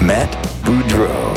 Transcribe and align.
Matt 0.00 0.30
Boudreau. 0.62 1.34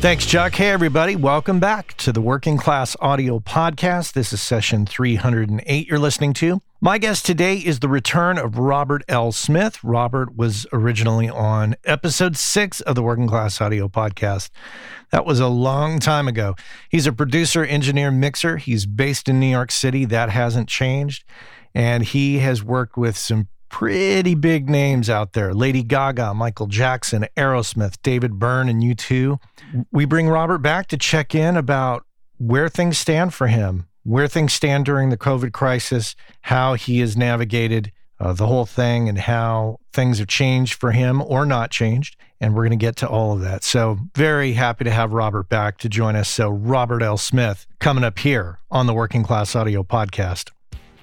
Thanks, 0.00 0.24
Chuck. 0.24 0.54
Hey, 0.54 0.70
everybody. 0.70 1.16
Welcome 1.16 1.60
back 1.60 1.94
to 1.98 2.12
the 2.12 2.20
Working 2.20 2.56
Class 2.56 2.96
Audio 3.00 3.38
Podcast. 3.38 4.12
This 4.14 4.32
is 4.32 4.40
session 4.40 4.86
308 4.86 5.88
you're 5.88 5.98
listening 5.98 6.32
to. 6.34 6.62
My 6.80 6.96
guest 6.96 7.26
today 7.26 7.56
is 7.56 7.80
the 7.80 7.88
return 7.88 8.38
of 8.38 8.56
Robert 8.56 9.02
L. 9.08 9.32
Smith. 9.32 9.82
Robert 9.84 10.34
was 10.34 10.66
originally 10.72 11.28
on 11.28 11.74
episode 11.84 12.38
six 12.38 12.80
of 12.80 12.94
the 12.94 13.02
Working 13.02 13.26
Class 13.26 13.60
Audio 13.60 13.88
Podcast. 13.88 14.48
That 15.10 15.26
was 15.26 15.40
a 15.40 15.48
long 15.48 15.98
time 15.98 16.28
ago. 16.28 16.54
He's 16.88 17.06
a 17.06 17.12
producer, 17.12 17.62
engineer, 17.64 18.10
mixer. 18.10 18.56
He's 18.56 18.86
based 18.86 19.28
in 19.28 19.38
New 19.38 19.50
York 19.50 19.70
City. 19.70 20.06
That 20.06 20.30
hasn't 20.30 20.68
changed. 20.68 21.24
And 21.74 22.04
he 22.04 22.38
has 22.38 22.64
worked 22.64 22.96
with 22.96 23.18
some 23.18 23.48
pretty 23.70 24.34
big 24.34 24.68
names 24.68 25.08
out 25.08 25.32
there 25.32 25.54
Lady 25.54 25.82
Gaga, 25.82 26.34
Michael 26.34 26.66
Jackson, 26.66 27.26
Aerosmith, 27.36 27.96
David 28.02 28.38
Byrne, 28.38 28.68
and 28.68 28.82
U2. 28.82 29.38
We 29.90 30.04
bring 30.04 30.28
Robert 30.28 30.58
back 30.58 30.88
to 30.88 30.98
check 30.98 31.34
in 31.34 31.56
about 31.56 32.04
where 32.36 32.68
things 32.68 32.98
stand 32.98 33.32
for 33.32 33.46
him, 33.46 33.86
where 34.02 34.28
things 34.28 34.52
stand 34.52 34.84
during 34.84 35.08
the 35.10 35.16
COVID 35.16 35.52
crisis, 35.52 36.14
how 36.42 36.74
he 36.74 37.00
has 37.00 37.16
navigated 37.16 37.92
uh, 38.18 38.34
the 38.34 38.46
whole 38.46 38.66
thing, 38.66 39.08
and 39.08 39.18
how 39.18 39.78
things 39.92 40.18
have 40.18 40.28
changed 40.28 40.74
for 40.74 40.92
him 40.92 41.22
or 41.22 41.46
not 41.46 41.70
changed. 41.70 42.16
And 42.38 42.54
we're 42.54 42.62
going 42.62 42.78
to 42.78 42.84
get 42.84 42.96
to 42.96 43.08
all 43.08 43.32
of 43.32 43.40
that. 43.40 43.64
So, 43.64 43.98
very 44.14 44.54
happy 44.54 44.84
to 44.84 44.90
have 44.90 45.12
Robert 45.12 45.48
back 45.48 45.78
to 45.78 45.88
join 45.88 46.16
us. 46.16 46.28
So, 46.28 46.48
Robert 46.48 47.02
L. 47.02 47.18
Smith 47.18 47.66
coming 47.78 48.04
up 48.04 48.18
here 48.18 48.58
on 48.70 48.86
the 48.86 48.94
Working 48.94 49.22
Class 49.22 49.54
Audio 49.54 49.82
Podcast. 49.82 50.50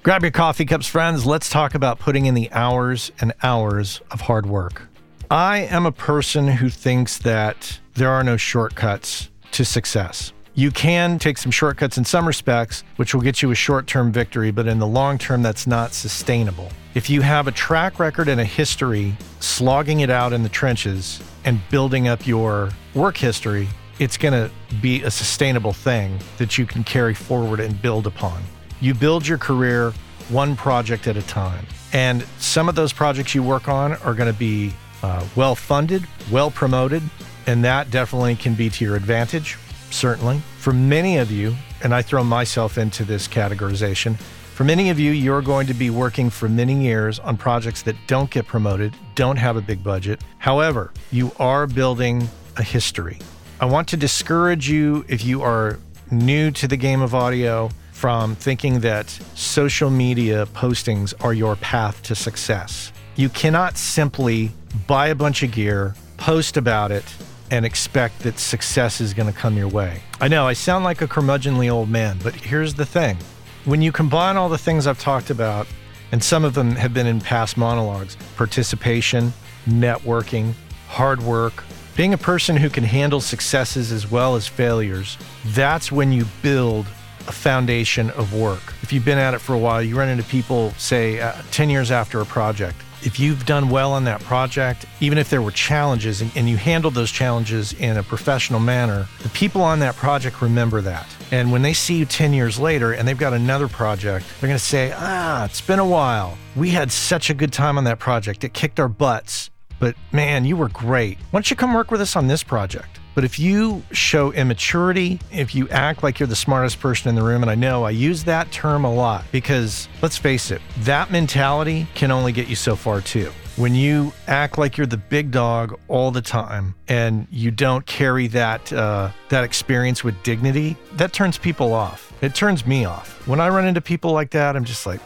Grab 0.04 0.22
your 0.22 0.30
coffee 0.30 0.64
cups, 0.64 0.86
friends. 0.86 1.26
Let's 1.26 1.50
talk 1.50 1.74
about 1.74 1.98
putting 1.98 2.26
in 2.26 2.34
the 2.34 2.50
hours 2.52 3.10
and 3.20 3.32
hours 3.42 4.00
of 4.12 4.22
hard 4.22 4.46
work. 4.46 4.88
I 5.28 5.58
am 5.58 5.86
a 5.86 5.92
person 5.92 6.46
who 6.46 6.70
thinks 6.70 7.18
that 7.18 7.80
there 7.94 8.08
are 8.08 8.22
no 8.22 8.36
shortcuts 8.36 9.28
to 9.50 9.64
success. 9.64 10.32
You 10.54 10.70
can 10.70 11.18
take 11.18 11.36
some 11.36 11.50
shortcuts 11.50 11.98
in 11.98 12.04
some 12.04 12.28
respects, 12.28 12.84
which 12.94 13.12
will 13.12 13.22
get 13.22 13.42
you 13.42 13.50
a 13.50 13.56
short 13.56 13.88
term 13.88 14.12
victory, 14.12 14.52
but 14.52 14.68
in 14.68 14.78
the 14.78 14.86
long 14.86 15.18
term, 15.18 15.42
that's 15.42 15.66
not 15.66 15.92
sustainable. 15.92 16.70
If 16.94 17.10
you 17.10 17.20
have 17.20 17.48
a 17.48 17.52
track 17.52 17.98
record 17.98 18.28
and 18.28 18.40
a 18.40 18.44
history 18.44 19.16
slogging 19.40 20.00
it 20.00 20.10
out 20.10 20.32
in 20.32 20.44
the 20.44 20.48
trenches 20.48 21.20
and 21.44 21.60
building 21.70 22.06
up 22.06 22.24
your 22.24 22.70
work 22.94 23.16
history, 23.16 23.68
it's 23.98 24.16
going 24.16 24.32
to 24.32 24.50
be 24.80 25.02
a 25.02 25.10
sustainable 25.10 25.72
thing 25.72 26.20
that 26.38 26.56
you 26.56 26.66
can 26.66 26.84
carry 26.84 27.14
forward 27.14 27.58
and 27.58 27.82
build 27.82 28.06
upon. 28.06 28.40
You 28.80 28.94
build 28.94 29.26
your 29.26 29.38
career 29.38 29.92
one 30.28 30.56
project 30.56 31.06
at 31.06 31.16
a 31.16 31.22
time. 31.22 31.66
And 31.92 32.24
some 32.38 32.68
of 32.68 32.74
those 32.74 32.92
projects 32.92 33.34
you 33.34 33.42
work 33.42 33.68
on 33.68 33.94
are 33.94 34.14
going 34.14 34.32
to 34.32 34.38
be 34.38 34.72
uh, 35.02 35.24
well 35.36 35.54
funded, 35.54 36.06
well 36.30 36.50
promoted, 36.50 37.02
and 37.46 37.64
that 37.64 37.90
definitely 37.90 38.36
can 38.36 38.54
be 38.54 38.68
to 38.70 38.84
your 38.84 38.96
advantage, 38.96 39.56
certainly. 39.90 40.40
For 40.58 40.72
many 40.72 41.18
of 41.18 41.30
you, 41.30 41.54
and 41.82 41.94
I 41.94 42.02
throw 42.02 42.22
myself 42.22 42.76
into 42.78 43.04
this 43.04 43.26
categorization, 43.26 44.16
for 44.16 44.64
many 44.64 44.90
of 44.90 44.98
you, 44.98 45.12
you're 45.12 45.40
going 45.40 45.68
to 45.68 45.74
be 45.74 45.88
working 45.88 46.30
for 46.30 46.48
many 46.48 46.82
years 46.82 47.20
on 47.20 47.36
projects 47.36 47.82
that 47.82 47.94
don't 48.06 48.28
get 48.28 48.46
promoted, 48.46 48.94
don't 49.14 49.36
have 49.36 49.56
a 49.56 49.60
big 49.60 49.84
budget. 49.84 50.20
However, 50.38 50.92
you 51.12 51.30
are 51.38 51.66
building 51.66 52.28
a 52.56 52.62
history. 52.62 53.18
I 53.60 53.66
want 53.66 53.88
to 53.88 53.96
discourage 53.96 54.68
you 54.68 55.04
if 55.08 55.24
you 55.24 55.42
are 55.42 55.78
new 56.10 56.50
to 56.50 56.66
the 56.66 56.76
game 56.76 57.00
of 57.00 57.14
audio 57.14 57.70
from 57.98 58.36
thinking 58.36 58.78
that 58.78 59.10
social 59.34 59.90
media 59.90 60.46
postings 60.54 61.12
are 61.18 61.34
your 61.34 61.56
path 61.56 62.00
to 62.00 62.14
success. 62.14 62.92
You 63.16 63.28
cannot 63.28 63.76
simply 63.76 64.52
buy 64.86 65.08
a 65.08 65.16
bunch 65.16 65.42
of 65.42 65.50
gear, 65.50 65.96
post 66.16 66.56
about 66.56 66.92
it, 66.92 67.02
and 67.50 67.66
expect 67.66 68.20
that 68.20 68.38
success 68.38 69.00
is 69.00 69.14
going 69.14 69.26
to 69.26 69.36
come 69.36 69.56
your 69.56 69.66
way. 69.66 70.00
I 70.20 70.28
know 70.28 70.46
I 70.46 70.52
sound 70.52 70.84
like 70.84 71.02
a 71.02 71.08
curmudgeonly 71.08 71.68
old 71.72 71.90
man, 71.90 72.20
but 72.22 72.36
here's 72.36 72.74
the 72.74 72.86
thing. 72.86 73.16
When 73.64 73.82
you 73.82 73.90
combine 73.90 74.36
all 74.36 74.48
the 74.48 74.58
things 74.58 74.86
I've 74.86 75.00
talked 75.00 75.30
about, 75.30 75.66
and 76.12 76.22
some 76.22 76.44
of 76.44 76.54
them 76.54 76.76
have 76.76 76.94
been 76.94 77.08
in 77.08 77.20
past 77.20 77.56
monologues 77.56 78.16
participation, 78.36 79.32
networking, 79.66 80.52
hard 80.86 81.20
work, 81.20 81.64
being 81.96 82.14
a 82.14 82.18
person 82.18 82.56
who 82.56 82.70
can 82.70 82.84
handle 82.84 83.20
successes 83.20 83.90
as 83.90 84.08
well 84.08 84.36
as 84.36 84.46
failures, 84.46 85.18
that's 85.46 85.90
when 85.90 86.12
you 86.12 86.26
build 86.42 86.86
a 87.28 87.32
foundation 87.32 88.10
of 88.10 88.34
work. 88.34 88.74
If 88.82 88.92
you've 88.92 89.04
been 89.04 89.18
at 89.18 89.34
it 89.34 89.38
for 89.38 89.54
a 89.54 89.58
while, 89.58 89.82
you 89.82 89.96
run 89.96 90.08
into 90.08 90.24
people, 90.24 90.70
say, 90.72 91.20
uh, 91.20 91.34
10 91.50 91.68
years 91.68 91.90
after 91.90 92.20
a 92.20 92.26
project. 92.26 92.76
If 93.02 93.20
you've 93.20 93.46
done 93.46 93.68
well 93.68 93.92
on 93.92 94.04
that 94.04 94.20
project, 94.22 94.86
even 95.00 95.18
if 95.18 95.30
there 95.30 95.40
were 95.40 95.52
challenges 95.52 96.20
and, 96.20 96.32
and 96.34 96.48
you 96.48 96.56
handled 96.56 96.94
those 96.94 97.12
challenges 97.12 97.72
in 97.74 97.96
a 97.96 98.02
professional 98.02 98.58
manner, 98.58 99.06
the 99.22 99.28
people 99.28 99.62
on 99.62 99.78
that 99.80 99.94
project 99.94 100.42
remember 100.42 100.80
that. 100.80 101.06
And 101.30 101.52
when 101.52 101.62
they 101.62 101.74
see 101.74 101.96
you 101.98 102.06
10 102.06 102.32
years 102.32 102.58
later 102.58 102.92
and 102.92 103.06
they've 103.06 103.16
got 103.16 103.34
another 103.34 103.68
project, 103.68 104.26
they're 104.40 104.48
going 104.48 104.58
to 104.58 104.64
say, 104.64 104.92
ah, 104.96 105.44
it's 105.44 105.60
been 105.60 105.78
a 105.78 105.86
while. 105.86 106.36
We 106.56 106.70
had 106.70 106.90
such 106.90 107.30
a 107.30 107.34
good 107.34 107.52
time 107.52 107.78
on 107.78 107.84
that 107.84 108.00
project. 108.00 108.42
It 108.42 108.52
kicked 108.54 108.80
our 108.80 108.88
butts. 108.88 109.50
But 109.78 109.94
man, 110.10 110.44
you 110.44 110.56
were 110.56 110.70
great. 110.70 111.18
Why 111.30 111.38
don't 111.38 111.50
you 111.50 111.56
come 111.56 111.74
work 111.74 111.92
with 111.92 112.00
us 112.00 112.16
on 112.16 112.26
this 112.26 112.42
project? 112.42 112.98
But 113.18 113.24
if 113.24 113.36
you 113.40 113.82
show 113.90 114.30
immaturity, 114.30 115.18
if 115.32 115.52
you 115.52 115.68
act 115.70 116.04
like 116.04 116.20
you're 116.20 116.28
the 116.28 116.36
smartest 116.36 116.78
person 116.78 117.08
in 117.08 117.16
the 117.16 117.22
room, 117.24 117.42
and 117.42 117.50
I 117.50 117.56
know 117.56 117.82
I 117.82 117.90
use 117.90 118.22
that 118.22 118.52
term 118.52 118.84
a 118.84 118.94
lot 118.94 119.24
because 119.32 119.88
let's 120.02 120.16
face 120.16 120.52
it, 120.52 120.62
that 120.82 121.10
mentality 121.10 121.88
can 121.96 122.12
only 122.12 122.30
get 122.30 122.46
you 122.46 122.54
so 122.54 122.76
far 122.76 123.00
too. 123.00 123.32
When 123.56 123.74
you 123.74 124.12
act 124.28 124.56
like 124.56 124.76
you're 124.76 124.86
the 124.86 124.98
big 124.98 125.32
dog 125.32 125.76
all 125.88 126.12
the 126.12 126.22
time 126.22 126.76
and 126.86 127.26
you 127.32 127.50
don't 127.50 127.84
carry 127.86 128.28
that 128.28 128.72
uh, 128.72 129.10
that 129.30 129.42
experience 129.42 130.04
with 130.04 130.22
dignity, 130.22 130.76
that 130.92 131.12
turns 131.12 131.38
people 131.38 131.72
off. 131.72 132.12
It 132.20 132.36
turns 132.36 132.68
me 132.68 132.84
off. 132.84 133.26
When 133.26 133.40
I 133.40 133.48
run 133.48 133.66
into 133.66 133.80
people 133.80 134.12
like 134.12 134.30
that, 134.30 134.54
I'm 134.54 134.64
just 134.64 134.86
like, 134.86 135.00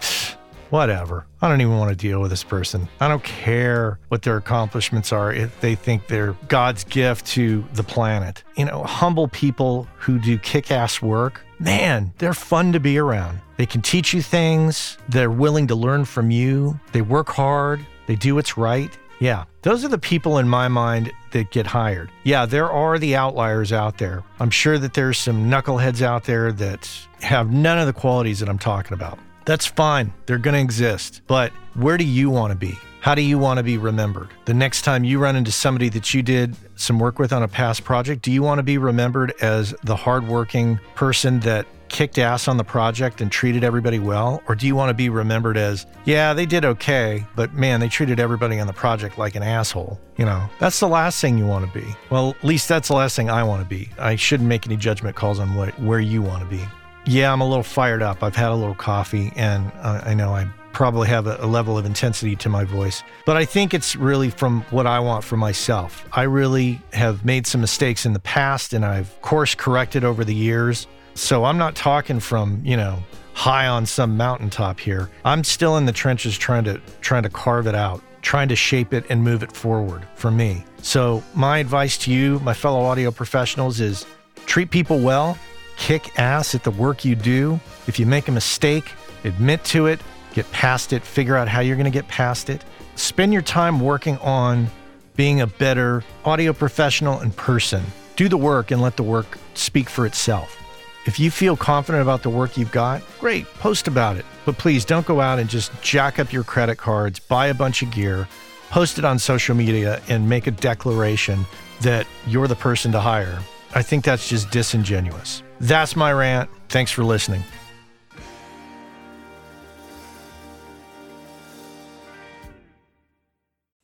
whatever. 0.72 1.26
I 1.42 1.48
don't 1.48 1.60
even 1.60 1.76
want 1.76 1.90
to 1.90 1.96
deal 1.96 2.20
with 2.20 2.30
this 2.30 2.42
person. 2.42 2.88
I 2.98 3.06
don't 3.06 3.22
care 3.22 3.98
what 4.08 4.22
their 4.22 4.38
accomplishments 4.38 5.12
are 5.12 5.30
if 5.30 5.60
they 5.60 5.74
think 5.74 6.06
they're 6.06 6.32
God's 6.48 6.82
gift 6.84 7.26
to 7.28 7.62
the 7.74 7.82
planet. 7.82 8.42
You 8.56 8.64
know, 8.64 8.82
humble 8.82 9.28
people 9.28 9.86
who 9.98 10.18
do 10.18 10.38
kick 10.38 10.70
ass 10.70 11.02
work, 11.02 11.44
man, 11.58 12.14
they're 12.16 12.32
fun 12.32 12.72
to 12.72 12.80
be 12.80 12.96
around. 12.96 13.38
They 13.58 13.66
can 13.66 13.82
teach 13.82 14.14
you 14.14 14.22
things, 14.22 14.96
they're 15.10 15.30
willing 15.30 15.66
to 15.66 15.74
learn 15.74 16.06
from 16.06 16.30
you, 16.30 16.80
they 16.92 17.02
work 17.02 17.28
hard, 17.28 17.84
they 18.06 18.16
do 18.16 18.34
what's 18.34 18.56
right. 18.56 18.90
Yeah, 19.20 19.44
those 19.60 19.84
are 19.84 19.88
the 19.88 19.98
people 19.98 20.38
in 20.38 20.48
my 20.48 20.66
mind 20.68 21.12
that 21.32 21.50
get 21.52 21.66
hired. 21.66 22.10
Yeah, 22.24 22.46
there 22.46 22.68
are 22.72 22.98
the 22.98 23.14
outliers 23.14 23.72
out 23.72 23.98
there. 23.98 24.24
I'm 24.40 24.50
sure 24.50 24.78
that 24.78 24.94
there's 24.94 25.18
some 25.18 25.48
knuckleheads 25.50 26.02
out 26.02 26.24
there 26.24 26.50
that 26.50 26.90
have 27.20 27.52
none 27.52 27.78
of 27.78 27.86
the 27.86 27.92
qualities 27.92 28.40
that 28.40 28.48
I'm 28.48 28.58
talking 28.58 28.94
about. 28.94 29.20
That's 29.44 29.66
fine. 29.66 30.12
They're 30.26 30.38
going 30.38 30.54
to 30.54 30.60
exist. 30.60 31.22
But 31.26 31.52
where 31.74 31.96
do 31.96 32.04
you 32.04 32.30
want 32.30 32.52
to 32.52 32.56
be? 32.56 32.78
How 33.00 33.16
do 33.16 33.22
you 33.22 33.36
want 33.36 33.58
to 33.58 33.64
be 33.64 33.78
remembered? 33.78 34.28
The 34.44 34.54
next 34.54 34.82
time 34.82 35.02
you 35.02 35.18
run 35.18 35.34
into 35.34 35.50
somebody 35.50 35.88
that 35.88 36.14
you 36.14 36.22
did 36.22 36.54
some 36.76 37.00
work 37.00 37.18
with 37.18 37.32
on 37.32 37.42
a 37.42 37.48
past 37.48 37.82
project, 37.82 38.22
do 38.22 38.30
you 38.30 38.42
want 38.42 38.60
to 38.60 38.62
be 38.62 38.78
remembered 38.78 39.34
as 39.40 39.74
the 39.82 39.96
hardworking 39.96 40.78
person 40.94 41.40
that 41.40 41.66
kicked 41.88 42.16
ass 42.16 42.46
on 42.46 42.56
the 42.56 42.64
project 42.64 43.20
and 43.20 43.30
treated 43.32 43.64
everybody 43.64 43.98
well? 43.98 44.40
Or 44.46 44.54
do 44.54 44.68
you 44.68 44.76
want 44.76 44.90
to 44.90 44.94
be 44.94 45.08
remembered 45.08 45.56
as, 45.56 45.84
yeah, 46.04 46.32
they 46.32 46.46
did 46.46 46.64
okay, 46.64 47.26
but 47.34 47.52
man, 47.54 47.80
they 47.80 47.88
treated 47.88 48.20
everybody 48.20 48.60
on 48.60 48.68
the 48.68 48.72
project 48.72 49.18
like 49.18 49.34
an 49.34 49.42
asshole? 49.42 50.00
You 50.16 50.24
know, 50.24 50.48
that's 50.60 50.78
the 50.78 50.88
last 50.88 51.20
thing 51.20 51.36
you 51.36 51.46
want 51.46 51.66
to 51.66 51.78
be. 51.78 51.86
Well, 52.08 52.36
at 52.38 52.44
least 52.44 52.68
that's 52.68 52.86
the 52.86 52.94
last 52.94 53.16
thing 53.16 53.28
I 53.28 53.42
want 53.42 53.62
to 53.62 53.68
be. 53.68 53.88
I 53.98 54.14
shouldn't 54.14 54.48
make 54.48 54.64
any 54.64 54.76
judgment 54.76 55.16
calls 55.16 55.40
on 55.40 55.54
what, 55.56 55.78
where 55.80 56.00
you 56.00 56.22
want 56.22 56.42
to 56.42 56.48
be. 56.48 56.64
Yeah, 57.04 57.32
I'm 57.32 57.40
a 57.40 57.48
little 57.48 57.64
fired 57.64 58.02
up. 58.02 58.22
I've 58.22 58.36
had 58.36 58.50
a 58.50 58.54
little 58.54 58.74
coffee, 58.74 59.32
and 59.34 59.72
uh, 59.80 60.02
I 60.04 60.14
know 60.14 60.34
I 60.34 60.46
probably 60.72 61.08
have 61.08 61.26
a, 61.26 61.36
a, 61.40 61.46
level 61.46 61.76
of 61.76 61.84
intensity 61.84 62.36
to 62.36 62.48
my 62.48 62.64
voice. 62.64 63.02
But 63.26 63.36
I 63.36 63.44
think 63.44 63.74
it's 63.74 63.94
really 63.96 64.30
from 64.30 64.62
what 64.70 64.86
I 64.86 65.00
want 65.00 65.24
for 65.24 65.36
myself. 65.36 66.06
I 66.12 66.22
really 66.22 66.80
have 66.92 67.24
made 67.24 67.46
some 67.46 67.60
mistakes 67.60 68.06
in 68.06 68.12
the 68.12 68.20
past, 68.20 68.72
and 68.72 68.84
I've 68.84 69.20
course 69.20 69.54
corrected 69.54 70.04
over 70.04 70.24
the 70.24 70.34
years. 70.34 70.86
So 71.14 71.44
I'm 71.44 71.58
not 71.58 71.74
talking 71.74 72.20
from, 72.20 72.62
you 72.64 72.76
know, 72.76 73.02
high 73.34 73.66
on 73.66 73.84
some 73.86 74.16
mountaintop 74.16 74.80
here. 74.80 75.10
I'm 75.24 75.44
still 75.44 75.76
in 75.76 75.86
the 75.86 75.92
trenches 75.92 76.38
trying 76.38 76.64
to 76.64 76.80
trying 77.00 77.22
to 77.24 77.30
carve 77.30 77.66
it 77.66 77.74
out. 77.74 78.02
trying 78.22 78.46
to 78.48 78.54
shape 78.54 78.94
it 78.94 79.04
and 79.10 79.24
move 79.24 79.42
it 79.42 79.50
forward 79.50 80.06
for 80.14 80.30
me. 80.30 80.64
So, 80.80 81.24
my 81.34 81.58
advice 81.58 81.98
to 81.98 82.12
you, 82.12 82.38
my 82.40 82.54
fellow 82.54 82.80
audio 82.82 83.10
professionals, 83.10 83.80
is 83.80 84.06
treat 84.46 84.70
people 84.70 85.00
well, 85.00 85.36
kick 85.76 86.18
ass 86.18 86.54
at 86.54 86.64
the 86.64 86.70
work 86.70 87.04
you 87.04 87.14
do. 87.14 87.60
If 87.86 87.98
you 87.98 88.06
make 88.06 88.28
a 88.28 88.32
mistake, 88.32 88.92
admit 89.24 89.64
to 89.64 89.86
it, 89.86 90.00
get 90.34 90.50
past 90.52 90.92
it, 90.92 91.02
figure 91.02 91.36
out 91.36 91.48
how 91.48 91.60
you're 91.60 91.76
going 91.76 91.84
to 91.84 91.90
get 91.90 92.08
past 92.08 92.50
it. 92.50 92.64
Spend 92.94 93.32
your 93.32 93.42
time 93.42 93.80
working 93.80 94.18
on 94.18 94.68
being 95.16 95.40
a 95.40 95.46
better 95.46 96.04
audio 96.24 96.52
professional 96.52 97.20
and 97.20 97.36
person. 97.36 97.82
Do 98.16 98.28
the 98.28 98.36
work 98.36 98.70
and 98.70 98.80
let 98.80 98.96
the 98.96 99.02
work 99.02 99.38
speak 99.54 99.88
for 99.88 100.06
itself. 100.06 100.58
If 101.04 101.18
you 101.18 101.30
feel 101.30 101.56
confident 101.56 102.02
about 102.02 102.22
the 102.22 102.30
work 102.30 102.56
you've 102.56 102.70
got, 102.70 103.02
great, 103.18 103.46
post 103.54 103.88
about 103.88 104.16
it. 104.16 104.24
But 104.44 104.56
please 104.58 104.84
don't 104.84 105.06
go 105.06 105.20
out 105.20 105.38
and 105.38 105.50
just 105.50 105.72
jack 105.82 106.18
up 106.18 106.32
your 106.32 106.44
credit 106.44 106.76
cards, 106.76 107.18
buy 107.18 107.46
a 107.48 107.54
bunch 107.54 107.82
of 107.82 107.90
gear, 107.90 108.28
post 108.70 108.98
it 108.98 109.04
on 109.04 109.18
social 109.18 109.54
media, 109.54 110.00
and 110.08 110.28
make 110.28 110.46
a 110.46 110.52
declaration 110.52 111.44
that 111.80 112.06
you're 112.26 112.46
the 112.46 112.54
person 112.56 112.92
to 112.92 113.00
hire. 113.00 113.40
I 113.74 113.82
think 113.82 114.04
that's 114.04 114.28
just 114.28 114.50
disingenuous. 114.50 115.42
That's 115.62 115.94
my 115.94 116.12
rant. 116.12 116.50
Thanks 116.68 116.90
for 116.90 117.04
listening. 117.04 117.44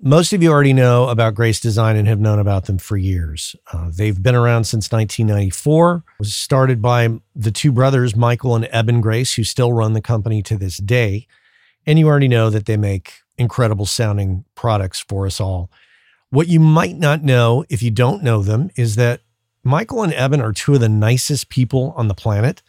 Most 0.00 0.32
of 0.32 0.42
you 0.42 0.50
already 0.50 0.72
know 0.72 1.08
about 1.08 1.34
Grace 1.34 1.60
Design 1.60 1.96
and 1.96 2.08
have 2.08 2.18
known 2.18 2.38
about 2.38 2.66
them 2.66 2.78
for 2.78 2.96
years. 2.96 3.54
Uh, 3.72 3.90
they've 3.94 4.20
been 4.20 4.34
around 4.34 4.64
since 4.64 4.90
1994. 4.90 5.96
It 5.96 6.02
was 6.18 6.34
started 6.34 6.82
by 6.82 7.08
the 7.34 7.50
two 7.52 7.70
brothers, 7.70 8.16
Michael 8.16 8.56
and 8.56 8.68
Eben 8.72 9.00
Grace, 9.00 9.34
who 9.34 9.44
still 9.44 9.72
run 9.72 9.92
the 9.92 10.00
company 10.00 10.42
to 10.44 10.56
this 10.56 10.78
day. 10.78 11.26
And 11.86 11.98
you 11.98 12.08
already 12.08 12.28
know 12.28 12.50
that 12.50 12.66
they 12.66 12.76
make 12.76 13.12
incredible 13.38 13.86
sounding 13.86 14.44
products 14.56 15.00
for 15.00 15.26
us 15.26 15.40
all. 15.40 15.70
What 16.30 16.48
you 16.48 16.58
might 16.58 16.96
not 16.96 17.22
know 17.22 17.64
if 17.68 17.82
you 17.82 17.90
don't 17.90 18.22
know 18.22 18.42
them 18.42 18.70
is 18.76 18.96
that 18.96 19.20
Michael 19.64 20.02
and 20.02 20.14
Eben 20.14 20.40
are 20.40 20.52
two 20.52 20.74
of 20.74 20.80
the 20.80 20.88
nicest 20.88 21.48
people 21.48 21.92
on 21.96 22.08
the 22.08 22.14
planet, 22.14 22.62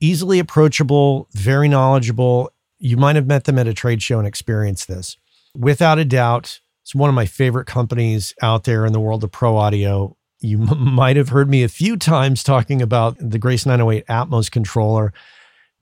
easily 0.00 0.38
approachable, 0.38 1.28
very 1.32 1.68
knowledgeable. 1.68 2.50
You 2.78 2.96
might 2.96 3.16
have 3.16 3.26
met 3.26 3.44
them 3.44 3.58
at 3.58 3.68
a 3.68 3.74
trade 3.74 4.02
show 4.02 4.18
and 4.18 4.26
experienced 4.26 4.88
this. 4.88 5.16
Without 5.56 5.98
a 5.98 6.04
doubt, 6.04 6.60
it's 6.82 6.94
one 6.94 7.08
of 7.08 7.14
my 7.14 7.26
favorite 7.26 7.66
companies 7.66 8.34
out 8.42 8.64
there 8.64 8.84
in 8.84 8.92
the 8.92 9.00
world 9.00 9.24
of 9.24 9.32
pro 9.32 9.56
audio. 9.56 10.16
You 10.40 10.62
m- 10.62 10.88
might 10.94 11.16
have 11.16 11.30
heard 11.30 11.48
me 11.48 11.62
a 11.62 11.68
few 11.68 11.96
times 11.96 12.42
talking 12.42 12.82
about 12.82 13.16
the 13.18 13.38
Grace 13.38 13.64
908 13.64 14.06
Atmos 14.06 14.50
controller. 14.50 15.12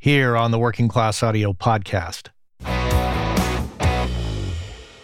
here 0.00 0.34
on 0.34 0.50
the 0.50 0.58
Working 0.58 0.88
Class 0.88 1.22
Audio 1.22 1.52
Podcast. 1.52 2.28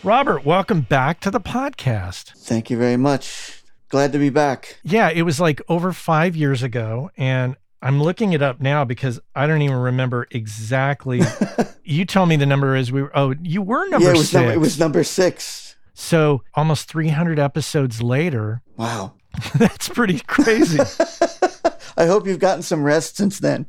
Robert, 0.03 0.47
welcome 0.47 0.81
back 0.81 1.21
to 1.21 1.31
the 1.31 1.41
podcast. 1.41 2.31
Thank 2.39 2.71
you 2.71 2.79
very 2.79 2.97
much. 2.97 3.63
Glad 3.91 4.13
to 4.15 4.19
be 4.19 4.31
back. 4.31 4.81
Yeah, 4.83 5.11
it 5.11 5.23
was 5.23 5.39
like 5.39 5.61
over 5.69 5.93
five 5.93 6.35
years 6.35 6.63
ago, 6.63 7.11
and 7.19 7.57
I'm 7.83 8.03
looking 8.03 8.33
it 8.33 8.41
up 8.41 8.59
now 8.59 8.87
because 8.87 9.21
I 9.35 9.47
don't 9.47 9.61
even 9.61 9.77
remember 9.77 10.27
exactly. 10.31 11.21
you 11.85 12.07
tell 12.07 12.25
me 12.25 12.37
the 12.37 12.47
number 12.47 12.75
is 12.75 12.91
we 12.91 13.03
were. 13.03 13.13
Oh, 13.15 13.35
you 13.43 13.61
were 13.61 13.87
number 13.91 14.07
yeah, 14.07 14.15
it 14.15 14.19
was 14.19 14.31
six. 14.31 14.33
Number, 14.33 14.53
it 14.53 14.61
was 14.61 14.79
number 14.79 15.05
six. 15.05 15.77
So 15.93 16.43
almost 16.55 16.89
300 16.89 17.39
episodes 17.39 18.01
later. 18.01 18.63
Wow, 18.79 19.13
that's 19.57 19.91
pretty 19.91 20.21
crazy. 20.21 20.79
I 21.99 22.07
hope 22.07 22.27
you've 22.27 22.39
gotten 22.39 22.63
some 22.63 22.83
rest 22.83 23.19
since 23.19 23.41
then 23.41 23.67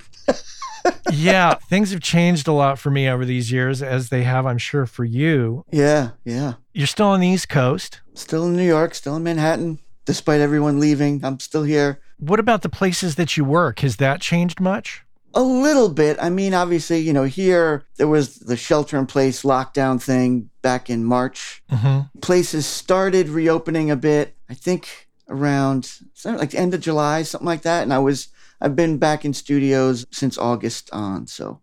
yeah, 1.12 1.56
things 1.56 1.92
have 1.92 2.02
changed 2.02 2.48
a 2.48 2.52
lot 2.52 2.80
for 2.80 2.90
me 2.90 3.08
over 3.08 3.26
these 3.26 3.52
years, 3.52 3.82
as 3.82 4.10
they 4.10 4.24
have, 4.24 4.46
I'm 4.46 4.58
sure, 4.58 4.86
for 4.86 5.04
you. 5.04 5.66
Yeah, 5.72 6.12
yeah. 6.26 6.54
You're 6.74 6.88
still 6.88 7.08
on 7.08 7.20
the 7.20 7.28
East 7.28 7.50
Coast. 7.50 8.02
Still 8.14 8.46
in 8.46 8.56
New 8.56 8.68
York, 8.68 8.96
still 8.96 9.16
in 9.16 9.24
Manhattan. 9.24 9.80
Despite 10.06 10.40
everyone 10.40 10.80
leaving, 10.80 11.24
I'm 11.24 11.40
still 11.40 11.64
here. 11.64 12.00
What 12.18 12.40
about 12.40 12.62
the 12.62 12.70
places 12.70 13.16
that 13.16 13.36
you 13.36 13.44
work? 13.44 13.80
Has 13.80 13.98
that 13.98 14.22
changed 14.22 14.60
much? 14.60 15.04
A 15.34 15.42
little 15.42 15.90
bit. 15.90 16.18
I 16.22 16.30
mean, 16.30 16.54
obviously, 16.54 17.00
you 17.00 17.14
know, 17.14 17.26
here 17.26 17.86
there 17.98 18.08
was 18.08 18.36
the 18.36 18.56
shelter 18.56 18.98
in 18.98 19.06
place 19.06 19.44
lockdown 19.44 20.02
thing 20.02 20.50
back 20.62 20.90
in 20.90 21.04
March. 21.04 21.62
Mm-hmm. 21.70 22.20
Places 22.22 22.66
started 22.66 23.30
reopening 23.30 23.92
a 23.92 23.96
bit, 23.96 24.36
I 24.50 24.54
think 24.54 25.10
around 25.30 25.92
like 26.24 26.52
the 26.52 26.58
end 26.58 26.74
of 26.74 26.80
July, 26.80 27.24
something 27.24 27.46
like 27.46 27.64
that. 27.64 27.84
And 27.84 27.94
I 27.94 28.00
was 28.00 28.30
I've 28.60 28.76
been 28.76 28.98
back 28.98 29.26
in 29.26 29.34
studios 29.34 30.06
since 30.12 30.38
August 30.38 30.90
on. 30.92 31.28
So 31.28 31.62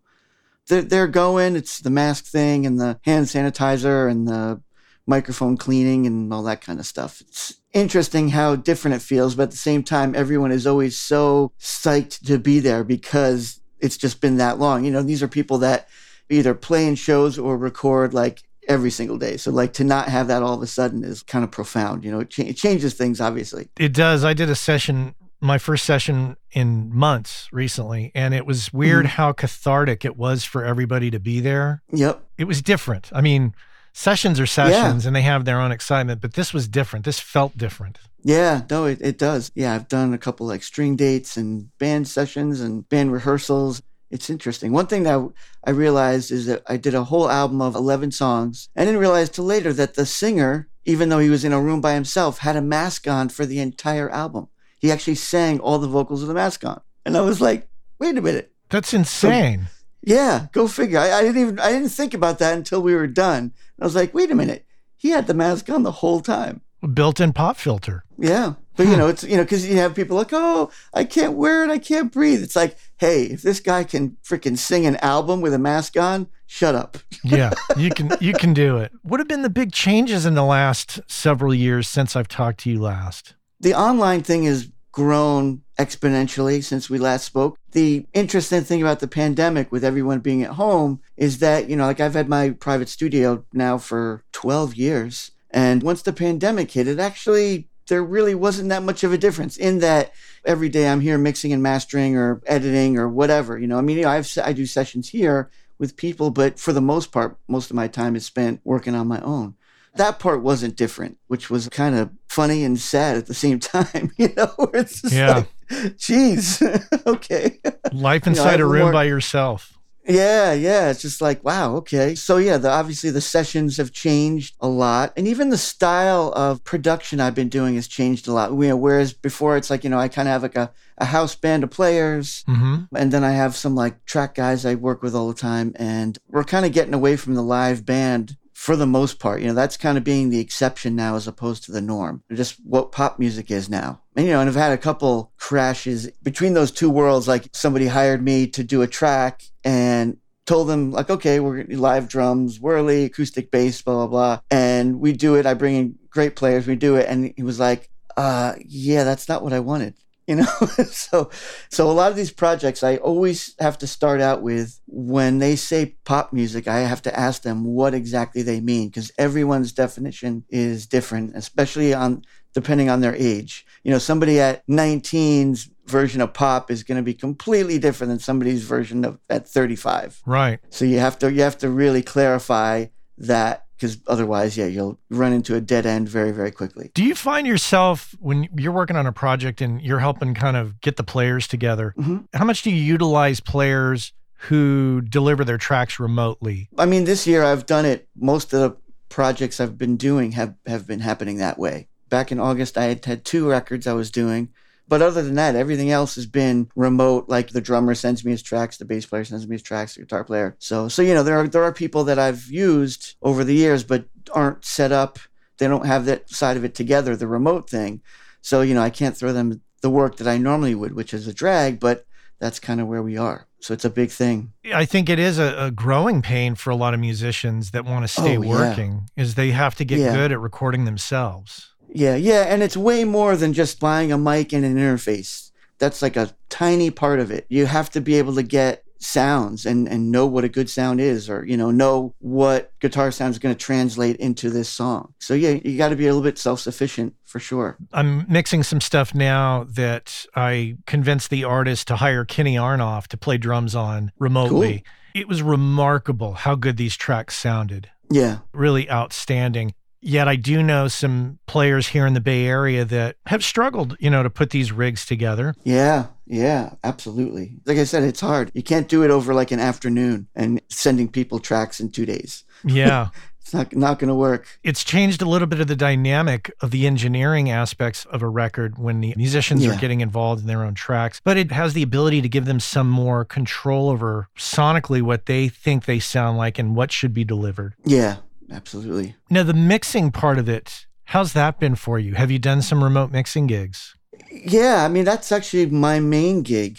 they're, 0.68 0.82
they're 0.82 1.08
going. 1.08 1.56
It's 1.56 1.80
the 1.80 1.90
mask 1.90 2.26
thing 2.26 2.66
and 2.66 2.80
the 2.80 2.98
hand 3.02 3.26
sanitizer 3.26 4.10
and 4.10 4.26
the 4.28 4.60
microphone 5.06 5.56
cleaning 5.56 6.06
and 6.06 6.32
all 6.32 6.42
that 6.44 6.60
kind 6.60 6.78
of 6.78 6.86
stuff. 6.86 7.20
It's 7.20 7.54
interesting 7.72 8.30
how 8.30 8.56
different 8.56 8.96
it 8.96 9.02
feels, 9.02 9.34
but 9.34 9.44
at 9.44 9.50
the 9.50 9.56
same 9.56 9.82
time, 9.82 10.14
everyone 10.14 10.52
is 10.52 10.66
always 10.66 10.96
so 10.96 11.52
psyched 11.60 12.24
to 12.26 12.38
be 12.38 12.60
there 12.60 12.84
because 12.84 13.60
it's 13.80 13.98
just 13.98 14.20
been 14.20 14.38
that 14.38 14.58
long. 14.58 14.84
You 14.84 14.90
know, 14.90 15.02
these 15.02 15.22
are 15.22 15.28
people 15.28 15.58
that 15.58 15.88
either 16.30 16.54
play 16.54 16.86
in 16.86 16.94
shows 16.94 17.38
or 17.38 17.58
record 17.58 18.14
like 18.14 18.42
every 18.66 18.90
single 18.90 19.18
day. 19.18 19.36
So 19.36 19.50
like 19.50 19.74
to 19.74 19.84
not 19.84 20.08
have 20.08 20.28
that 20.28 20.42
all 20.42 20.54
of 20.54 20.62
a 20.62 20.66
sudden 20.66 21.04
is 21.04 21.22
kind 21.22 21.44
of 21.44 21.50
profound. 21.50 22.02
You 22.02 22.12
know, 22.12 22.20
it, 22.20 22.38
it 22.38 22.56
changes 22.56 22.94
things 22.94 23.20
obviously. 23.20 23.68
It 23.78 23.92
does. 23.92 24.24
I 24.24 24.32
did 24.32 24.48
a 24.48 24.54
session 24.54 25.14
my 25.44 25.58
first 25.58 25.84
session 25.84 26.36
in 26.52 26.92
months 26.94 27.48
recently 27.52 28.10
and 28.14 28.32
it 28.32 28.46
was 28.46 28.72
weird 28.72 29.04
mm-hmm. 29.04 29.16
how 29.16 29.32
cathartic 29.32 30.04
it 30.04 30.16
was 30.16 30.42
for 30.42 30.64
everybody 30.64 31.10
to 31.10 31.20
be 31.20 31.40
there. 31.40 31.82
Yep. 31.92 32.22
It 32.38 32.44
was 32.44 32.62
different. 32.62 33.10
I 33.12 33.20
mean, 33.20 33.54
sessions 33.92 34.40
are 34.40 34.46
sessions 34.46 35.04
yeah. 35.04 35.08
and 35.08 35.14
they 35.14 35.22
have 35.22 35.44
their 35.44 35.60
own 35.60 35.70
excitement, 35.70 36.20
but 36.20 36.34
this 36.34 36.54
was 36.54 36.66
different. 36.66 37.04
This 37.04 37.20
felt 37.20 37.56
different. 37.56 37.98
Yeah, 38.22 38.62
no, 38.70 38.86
it, 38.86 39.02
it 39.02 39.18
does. 39.18 39.52
Yeah, 39.54 39.74
I've 39.74 39.88
done 39.88 40.14
a 40.14 40.18
couple 40.18 40.46
like 40.46 40.62
string 40.62 40.96
dates 40.96 41.36
and 41.36 41.76
band 41.78 42.08
sessions 42.08 42.62
and 42.62 42.88
band 42.88 43.12
rehearsals. 43.12 43.82
It's 44.10 44.30
interesting. 44.30 44.72
One 44.72 44.86
thing 44.86 45.02
that 45.02 45.30
I 45.64 45.70
realized 45.70 46.30
is 46.30 46.46
that 46.46 46.62
I 46.66 46.78
did 46.78 46.94
a 46.94 47.04
whole 47.04 47.28
album 47.28 47.60
of 47.60 47.74
11 47.74 48.12
songs. 48.12 48.70
I 48.76 48.84
didn't 48.84 49.00
realize 49.00 49.28
till 49.28 49.44
later 49.44 49.74
that 49.74 49.94
the 49.94 50.06
singer, 50.06 50.68
even 50.86 51.10
though 51.10 51.18
he 51.18 51.28
was 51.28 51.44
in 51.44 51.52
a 51.52 51.60
room 51.60 51.82
by 51.82 51.92
himself, 51.92 52.38
had 52.38 52.56
a 52.56 52.62
mask 52.62 53.06
on 53.06 53.28
for 53.28 53.44
the 53.44 53.60
entire 53.60 54.08
album. 54.08 54.48
He 54.85 54.93
actually 54.93 55.14
sang 55.14 55.61
all 55.61 55.79
the 55.79 55.88
vocals 55.88 56.21
with 56.21 56.29
the 56.29 56.35
mask 56.35 56.62
on. 56.62 56.79
And 57.07 57.17
I 57.17 57.23
was 57.23 57.41
like, 57.41 57.69
wait 57.99 58.19
a 58.19 58.21
minute. 58.21 58.53
That's 58.69 58.93
insane. 58.93 59.61
So, 59.62 59.85
yeah, 60.03 60.49
go 60.53 60.69
figure. 60.69 60.99
I, 60.99 61.11
I, 61.11 61.23
didn't 61.23 61.41
even 61.41 61.59
I 61.59 61.73
didn't 61.73 61.88
think 61.88 62.12
about 62.12 62.38
that 62.41 62.55
until 62.55 62.83
we 62.83 62.95
were 62.95 63.07
done. 63.07 63.55
I 63.81 63.85
was 63.87 63.95
like, 63.95 64.12
wait 64.12 64.31
a 64.31 64.35
minute. 64.35 64.67
He 64.95 65.09
had 65.09 65.26
the 65.26 65.33
mask 65.33 65.71
on 65.71 65.85
the 65.85 65.91
whole 65.91 66.21
time. 66.21 66.61
Built-in 66.93 67.33
pop 67.33 67.57
filter. 67.57 68.05
Yeah. 68.19 68.57
But 68.76 68.88
you 68.88 68.99
know, 68.99 69.09
it's 69.09 69.25
you 69.25 69.38
know, 69.38 69.45
because 69.45 69.67
you 69.67 69.79
have 69.79 69.95
people 69.95 70.19
like, 70.19 70.35
oh, 70.35 70.71
I 70.93 71.05
can't 71.05 71.33
wear 71.33 71.64
it, 71.64 71.71
I 71.71 71.79
can't 71.79 72.12
breathe. 72.12 72.43
It's 72.43 72.55
like, 72.57 72.76
hey, 72.99 73.23
if 73.23 73.41
this 73.41 73.61
guy 73.61 73.85
can 73.85 74.19
freaking 74.23 74.59
sing 74.59 74.85
an 74.85 74.97
album 74.97 75.41
with 75.41 75.55
a 75.55 75.59
mask 75.59 75.97
on, 75.97 76.26
shut 76.45 76.75
up. 76.75 76.99
yeah, 77.25 77.55
you 77.79 77.88
can 77.88 78.14
you 78.21 78.35
can 78.35 78.53
do 78.53 78.76
it. 78.76 78.93
What 79.00 79.19
have 79.19 79.29
been 79.29 79.41
the 79.41 79.49
big 79.49 79.73
changes 79.73 80.26
in 80.26 80.35
the 80.35 80.45
last 80.45 81.00
several 81.07 81.55
years 81.55 81.88
since 81.88 82.17
I've 82.17 82.29
talked 82.29 82.61
to 82.61 82.71
you 82.71 82.83
last? 82.83 83.35
The 83.61 83.73
online 83.73 84.23
thing 84.23 84.43
has 84.45 84.69
grown 84.94 85.60
exponentially 85.76 86.62
since 86.62 86.88
we 86.88 86.98
last 86.98 87.24
spoke. 87.24 87.58
The 87.72 88.06
interesting 88.14 88.62
thing 88.62 88.80
about 88.80 89.00
the 89.00 89.08
pandemic 89.08 89.72
with 89.72 89.82
everyone 89.82 90.20
being 90.20 90.44
at 90.44 90.52
home 90.52 91.00
is 91.16 91.40
that, 91.40 91.68
you 91.68 91.74
know, 91.74 91.86
like 91.86 91.98
I've 91.98 92.14
had 92.14 92.28
my 92.28 92.50
private 92.50 92.88
studio 92.88 93.44
now 93.52 93.76
for 93.76 94.22
12 94.30 94.76
years. 94.76 95.32
And 95.50 95.82
once 95.82 96.02
the 96.02 96.12
pandemic 96.12 96.70
hit, 96.70 96.86
it 96.86 97.00
actually 97.00 97.68
there 97.88 98.04
really 98.04 98.36
wasn't 98.36 98.68
that 98.68 98.84
much 98.84 99.02
of 99.02 99.12
a 99.12 99.18
difference 99.18 99.56
in 99.56 99.80
that 99.80 100.12
every 100.44 100.68
day 100.68 100.88
I'm 100.88 101.00
here 101.00 101.18
mixing 101.18 101.52
and 101.52 101.62
mastering 101.62 102.16
or 102.16 102.40
editing 102.46 102.96
or 102.96 103.08
whatever. 103.08 103.58
You 103.58 103.66
know, 103.66 103.78
I 103.78 103.80
mean, 103.80 103.96
you 103.96 104.04
know, 104.04 104.10
I've 104.10 104.32
I 104.44 104.52
do 104.52 104.64
sessions 104.64 105.08
here 105.08 105.50
with 105.76 105.96
people, 105.96 106.30
but 106.30 106.60
for 106.60 106.72
the 106.72 106.80
most 106.80 107.10
part, 107.10 107.36
most 107.48 107.68
of 107.68 107.74
my 107.74 107.88
time 107.88 108.14
is 108.14 108.24
spent 108.24 108.60
working 108.62 108.94
on 108.94 109.08
my 109.08 109.20
own. 109.22 109.56
That 109.96 110.18
part 110.18 110.42
wasn't 110.42 110.76
different, 110.76 111.18
which 111.28 111.50
was 111.50 111.68
kind 111.68 111.94
of 111.94 112.10
funny 112.28 112.64
and 112.64 112.78
sad 112.78 113.16
at 113.16 113.26
the 113.26 113.34
same 113.34 113.58
time. 113.60 114.12
You 114.16 114.32
know, 114.36 114.52
it's 114.74 115.02
just 115.02 115.14
yeah. 115.14 115.44
like, 115.70 115.96
geez, 115.98 116.62
okay. 117.06 117.60
Life 117.92 118.26
inside 118.26 118.52
you 118.52 118.58
know, 118.58 118.64
a 118.64 118.68
room 118.68 118.82
more, 118.82 118.92
by 118.92 119.04
yourself. 119.04 119.78
Yeah, 120.06 120.52
yeah. 120.52 120.90
It's 120.90 121.00
just 121.00 121.20
like, 121.20 121.42
wow, 121.44 121.76
okay. 121.76 122.14
So, 122.14 122.36
yeah, 122.36 122.58
the, 122.58 122.70
obviously 122.70 123.10
the 123.10 123.20
sessions 123.20 123.78
have 123.78 123.92
changed 123.92 124.54
a 124.60 124.68
lot. 124.68 125.12
And 125.16 125.26
even 125.26 125.48
the 125.48 125.56
style 125.56 126.32
of 126.36 126.62
production 126.64 127.20
I've 127.20 127.34
been 127.34 127.48
doing 127.48 127.76
has 127.76 127.88
changed 127.88 128.28
a 128.28 128.32
lot. 128.32 128.50
You 128.50 128.68
know, 128.68 128.76
whereas 128.76 129.12
before 129.12 129.56
it's 129.56 129.70
like, 129.70 129.82
you 129.82 129.90
know, 129.90 129.98
I 129.98 130.08
kind 130.08 130.28
of 130.28 130.32
have 130.32 130.42
like 130.42 130.56
a, 130.56 130.72
a 130.98 131.06
house 131.06 131.34
band 131.34 131.64
of 131.64 131.70
players. 131.70 132.44
Mm-hmm. 132.46 132.94
And 132.94 133.12
then 133.12 133.24
I 133.24 133.32
have 133.32 133.56
some 133.56 133.74
like 133.74 134.04
track 134.04 134.34
guys 134.34 134.66
I 134.66 134.74
work 134.74 135.02
with 135.02 135.14
all 135.14 135.28
the 135.28 135.34
time. 135.34 135.72
And 135.76 136.18
we're 136.28 136.44
kind 136.44 136.66
of 136.66 136.72
getting 136.72 136.94
away 136.94 137.16
from 137.16 137.34
the 137.34 137.42
live 137.42 137.86
band 137.86 138.36
for 138.64 138.76
the 138.76 138.87
most 138.87 139.18
part. 139.18 139.42
You 139.42 139.49
know, 139.49 139.52
that's 139.52 139.76
kind 139.76 139.99
of 139.99 140.04
being 140.04 140.30
the 140.30 140.40
exception 140.40 140.97
now 140.97 141.16
as 141.16 141.28
opposed 141.28 141.64
to 141.64 141.73
the 141.73 141.83
norm. 141.83 142.23
Just 142.33 142.54
what 142.64 142.92
pop 142.92 143.18
music 143.18 143.50
is 143.50 143.68
now. 143.68 144.00
And, 144.16 144.25
you 144.25 144.33
know, 144.33 144.40
and 144.40 144.49
I've 144.49 144.54
had 144.54 144.73
a 144.73 144.78
couple 144.78 145.33
crashes 145.37 146.11
between 146.23 146.54
those 146.54 146.71
two 146.71 146.88
worlds. 146.88 147.28
Like 147.28 147.47
somebody 147.52 147.88
hired 147.88 148.23
me 148.23 148.47
to 148.47 148.64
do 148.64 148.80
a 148.80 148.87
track 148.87 149.42
and 149.64 150.16
told 150.47 150.68
them 150.68 150.92
like, 150.92 151.11
okay, 151.11 151.40
we're 151.40 151.66
live 151.68 152.09
drums, 152.09 152.59
Wurly, 152.59 153.04
acoustic 153.04 153.50
bass, 153.50 153.83
blah, 153.83 153.97
blah, 153.97 154.06
blah. 154.06 154.40
And 154.50 154.99
we 154.99 155.12
do 155.12 155.35
it. 155.35 155.44
I 155.44 155.52
bring 155.52 155.76
in 155.76 155.99
great 156.09 156.35
players. 156.35 156.66
We 156.66 156.76
do 156.76 156.97
it. 156.97 157.06
And 157.06 157.35
he 157.37 157.42
was 157.42 157.61
like, 157.61 157.90
uh, 158.16 158.54
yeah, 158.64 159.04
that's 159.04 159.28
not 159.28 159.42
what 159.42 159.52
I 159.52 159.61
wanted 159.61 159.94
you 160.26 160.37
know? 160.37 160.47
So 160.85 161.31
so 161.71 161.90
a 161.90 161.93
lot 161.93 162.11
of 162.11 162.16
these 162.16 162.31
projects 162.31 162.83
i 162.83 162.97
always 162.97 163.54
have 163.59 163.78
to 163.78 163.87
start 163.87 164.21
out 164.21 164.43
with 164.43 164.81
when 164.87 165.38
they 165.38 165.57
say 165.57 165.97
pop 166.04 166.33
music 166.33 166.66
i 166.66 166.81
have 166.81 167.02
to 167.02 167.19
ask 167.19 167.43
them 167.43 167.64
what 167.64 167.95
exactly 167.95 168.43
they 168.43 168.61
mean 168.61 168.88
because 168.88 169.12
everyone's 169.19 169.73
definition 169.73 170.45
is 170.49 170.87
different 170.87 171.37
especially 171.37 171.95
on 171.95 172.23
depending 172.54 172.88
on 172.88 173.00
their 173.00 173.14
age. 173.14 173.66
You 173.83 173.90
know 173.90 173.99
somebody 173.99 174.40
at 174.40 174.66
19's 174.66 175.69
version 175.87 176.23
of 176.23 176.33
pop 176.33 176.71
is 176.71 176.83
going 176.83 176.97
to 176.97 177.02
be 177.02 177.12
completely 177.12 177.78
different 177.78 178.11
than 178.11 178.19
somebody's 178.19 178.62
version 178.62 179.04
of 179.04 179.19
at 179.28 179.47
35 179.47 180.23
right. 180.25 180.61
So 180.71 180.87
you 180.87 181.00
have 181.00 181.19
to 181.19 181.31
you 181.31 181.43
have 181.43 181.59
to 181.59 181.69
really 181.69 182.02
clarify 182.02 182.87
that 183.19 183.66
because 183.85 183.99
otherwise, 184.07 184.57
yeah, 184.57 184.64
you'll 184.64 184.99
run 185.11 185.35
into 185.35 185.55
a 185.55 185.61
dead 185.61 185.85
end 185.85 186.09
very, 186.09 186.31
very 186.31 186.50
quickly. 186.50 186.91
Do 186.95 187.05
you 187.05 187.14
find 187.14 187.47
yourself 187.47 188.14
when 188.19 188.49
you're 188.57 188.73
working 188.73 188.97
on 188.97 189.07
a 189.07 189.12
project 189.12 189.61
and 189.61 189.79
you're 189.83 189.99
helping 189.99 190.33
kind 190.33 190.57
of 190.57 190.81
get 190.81 190.97
the 190.97 191.05
players 191.05 191.47
together? 191.47 191.93
Mm-hmm. 191.99 192.19
How 192.33 192.47
much 192.47 192.62
do 192.62 192.71
you 192.71 192.83
utilize 192.83 193.41
players 193.41 194.14
who 194.49 195.03
deliver 195.03 195.45
their 195.45 195.59
tracks 195.59 196.00
remotely? 196.00 196.71
I 196.79 196.87
mean, 196.87 197.05
this 197.05 197.26
year 197.26 197.45
I've 197.45 197.67
done 197.67 197.85
it. 197.85 198.09
Most 198.17 198.55
of 198.55 198.61
the 198.61 198.76
projects 199.11 199.61
I've 199.61 199.76
been 199.76 199.99
doing 199.99 200.33
have, 200.33 200.55
have 200.64 200.87
been 200.87 201.00
happening 201.00 201.37
that 201.37 201.59
way. 201.59 201.88
Back 202.09 202.33
in 202.33 202.41
August, 202.41 202.79
I 202.79 202.85
had 202.85 203.05
had 203.05 203.23
two 203.26 203.47
records 203.47 203.87
I 203.87 203.93
was 203.93 204.11
doing. 204.11 204.49
But 204.87 205.00
other 205.00 205.23
than 205.23 205.35
that, 205.37 205.57
everything 205.57 205.91
else 205.91 206.14
has 206.17 206.26
been 206.26 206.71
remote. 206.76 207.29
Like 207.29 207.50
the 207.50 207.61
drummer 207.61 207.95
sends 207.95 208.25
me 208.25 208.33
his 208.33 208.43
tracks, 208.43 208.76
the 208.76 208.85
bass 208.85 209.07
player 209.07 209.25
sends 209.25 209.47
me 209.47 209.55
his 209.55 209.62
tracks, 209.62 209.95
the 209.95 210.03
guitar 210.03 210.25
player. 210.25 210.57
So, 210.59 210.88
so 210.88 211.00
you 211.00 211.14
know, 211.14 211.23
there 211.23 211.38
are 211.38 211.49
there 211.49 211.64
are 211.64 211.73
people 211.73 212.05
that 212.05 212.19
I've 212.19 212.47
used 212.47 213.17
over 213.23 213.45
the 213.45 213.55
years, 213.55 213.83
but 213.83 214.05
aren't 214.33 214.64
set 214.64 214.93
up. 214.93 215.19
They 215.59 215.69
don't 215.69 215.87
have 215.87 216.05
that 216.07 216.29
side 216.31 216.57
of 216.57 216.64
it 216.64 216.75
together, 216.75 217.17
the 217.17 217.29
remote 217.29 217.71
thing. 217.71 218.03
So, 218.43 218.61
you 218.61 218.75
know, 218.75 218.83
I 218.83 218.91
can't 218.91 219.17
throw 219.17 219.33
them 219.33 219.62
the 219.81 219.91
work 219.91 220.17
that 220.17 220.29
I 220.29 220.37
normally 220.37 220.75
would, 220.75 220.95
which 220.95 221.14
is 221.14 221.26
a 221.26 221.35
drag. 221.35 221.81
But 221.81 222.05
that's 222.38 222.61
kind 222.61 222.81
of 222.81 222.88
where 222.88 223.03
we 223.03 223.17
are. 223.17 223.47
So 223.61 223.73
it's 223.73 223.87
a 223.87 223.91
big 223.91 224.11
thing. 224.11 224.53
I 224.75 224.85
think 224.85 225.09
it 225.09 225.19
is 225.19 225.38
a, 225.38 225.57
a 225.59 225.71
growing 225.71 226.21
pain 226.21 226.55
for 226.55 226.69
a 226.69 226.76
lot 226.76 226.93
of 226.93 227.00
musicians 227.00 227.71
that 227.71 227.87
want 227.87 228.05
to 228.05 228.09
stay 228.09 228.37
oh, 228.37 228.41
working, 228.41 229.09
yeah. 229.17 229.23
is 229.23 229.35
they 229.37 229.53
have 229.53 229.75
to 229.76 229.87
get 229.87 230.00
yeah. 230.00 230.14
good 230.14 230.33
at 230.33 230.41
recording 230.41 230.85
themselves. 230.85 231.74
Yeah, 231.94 232.16
yeah, 232.16 232.42
and 232.42 232.62
it's 232.62 232.76
way 232.76 233.04
more 233.04 233.36
than 233.36 233.52
just 233.52 233.80
buying 233.80 234.12
a 234.12 234.18
mic 234.18 234.52
and 234.52 234.64
an 234.64 234.76
interface. 234.76 235.52
That's 235.78 236.02
like 236.02 236.16
a 236.16 236.34
tiny 236.48 236.90
part 236.90 237.20
of 237.20 237.30
it. 237.30 237.46
You 237.48 237.66
have 237.66 237.88
to 237.90 238.00
be 238.00 238.16
able 238.16 238.34
to 238.34 238.42
get 238.42 238.84
sounds 239.04 239.66
and 239.66 239.86
and 239.86 240.10
know 240.10 240.26
what 240.26 240.44
a 240.44 240.48
good 240.48 240.68
sound 240.68 240.98
is 241.00 241.28
or 241.28 241.44
you 241.44 241.56
know 241.56 241.70
know 241.70 242.14
what 242.20 242.72
guitar 242.80 243.10
sound 243.10 243.32
is 243.32 243.38
going 243.38 243.54
to 243.54 243.58
translate 243.58 244.16
into 244.16 244.48
this 244.48 244.68
song 244.68 245.12
so 245.18 245.34
yeah 245.34 245.50
you 245.62 245.76
got 245.76 245.90
to 245.90 245.96
be 245.96 246.06
a 246.06 246.08
little 246.08 246.22
bit 246.22 246.38
self-sufficient 246.38 247.14
for 247.22 247.38
sure 247.38 247.76
i'm 247.92 248.24
mixing 248.30 248.62
some 248.62 248.80
stuff 248.80 249.14
now 249.14 249.64
that 249.64 250.24
i 250.34 250.74
convinced 250.86 251.28
the 251.28 251.44
artist 251.44 251.86
to 251.88 251.96
hire 251.96 252.24
Kenny 252.24 252.56
Aronoff 252.56 253.06
to 253.08 253.18
play 253.18 253.36
drums 253.36 253.74
on 253.74 254.10
remotely 254.18 254.84
cool. 255.12 255.20
it 255.20 255.28
was 255.28 255.42
remarkable 255.42 256.32
how 256.32 256.54
good 256.54 256.78
these 256.78 256.96
tracks 256.96 257.36
sounded 257.36 257.90
yeah 258.10 258.38
really 258.54 258.90
outstanding 258.90 259.74
Yet 260.06 260.28
I 260.28 260.37
do 260.37 260.62
know 260.62 260.87
some 260.87 261.38
players 261.46 261.88
here 261.88 262.06
in 262.06 262.12
the 262.12 262.20
Bay 262.20 262.44
Area 262.44 262.84
that 262.84 263.16
have 263.25 263.42
struggled, 263.42 263.96
you 263.99 264.11
know, 264.11 264.23
to 264.23 264.28
put 264.28 264.50
these 264.50 264.70
rigs 264.70 265.06
together. 265.06 265.54
Yeah, 265.64 266.08
yeah, 266.26 266.75
absolutely. 266.84 267.56
Like 267.64 267.78
I 267.78 267.84
said, 267.84 268.02
it's 268.02 268.20
hard. 268.20 268.50
You 268.52 268.62
can't 268.62 268.87
do 268.87 269.02
it 269.02 269.11
over 269.11 269.32
like 269.32 269.50
an 269.50 269.61
afternoon 269.61 270.28
and 270.34 270.61
sending 270.68 271.08
people 271.08 271.38
tracks 271.38 271.80
in 271.80 271.90
two 271.90 272.04
days. 272.04 272.44
Yeah. 272.64 273.08
it's 273.40 273.54
not 273.54 273.75
not 273.75 273.99
going 273.99 274.08
to 274.08 274.14
work. 274.14 274.58
It's 274.62 274.84
changed 274.84 275.23
a 275.23 275.28
little 275.28 275.46
bit 275.46 275.61
of 275.61 275.68
the 275.68 275.76
dynamic 275.76 276.52
of 276.61 276.70
the 276.70 276.87
engineering 276.87 277.50
aspects 277.50 278.04
of 278.06 278.20
a 278.20 278.28
record 278.28 278.78
when 278.78 279.00
the 279.00 279.14
musicians 279.16 279.64
yeah. 279.64 279.73
are 279.73 279.78
getting 279.78 280.02
involved 280.02 280.42
in 280.42 280.46
their 280.46 280.64
own 280.64 280.75
tracks, 280.75 281.20
but 281.25 281.38
it 281.38 281.50
has 281.50 281.73
the 281.73 281.82
ability 281.82 282.20
to 282.20 282.28
give 282.28 282.44
them 282.44 282.61
some 282.61 282.90
more 282.90 283.25
control 283.25 283.88
over 283.88 284.28
sonically 284.37 285.00
what 285.00 285.26
they 285.26 285.49
think 285.49 285.87
they 285.87 285.99
sound 285.99 286.37
like 286.37 286.58
and 286.58 286.76
what 286.76 286.92
should 286.92 287.12
be 287.12 287.25
delivered. 287.25 287.75
Yeah, 287.84 288.16
absolutely. 288.54 289.16
Now, 289.28 289.42
the 289.42 289.54
mixing 289.54 290.11
part 290.11 290.38
of 290.38 290.49
it, 290.49 290.87
how's 291.04 291.32
that 291.32 291.58
been 291.58 291.75
for 291.75 291.99
you? 291.99 292.14
Have 292.14 292.30
you 292.30 292.38
done 292.38 292.62
some 292.62 292.82
remote 292.82 293.11
mixing 293.11 293.46
gigs? 293.46 293.96
Yeah, 294.30 294.84
I 294.84 294.88
mean, 294.88 295.04
that's 295.04 295.32
actually 295.32 295.66
my 295.66 296.00
main 296.00 296.42
gig, 296.42 296.78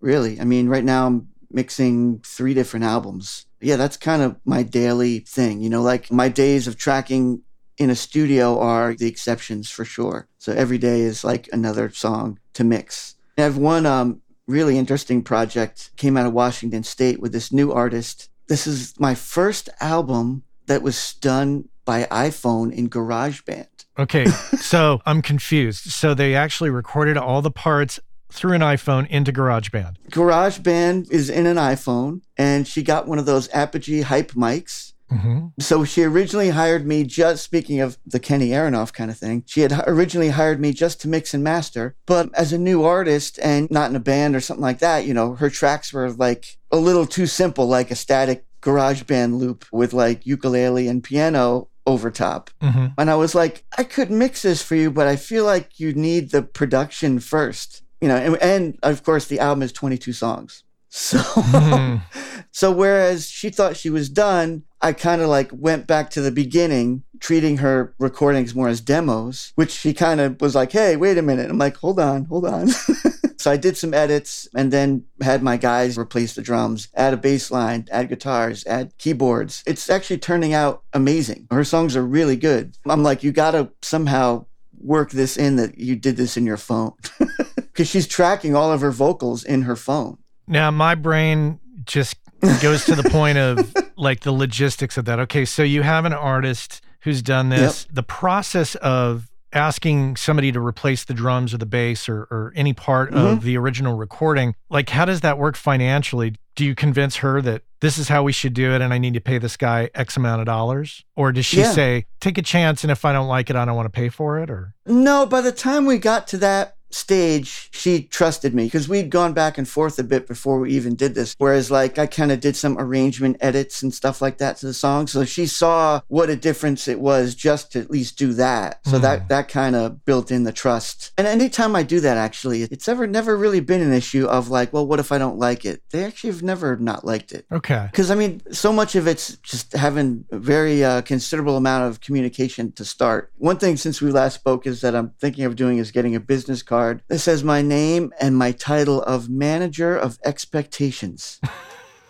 really. 0.00 0.40
I 0.40 0.44
mean, 0.44 0.68
right 0.68 0.84
now 0.84 1.06
I'm 1.06 1.28
mixing 1.50 2.20
three 2.20 2.54
different 2.54 2.84
albums. 2.84 3.46
Yeah, 3.60 3.76
that's 3.76 3.96
kind 3.96 4.22
of 4.22 4.36
my 4.44 4.62
daily 4.62 5.20
thing. 5.20 5.60
You 5.60 5.70
know, 5.70 5.82
like 5.82 6.10
my 6.12 6.28
days 6.28 6.66
of 6.66 6.76
tracking 6.76 7.42
in 7.78 7.90
a 7.90 7.96
studio 7.96 8.58
are 8.58 8.94
the 8.94 9.08
exceptions 9.08 9.70
for 9.70 9.84
sure. 9.84 10.28
So 10.38 10.52
every 10.52 10.78
day 10.78 11.00
is 11.00 11.24
like 11.24 11.48
another 11.52 11.90
song 11.90 12.38
to 12.54 12.64
mix. 12.64 13.16
I 13.38 13.42
have 13.42 13.56
one 13.56 13.86
um, 13.86 14.20
really 14.46 14.78
interesting 14.78 15.22
project 15.22 15.90
came 15.96 16.16
out 16.16 16.26
of 16.26 16.32
Washington 16.32 16.84
State 16.84 17.20
with 17.20 17.32
this 17.32 17.52
new 17.52 17.72
artist. 17.72 18.30
This 18.48 18.66
is 18.66 18.94
my 19.00 19.14
first 19.14 19.68
album 19.80 20.42
that 20.66 20.82
was 20.82 21.14
done 21.14 21.68
by 21.84 22.04
iPhone 22.04 22.72
in 22.72 22.88
GarageBand. 22.88 23.66
Okay, 23.98 24.26
so 24.60 25.00
I'm 25.06 25.22
confused. 25.22 25.90
So 25.90 26.14
they 26.14 26.34
actually 26.34 26.70
recorded 26.70 27.16
all 27.16 27.42
the 27.42 27.50
parts 27.50 28.00
through 28.32 28.54
an 28.54 28.60
iPhone 28.62 29.06
into 29.08 29.32
GarageBand. 29.32 29.96
GarageBand 30.10 31.10
is 31.10 31.30
in 31.30 31.46
an 31.46 31.56
iPhone, 31.56 32.22
and 32.36 32.66
she 32.66 32.82
got 32.82 33.06
one 33.06 33.18
of 33.18 33.26
those 33.26 33.48
Apogee 33.52 34.02
hype 34.02 34.32
mics. 34.32 34.92
Mm-hmm. 35.12 35.48
So 35.60 35.84
she 35.84 36.02
originally 36.02 36.48
hired 36.48 36.86
me 36.86 37.04
just 37.04 37.44
speaking 37.44 37.80
of 37.80 37.98
the 38.04 38.18
Kenny 38.18 38.48
Aronoff 38.48 38.92
kind 38.92 39.10
of 39.10 39.18
thing. 39.18 39.44
She 39.46 39.60
had 39.60 39.72
originally 39.86 40.30
hired 40.30 40.60
me 40.60 40.72
just 40.72 41.00
to 41.02 41.08
mix 41.08 41.34
and 41.34 41.44
master, 41.44 41.94
but 42.06 42.34
as 42.34 42.52
a 42.52 42.58
new 42.58 42.82
artist 42.82 43.38
and 43.40 43.70
not 43.70 43.90
in 43.90 43.96
a 43.96 44.00
band 44.00 44.34
or 44.34 44.40
something 44.40 44.62
like 44.62 44.80
that, 44.80 45.04
you 45.06 45.14
know, 45.14 45.34
her 45.36 45.50
tracks 45.50 45.92
were 45.92 46.10
like 46.10 46.56
a 46.72 46.78
little 46.78 47.06
too 47.06 47.26
simple, 47.26 47.66
like 47.68 47.92
a 47.92 47.96
static 47.96 48.46
GarageBand 48.64 49.38
loop 49.38 49.66
with 49.70 49.92
like 49.92 50.26
ukulele 50.26 50.88
and 50.88 51.04
piano 51.04 51.68
over 51.86 52.10
top. 52.10 52.50
Mm-hmm. 52.62 52.86
And 52.96 53.10
I 53.10 53.14
was 53.14 53.34
like, 53.34 53.64
I 53.76 53.84
could 53.84 54.10
mix 54.10 54.42
this 54.42 54.62
for 54.62 54.74
you, 54.74 54.90
but 54.90 55.06
I 55.06 55.16
feel 55.16 55.44
like 55.44 55.78
you 55.78 55.92
need 55.92 56.30
the 56.30 56.42
production 56.42 57.20
first. 57.20 57.82
You 58.00 58.08
know, 58.08 58.16
and, 58.16 58.36
and 58.42 58.78
of 58.82 59.02
course 59.04 59.26
the 59.26 59.38
album 59.38 59.62
is 59.62 59.72
22 59.72 60.12
songs. 60.12 60.64
So 60.88 61.18
mm. 61.18 62.02
so 62.52 62.70
whereas 62.70 63.28
she 63.28 63.50
thought 63.50 63.76
she 63.76 63.90
was 63.90 64.08
done, 64.08 64.62
I 64.80 64.92
kind 64.92 65.20
of 65.20 65.28
like 65.28 65.50
went 65.52 65.86
back 65.86 66.10
to 66.10 66.20
the 66.20 66.30
beginning, 66.30 67.02
treating 67.18 67.58
her 67.58 67.94
recordings 67.98 68.54
more 68.54 68.68
as 68.68 68.80
demos, 68.80 69.52
which 69.56 69.72
she 69.72 69.92
kind 69.92 70.20
of 70.20 70.40
was 70.40 70.54
like, 70.54 70.70
"Hey, 70.70 70.94
wait 70.96 71.18
a 71.18 71.22
minute." 71.22 71.50
I'm 71.50 71.58
like, 71.58 71.76
"Hold 71.78 71.98
on, 71.98 72.26
hold 72.26 72.46
on." 72.46 72.68
So 73.44 73.50
I 73.50 73.58
did 73.58 73.76
some 73.76 73.92
edits 73.92 74.48
and 74.56 74.72
then 74.72 75.04
had 75.20 75.42
my 75.42 75.58
guys 75.58 75.98
replace 75.98 76.34
the 76.34 76.40
drums, 76.40 76.88
add 76.94 77.12
a 77.12 77.18
bass 77.18 77.50
line, 77.50 77.86
add 77.90 78.08
guitars, 78.08 78.64
add 78.64 78.96
keyboards. 78.96 79.62
It's 79.66 79.90
actually 79.90 80.16
turning 80.16 80.54
out 80.54 80.82
amazing. 80.94 81.48
Her 81.50 81.62
songs 81.62 81.94
are 81.94 82.06
really 82.06 82.36
good. 82.36 82.78
I'm 82.86 83.02
like, 83.02 83.22
you 83.22 83.32
got 83.32 83.50
to 83.50 83.70
somehow 83.82 84.46
work 84.78 85.10
this 85.10 85.36
in 85.36 85.56
that 85.56 85.76
you 85.76 85.94
did 85.94 86.16
this 86.16 86.38
in 86.38 86.46
your 86.46 86.56
phone. 86.56 86.92
Because 87.56 87.88
she's 87.88 88.06
tracking 88.06 88.54
all 88.54 88.72
of 88.72 88.80
her 88.80 88.92
vocals 88.92 89.42
in 89.42 89.62
her 89.62 89.74
phone. 89.74 90.16
Now, 90.46 90.70
my 90.70 90.94
brain 90.94 91.58
just 91.84 92.16
goes 92.62 92.84
to 92.84 92.94
the 92.94 93.10
point 93.10 93.36
of 93.36 93.74
like 93.96 94.20
the 94.20 94.32
logistics 94.32 94.96
of 94.96 95.04
that. 95.06 95.18
Okay, 95.18 95.44
so 95.44 95.64
you 95.64 95.82
have 95.82 96.04
an 96.04 96.12
artist 96.12 96.80
who's 97.00 97.20
done 97.20 97.48
this. 97.48 97.84
Yep. 97.84 97.94
The 97.96 98.02
process 98.04 98.74
of 98.76 99.28
asking 99.54 100.16
somebody 100.16 100.52
to 100.52 100.60
replace 100.60 101.04
the 101.04 101.14
drums 101.14 101.54
or 101.54 101.58
the 101.58 101.66
bass 101.66 102.08
or, 102.08 102.22
or 102.30 102.52
any 102.56 102.72
part 102.72 103.10
mm-hmm. 103.10 103.26
of 103.26 103.42
the 103.42 103.56
original 103.56 103.96
recording, 103.96 104.54
like 104.68 104.90
how 104.90 105.04
does 105.04 105.20
that 105.22 105.38
work 105.38 105.56
financially? 105.56 106.34
Do 106.56 106.64
you 106.64 106.74
convince 106.74 107.16
her 107.16 107.40
that 107.42 107.62
this 107.80 107.98
is 107.98 108.08
how 108.08 108.22
we 108.22 108.32
should 108.32 108.54
do 108.54 108.72
it 108.72 108.80
and 108.80 108.92
I 108.92 108.98
need 108.98 109.14
to 109.14 109.20
pay 109.20 109.38
this 109.38 109.56
guy 109.56 109.90
X 109.94 110.16
amount 110.16 110.40
of 110.40 110.46
dollars? 110.46 111.04
Or 111.16 111.32
does 111.32 111.46
she 111.46 111.60
yeah. 111.60 111.72
say, 111.72 112.06
take 112.20 112.38
a 112.38 112.42
chance 112.42 112.84
and 112.84 112.90
if 112.90 113.04
I 113.04 113.12
don't 113.12 113.28
like 113.28 113.50
it, 113.50 113.56
I 113.56 113.64
don't 113.64 113.76
want 113.76 113.86
to 113.86 113.96
pay 113.96 114.08
for 114.08 114.38
it? 114.38 114.50
Or 114.50 114.74
no, 114.86 115.26
by 115.26 115.40
the 115.40 115.52
time 115.52 115.86
we 115.86 115.98
got 115.98 116.26
to 116.28 116.36
that 116.38 116.76
stage, 116.94 117.68
she 117.72 118.04
trusted 118.04 118.54
me 118.54 118.64
because 118.64 118.88
we'd 118.88 119.10
gone 119.10 119.32
back 119.32 119.58
and 119.58 119.68
forth 119.68 119.98
a 119.98 120.04
bit 120.04 120.26
before 120.26 120.60
we 120.60 120.72
even 120.72 120.94
did 120.94 121.14
this. 121.14 121.34
Whereas, 121.38 121.70
like, 121.70 121.98
I 121.98 122.06
kind 122.06 122.32
of 122.32 122.40
did 122.40 122.56
some 122.56 122.78
arrangement 122.78 123.36
edits 123.40 123.82
and 123.82 123.92
stuff 123.92 124.22
like 124.22 124.38
that 124.38 124.56
to 124.58 124.66
the 124.66 124.74
song. 124.74 125.06
So 125.06 125.24
she 125.24 125.46
saw 125.46 126.00
what 126.08 126.30
a 126.30 126.36
difference 126.36 126.88
it 126.88 127.00
was 127.00 127.34
just 127.34 127.72
to 127.72 127.80
at 127.80 127.90
least 127.90 128.16
do 128.16 128.32
that. 128.34 128.80
So 128.86 128.98
mm. 128.98 129.02
that, 129.02 129.28
that 129.28 129.48
kind 129.48 129.76
of 129.76 130.04
built 130.04 130.30
in 130.30 130.44
the 130.44 130.52
trust. 130.52 131.12
And 131.18 131.26
anytime 131.26 131.74
I 131.74 131.82
do 131.82 132.00
that, 132.00 132.16
actually, 132.16 132.62
it's 132.62 132.88
ever 132.88 133.06
never 133.06 133.36
really 133.36 133.60
been 133.60 133.82
an 133.82 133.92
issue 133.92 134.26
of 134.26 134.48
like, 134.48 134.72
well, 134.72 134.86
what 134.86 135.00
if 135.00 135.10
I 135.10 135.18
don't 135.18 135.38
like 135.38 135.64
it? 135.64 135.82
They 135.90 136.04
actually 136.04 136.30
have 136.30 136.42
never 136.42 136.76
not 136.76 137.04
liked 137.04 137.32
it. 137.32 137.46
Okay. 137.50 137.88
Because, 137.90 138.10
I 138.10 138.14
mean, 138.14 138.40
so 138.52 138.72
much 138.72 138.94
of 138.94 139.08
it's 139.08 139.36
just 139.38 139.72
having 139.72 140.24
a 140.30 140.38
very 140.38 140.84
uh, 140.84 141.02
considerable 141.02 141.56
amount 141.56 141.88
of 141.88 142.00
communication 142.00 142.72
to 142.72 142.84
start. 142.84 143.32
One 143.38 143.58
thing 143.58 143.76
since 143.76 144.00
we 144.00 144.10
last 144.10 144.34
spoke 144.34 144.66
is 144.66 144.80
that 144.82 144.94
I'm 144.94 145.10
thinking 145.20 145.44
of 145.44 145.56
doing 145.56 145.78
is 145.78 145.90
getting 145.90 146.14
a 146.14 146.20
business 146.20 146.62
card 146.62 146.83
card 146.84 147.02
that 147.08 147.18
says 147.18 147.42
my 147.42 147.62
name 147.62 148.12
and 148.20 148.36
my 148.36 148.52
title 148.52 149.02
of 149.02 149.28
manager 149.28 149.96
of 149.96 150.18
expectations. 150.24 151.40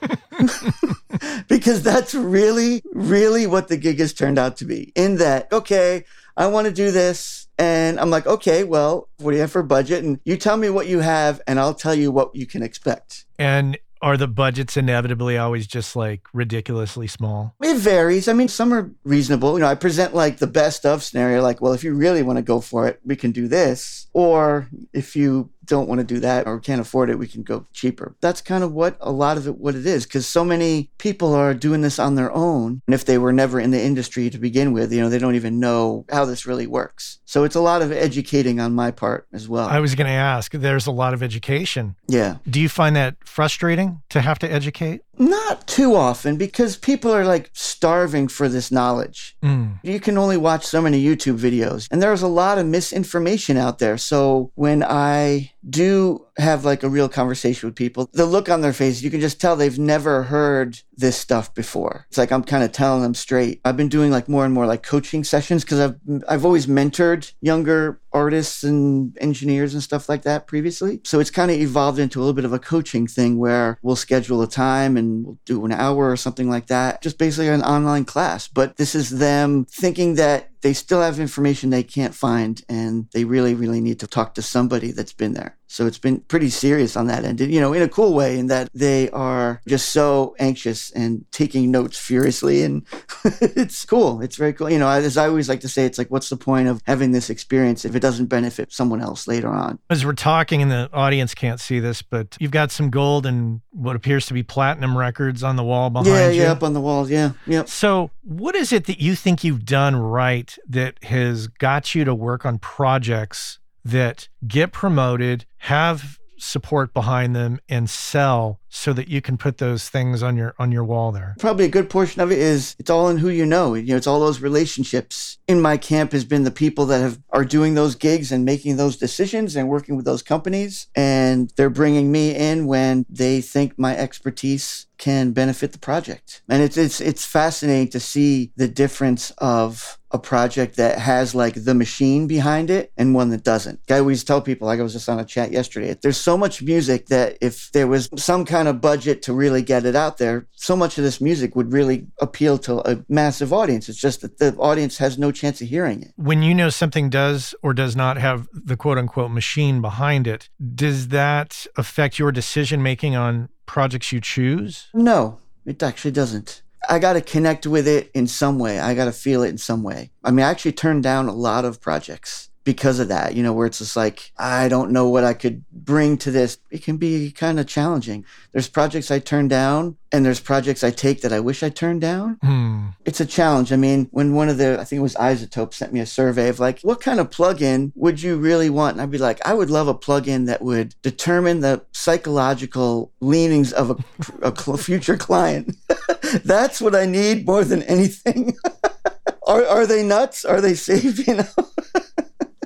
because 1.49 1.83
that's 1.83 2.15
really, 2.15 2.83
really 2.93 3.47
what 3.47 3.69
the 3.69 3.77
gig 3.79 3.99
has 4.01 4.13
turned 4.13 4.39
out 4.39 4.59
to 4.59 4.67
be. 4.67 4.93
In 4.95 5.17
that, 5.17 5.51
okay, 5.51 6.05
I 6.37 6.49
want 6.49 6.67
to 6.67 6.73
do 6.73 6.91
this. 6.91 7.47
And 7.57 7.99
I'm 8.01 8.11
like, 8.11 8.27
okay, 8.27 8.65
well, 8.65 9.09
what 9.19 9.31
do 9.31 9.37
you 9.37 9.41
have 9.41 9.53
for 9.53 9.63
budget? 9.63 10.05
And 10.05 10.21
you 10.25 10.37
tell 10.37 10.57
me 10.57 10.69
what 10.69 10.89
you 10.89 10.99
have, 10.99 11.41
and 11.47 11.59
I'll 11.59 11.73
tell 11.73 11.95
you 11.95 12.11
what 12.11 12.35
you 12.35 12.47
can 12.47 12.63
expect. 12.63 13.25
And 13.39 13.79
are 14.05 14.19
the 14.19 14.29
budgets 14.29 14.77
inevitably 14.77 15.39
always 15.39 15.67
just 15.67 15.97
like 15.97 16.21
ridiculously 16.35 17.07
small? 17.07 17.55
It 17.63 17.79
varies. 17.79 18.29
I 18.29 18.35
mean, 18.35 18.49
some 18.49 18.71
are 18.75 18.91
reasonable. 19.03 19.55
You 19.55 19.61
know, 19.61 19.67
I 19.67 19.77
present 19.77 20.15
like 20.15 20.37
the 20.37 20.47
best 20.47 20.85
of 20.85 21.03
scenario, 21.03 21.41
like, 21.41 21.63
well, 21.63 21.73
if 21.73 21.83
you 21.83 21.95
really 21.95 22.23
want 22.23 22.37
to 22.37 22.43
go 22.43 22.61
for 22.61 22.87
it, 22.87 23.01
we 23.03 23.17
can 23.17 23.33
do 23.33 23.49
this. 23.49 24.07
Or 24.13 24.69
if 24.93 25.17
you 25.17 25.49
don't 25.65 25.89
want 25.89 26.01
to 26.01 26.05
do 26.05 26.21
that 26.21 26.47
or 26.47 26.61
can't 26.61 26.81
afford 26.81 27.11
it, 27.11 27.19
we 27.19 27.27
can 27.27 27.43
go 27.43 27.67
cheaper. 27.73 28.15
That's 28.21 28.41
kind 28.41 28.65
of 28.65 28.73
what 28.73 28.97
a 29.01 29.13
lot 29.13 29.37
of 29.37 29.47
it 29.47 29.59
what 29.59 29.75
it 29.75 29.87
is 29.87 30.05
because 30.05 30.27
so 30.27 30.45
many 30.45 30.91
people 30.99 31.35
are 31.35 31.55
doing 31.55 31.81
this 31.81 31.99
on 31.99 32.15
their 32.15 32.33
own. 32.33 32.83
And 32.87 32.95
if 32.95 33.05
they 33.05 33.19
were 33.19 33.33
never 33.33 33.61
in 33.61 33.71
the 33.71 33.83
industry 33.83 34.31
to 34.31 34.39
begin 34.39 34.73
with, 34.73 34.93
you 34.93 35.01
know, 35.01 35.09
they 35.09 35.19
don't 35.19 35.35
even 35.35 35.61
know 35.61 36.05
how 36.11 36.25
this 36.25 36.47
really 36.47 36.67
works. 36.67 37.19
So 37.25 37.45
it's 37.45 37.57
a 37.57 37.61
lot 37.61 37.83
of 37.83 37.91
educating 37.91 38.61
on 38.61 38.75
my 38.75 38.91
part 38.91 39.27
as 39.33 39.49
well. 39.49 39.67
I 39.67 39.81
was 39.81 39.95
going 39.95 40.07
to 40.07 40.13
ask, 40.13 40.53
there's 40.53 40.87
a 40.87 40.93
lot 40.93 41.15
of 41.15 41.23
education. 41.23 41.97
Yeah. 42.07 42.37
Do 42.49 42.61
you 42.61 42.69
find 42.69 42.95
that 42.97 43.17
frustrating 43.25 44.03
to 44.11 44.21
have 44.21 44.39
to 44.41 44.51
educate? 44.51 45.03
Not 45.19 45.67
too 45.67 45.95
often 45.95 46.37
because 46.37 46.77
people 46.77 47.13
are 47.13 47.25
like 47.25 47.51
starving 47.53 48.29
for 48.29 48.49
this 48.49 48.73
knowledge. 48.73 49.37
Mm. 49.43 49.79
You 49.83 50.01
can 50.01 50.19
only 50.19 50.37
watch 50.37 50.65
so 50.65 50.81
many 50.81 51.05
YouTube 51.05 51.39
videos, 51.39 51.87
and 51.91 52.03
there's 52.03 52.23
a 52.23 52.29
lot 52.29 52.59
of 52.59 52.67
misinformation 52.67 53.57
out 53.57 53.79
there. 53.79 53.97
So 53.97 54.51
when 54.55 54.83
I 54.83 55.53
do 55.69 56.27
have 56.37 56.65
like 56.65 56.83
a 56.83 56.89
real 56.89 57.09
conversation 57.09 57.69
with 57.69 57.77
people, 57.77 58.09
the 58.13 58.27
look 58.27 58.49
on 58.49 58.61
their 58.61 58.73
face, 58.73 59.03
you 59.03 59.11
can 59.11 59.21
just 59.21 59.41
tell 59.41 59.57
they've 59.57 59.79
never 59.79 60.25
heard 60.25 60.79
this 60.97 61.17
stuff 61.17 61.55
before. 61.55 62.07
It's 62.09 62.19
like 62.19 62.33
I'm 62.33 62.45
kind 62.45 62.65
of 62.65 62.73
telling 62.73 63.03
them 63.03 63.15
straight. 63.15 63.61
I've 63.65 63.77
been 63.77 63.89
doing 63.89 64.11
like 64.11 64.29
more 64.29 64.45
and 64.45 64.53
more 64.53 64.67
like 64.67 64.83
coaching 64.83 65.25
sessions 65.25 65.65
because 65.65 65.81
I've 65.81 65.97
I've 66.29 66.45
always 66.45 66.67
mentored 66.67 67.33
younger 67.41 68.01
artists 68.15 68.63
and 68.63 69.19
engineers 69.21 69.75
and 69.75 69.83
stuff 69.83 70.09
like 70.09 70.23
that 70.23 70.47
previously. 70.47 71.01
So 71.05 71.21
it's 71.21 71.31
kind 71.31 71.51
of 71.51 71.59
evolved 71.59 71.99
into 71.99 72.19
a 72.19 72.21
little 72.21 72.33
bit 72.33 72.45
of 72.45 72.53
a 72.53 72.59
coaching 72.59 73.07
thing 73.07 73.39
where 73.39 73.79
we'll 73.83 73.97
schedule 73.97 74.41
a 74.41 74.47
time 74.49 74.97
and 74.97 75.27
we'll 75.27 75.39
do 75.45 75.65
an 75.65 75.73
hour 75.73 76.11
or 76.11 76.17
something 76.17 76.49
like 76.49 76.69
that. 76.69 77.03
Just 77.03 77.19
basically 77.19 77.49
an 77.49 77.63
online 77.63 78.05
class. 78.05 78.49
But 78.49 78.77
this 78.77 78.95
is 78.95 79.11
them 79.11 79.67
thinking 79.67 80.15
that 80.15 80.51
they 80.63 80.73
still 80.73 81.03
have 81.03 81.21
information 81.21 81.69
they 81.69 81.83
can't 81.83 82.15
find 82.15 82.63
and 82.71 83.09
they 83.13 83.25
really, 83.25 83.55
really 83.55 83.81
need 83.81 84.01
to 84.01 84.07
talk 84.07 84.35
to 84.35 84.43
somebody 84.43 84.93
that's 84.93 85.13
been 85.13 85.35
there. 85.35 85.59
So 85.75 85.89
it's 85.89 85.99
been 85.99 86.21
pretty 86.21 86.51
serious 86.51 86.97
on 86.97 87.09
that 87.09 87.25
end, 87.25 87.41
you 87.41 87.61
know, 87.61 87.73
in 87.73 87.83
a 87.83 87.89
cool 87.89 88.15
way, 88.15 88.39
in 88.39 88.47
that 88.47 88.69
they 88.75 89.11
are 89.11 89.61
just 89.67 89.89
so 89.89 90.37
anxious 90.39 90.93
and 90.93 91.25
taking 91.33 91.73
notes 91.73 91.99
furiously. 91.99 92.63
And 92.63 92.87
it's 93.41 93.85
cool. 93.85 94.21
It's 94.21 94.37
very 94.37 94.53
cool. 94.53 94.71
You 94.71 94.79
know, 94.79 94.89
as 94.89 95.17
I 95.17 95.27
always 95.27 95.49
like 95.49 95.59
to 95.63 95.69
say, 95.69 95.85
it's 95.85 95.99
like, 95.99 96.13
what's 96.13 96.29
the 96.29 96.37
point 96.37 96.69
of 96.69 96.81
having 96.87 97.11
this 97.11 97.29
experience 97.29 97.85
if 97.85 97.97
it 97.97 97.99
doesn't 97.99 98.27
benefit 98.27 98.73
someone 98.73 99.01
else 99.01 99.27
later 99.27 99.49
on? 99.49 99.81
As 99.91 100.07
we're 100.07 100.13
talking, 100.13 100.63
and 100.63 100.71
the 100.71 100.89
audience 100.93 101.35
can't 101.35 101.59
see 101.59 101.81
this, 101.81 102.03
but 102.03 102.37
you've 102.39 102.53
got 102.53 102.71
some 102.71 102.89
gold 102.91 103.27
and 103.27 103.61
what 103.73 103.97
appears 103.97 104.27
to 104.27 104.33
be 104.35 104.45
platinum 104.45 104.97
records 104.97 105.43
on 105.43 105.57
the 105.57 105.65
wall 105.65 105.91
behind 105.91 106.07
yeah, 106.07 106.29
you. 106.29 106.43
Yeah, 106.43 106.53
up 106.53 106.63
on 106.63 106.75
the 106.75 106.81
wall. 106.81 107.11
Yeah. 107.11 107.33
Yeah. 107.49 107.65
So, 107.65 108.13
what 108.23 108.55
is 108.55 108.73
it 108.73 108.87
that 108.87 109.01
you 109.01 109.17
think 109.17 109.43
you've 109.43 109.65
done 109.65 109.97
right 109.97 110.57
that 110.69 111.03
has 111.03 111.49
got 111.49 111.97
you 111.97 112.05
to 112.05 112.15
work 112.15 112.47
on 112.47 112.59
projects 112.59 113.59
that 113.85 114.29
get 114.47 114.73
promoted, 114.73 115.47
have 115.59 116.19
support 116.37 116.93
behind 116.93 117.35
them 117.35 117.61
and 117.69 117.89
sell 117.89 118.61
so 118.69 118.93
that 118.93 119.09
you 119.09 119.21
can 119.21 119.37
put 119.37 119.59
those 119.59 119.89
things 119.89 120.23
on 120.23 120.37
your 120.37 120.55
on 120.59 120.73
your 120.73 120.85
wall 120.85 121.13
there. 121.13 121.35
Probably 121.39 121.65
a 121.65 121.71
good 121.71 121.89
portion 121.89 122.21
of 122.21 122.31
it 122.31 122.39
is 122.39 122.77
it's 122.79 122.91
all 122.91 123.09
in 123.09 123.19
who 123.19 123.29
you 123.29 123.47
know. 123.47 123.75
You 123.75 123.87
know 123.87 123.97
it's 123.97 124.07
all 124.07 124.21
those 124.21 124.41
relationships. 124.41 125.39
In 125.47 125.61
my 125.61 125.77
camp 125.77 126.13
has 126.13 126.25
been 126.25 126.45
the 126.45 126.51
people 126.51 126.87
that 126.87 127.01
have 127.01 127.21
are 127.31 127.45
doing 127.45 127.75
those 127.75 127.95
gigs 127.95 128.33
and 128.33 128.45
making 128.45 128.77
those 128.77 128.97
decisions 128.97 129.57
and 129.57 129.69
working 129.69 129.97
with 129.97 130.05
those 130.05 130.23
companies. 130.23 130.89
And 130.95 131.53
they're 131.57 131.71
bringing 131.71 132.11
me 132.11 132.35
in 132.35 132.67
when 132.67 133.07
they 133.09 133.41
think 133.41 133.79
my 133.79 133.97
expertise 133.97 134.87
can 134.99 135.33
benefit 135.33 135.73
the 135.73 135.79
project. 135.79 136.43
And 136.49 136.63
it's 136.63 136.77
it's 136.77 137.01
it's 137.01 137.25
fascinating 137.25 137.89
to 137.89 138.01
see 138.01 138.53
the 138.57 138.69
difference 138.69 139.31
of 139.39 139.99
a 140.15 140.19
project 140.19 140.77
that 140.77 140.97
has 140.97 141.35
like 141.35 141.65
the 141.65 141.75
machine 141.75 142.29
behind 142.29 142.71
it 142.71 142.93
and 142.97 143.17
one 143.17 143.31
that 143.31 143.43
doesn't. 143.43 143.81
I 143.91 143.99
always 143.99 144.23
tell 144.23 144.41
people, 144.41 144.67
like 144.69 144.79
I 144.79 144.83
was 144.85 144.93
just 144.93 145.09
on 145.09 145.19
a 145.19 145.25
chat 145.25 145.51
yesterday, 145.51 145.97
there's 146.01 146.17
so 146.17 146.39
much 146.39 146.63
music 146.63 147.07
that 147.07 147.37
if 147.41 147.73
there 147.73 147.89
was 147.89 148.09
some 148.17 148.45
kind 148.45 148.69
of 148.69 148.81
budget 148.81 149.23
to 149.23 149.33
really 149.33 149.61
get 149.61 149.85
it 149.85 149.97
out 149.97 150.19
there, 150.19 150.47
so 150.53 150.77
much 150.77 150.97
of 150.99 151.05
this 151.05 151.21
music 151.21 151.57
would 151.57 151.73
really 151.73 152.07
appeal 152.21 152.59
to 152.59 152.89
a 152.89 153.05
massive 153.09 153.53
audience. 153.53 153.89
It's 153.89 153.99
just 153.99 154.21
that 154.21 154.39
the 154.39 154.55
audience 154.55 154.99
has 154.99 155.19
no 155.19 155.33
chance 155.33 155.61
of 155.61 155.67
hearing 155.69 156.03
it. 156.03 156.13
When 156.15 156.45
you 156.45 156.55
know 156.55 156.71
something 156.71 157.11
does 157.11 157.53
or 157.61 157.75
does 157.75 157.97
not 157.97 158.17
have 158.17 158.49
the 158.53 158.77
quote 158.77 158.99
unquote 158.99 159.33
machine 159.33 159.81
behind 159.81 160.29
it, 160.29 160.49
does 160.77 161.09
that 161.09 161.67
affect 161.77 162.21
your 162.21 162.31
decision 162.31 162.85
making 162.85 163.17
on 163.17 163.49
projects 163.67 164.13
you 164.13 164.21
choose? 164.21 164.87
No, 164.95 165.41
it 165.67 165.83
actually 165.83 166.13
doesn't. 166.13 166.63
I 166.89 166.99
got 166.99 167.15
to 167.15 167.21
connect 167.21 167.67
with 167.67 167.87
it 167.89 168.11
in 168.15 168.27
some 168.27 168.59
way. 168.59 168.79
I 168.79 168.95
got 168.95 169.07
to 169.07 169.13
feel 169.13 169.43
it 169.43 169.49
in 169.49 169.59
some 169.59 169.83
way. 169.83 170.11
I 170.23 170.31
mean, 170.31 170.45
I 170.45 170.51
actually 170.51 170.73
turned 170.73 171.03
down 171.03 171.29
a 171.29 171.35
lot 171.35 171.65
of 171.65 171.81
projects 171.81 172.51
because 172.65 172.99
of 172.99 173.09
that, 173.09 173.35
you 173.35 173.43
know, 173.43 173.53
where 173.53 173.67
it's 173.67 173.79
just 173.79 173.95
like, 173.95 174.33
I 174.39 174.69
don't 174.69 174.91
know 174.91 175.09
what 175.09 175.23
I 175.23 175.35
could 175.35 175.65
bring 175.71 176.17
to 176.19 176.31
this. 176.31 176.59
It 176.71 176.83
can 176.83 176.97
be 176.97 177.31
kind 177.31 177.61
of 177.61 177.67
challenging. 177.67 178.25
There's 178.53 178.69
projects 178.69 179.11
I 179.11 179.19
turn 179.19 179.49
down 179.49 179.99
and 180.11 180.25
there's 180.25 180.41
projects 180.41 180.83
I 180.83 180.91
take 180.91 181.21
that 181.21 181.33
I 181.33 181.41
wish 181.41 181.63
I 181.63 181.69
turned 181.69 182.01
down. 182.01 182.39
Hmm. 182.43 182.87
It's 183.05 183.21
a 183.21 183.27
challenge. 183.27 183.71
I 183.71 183.77
mean, 183.77 184.09
when 184.13 184.35
one 184.35 184.49
of 184.49 184.57
the, 184.57 184.81
I 184.81 184.85
think 184.85 185.01
it 185.01 185.03
was 185.03 185.15
iZotope 185.17 185.75
sent 185.75 185.93
me 185.93 186.01
a 186.01 186.07
survey 186.07 186.49
of 186.49 186.59
like, 186.59 186.81
what 186.81 187.03
kind 187.03 187.21
of 187.21 187.29
plugin 187.29 187.93
would 187.97 188.23
you 188.23 188.37
really 188.37 188.71
want? 188.71 188.95
And 188.95 189.03
I'd 189.03 189.11
be 189.11 189.19
like, 189.19 189.47
I 189.47 189.53
would 189.53 189.71
love 189.71 189.89
a 189.89 189.95
plugin 189.95 190.47
that 190.47 190.63
would 190.63 190.95
determine 191.03 191.61
the 191.61 191.85
psychological 191.93 193.13
leanings 193.21 193.75
of 193.75 193.91
a, 193.91 194.47
a 194.49 194.53
future 194.79 195.19
client. 195.19 195.77
That's 196.45 196.81
what 196.81 196.95
I 196.95 197.05
need 197.05 197.45
more 197.45 197.65
than 197.65 197.83
anything. 197.83 198.57
are, 199.47 199.65
are 199.67 199.87
they 199.87 200.03
nuts? 200.03 200.47
Are 200.47 200.63
they 200.63 200.75
safe? 200.75 201.27
You 201.27 201.37
know? 201.37 201.49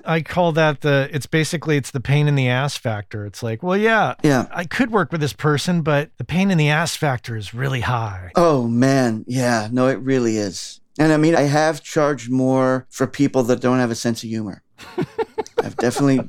I 0.08 0.22
call 0.22 0.52
that 0.52 0.80
the 0.80 1.10
it's 1.12 1.26
basically 1.26 1.76
it's 1.76 1.90
the 1.90 2.00
pain 2.00 2.28
in 2.28 2.34
the 2.34 2.48
ass 2.48 2.78
factor. 2.78 3.26
It's 3.26 3.42
like, 3.42 3.62
well, 3.62 3.76
yeah, 3.76 4.14
yeah, 4.24 4.46
I 4.50 4.64
could 4.64 4.90
work 4.90 5.12
with 5.12 5.20
this 5.20 5.34
person, 5.34 5.82
but 5.82 6.10
the 6.16 6.24
pain 6.24 6.50
in 6.50 6.56
the 6.56 6.70
ass 6.70 6.96
factor 6.96 7.36
is 7.36 7.52
really 7.52 7.82
high. 7.82 8.32
Oh 8.34 8.66
man, 8.66 9.26
yeah, 9.28 9.68
no, 9.70 9.86
it 9.86 10.00
really 10.00 10.38
is. 10.38 10.80
And 10.98 11.12
I 11.12 11.18
mean, 11.18 11.36
I 11.36 11.42
have 11.42 11.82
charged 11.82 12.30
more 12.30 12.86
for 12.90 13.06
people 13.06 13.42
that 13.44 13.60
don't 13.60 13.78
have 13.78 13.90
a 13.90 13.94
sense 13.94 14.24
of 14.24 14.30
humor. 14.30 14.62
I've 15.62 15.76
definitely 15.76 16.28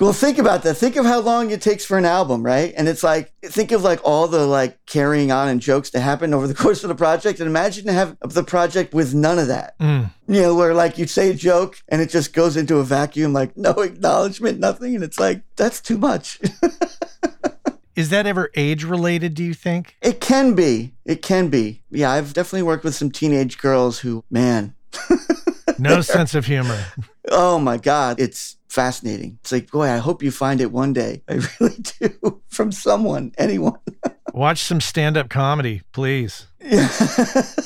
Well, 0.00 0.12
think 0.12 0.38
about 0.38 0.62
that. 0.62 0.74
Think 0.74 0.96
of 0.96 1.04
how 1.04 1.20
long 1.20 1.50
it 1.50 1.60
takes 1.60 1.84
for 1.84 1.98
an 1.98 2.04
album, 2.04 2.44
right? 2.44 2.72
And 2.76 2.88
it's 2.88 3.02
like, 3.02 3.32
think 3.42 3.72
of 3.72 3.82
like 3.82 4.00
all 4.04 4.28
the 4.28 4.46
like 4.46 4.84
carrying 4.86 5.32
on 5.32 5.48
and 5.48 5.60
jokes 5.60 5.90
that 5.90 6.00
happen 6.00 6.32
over 6.32 6.46
the 6.46 6.54
course 6.62 6.84
of 6.84 6.88
the 6.88 6.94
project. 6.94 7.40
And 7.40 7.48
imagine 7.48 7.86
to 7.86 7.92
have 7.92 8.16
the 8.20 8.44
project 8.44 8.94
with 8.94 9.14
none 9.14 9.38
of 9.38 9.48
that. 9.48 9.78
Mm. 9.78 10.10
You 10.28 10.42
know, 10.42 10.54
where 10.54 10.74
like 10.74 10.98
you 10.98 11.06
say 11.06 11.30
a 11.30 11.34
joke 11.34 11.82
and 11.88 12.00
it 12.00 12.10
just 12.10 12.32
goes 12.32 12.56
into 12.56 12.78
a 12.78 12.84
vacuum, 12.84 13.32
like 13.32 13.56
no 13.56 13.72
acknowledgement, 13.72 14.60
nothing. 14.60 14.94
And 14.94 15.02
it's 15.02 15.18
like, 15.18 15.42
that's 15.56 15.80
too 15.80 15.98
much. 15.98 16.40
Is 17.96 18.10
that 18.10 18.26
ever 18.26 18.52
age 18.54 18.84
related, 18.84 19.34
do 19.34 19.42
you 19.42 19.54
think? 19.54 19.96
It 20.00 20.20
can 20.20 20.54
be. 20.54 20.94
It 21.04 21.20
can 21.20 21.48
be. 21.48 21.82
Yeah, 21.90 22.12
I've 22.12 22.32
definitely 22.32 22.62
worked 22.62 22.84
with 22.84 22.94
some 22.94 23.10
teenage 23.10 23.58
girls 23.58 23.98
who, 23.98 24.22
man. 24.30 24.76
no 25.80 26.00
sense 26.02 26.36
of 26.36 26.46
humor. 26.46 26.80
Oh 27.28 27.58
my 27.58 27.76
God. 27.76 28.20
It's 28.20 28.57
fascinating. 28.68 29.38
It's 29.40 29.52
like, 29.52 29.70
boy, 29.70 29.88
I 29.88 29.98
hope 29.98 30.22
you 30.22 30.30
find 30.30 30.60
it 30.60 30.72
one 30.72 30.92
day. 30.92 31.22
I 31.28 31.40
really 31.60 31.76
do 32.00 32.42
from 32.48 32.72
someone, 32.72 33.32
anyone. 33.38 33.78
Watch 34.32 34.62
some 34.62 34.80
stand 34.80 35.16
up 35.16 35.28
comedy, 35.28 35.82
please. 35.92 36.46
Yeah. 36.60 36.88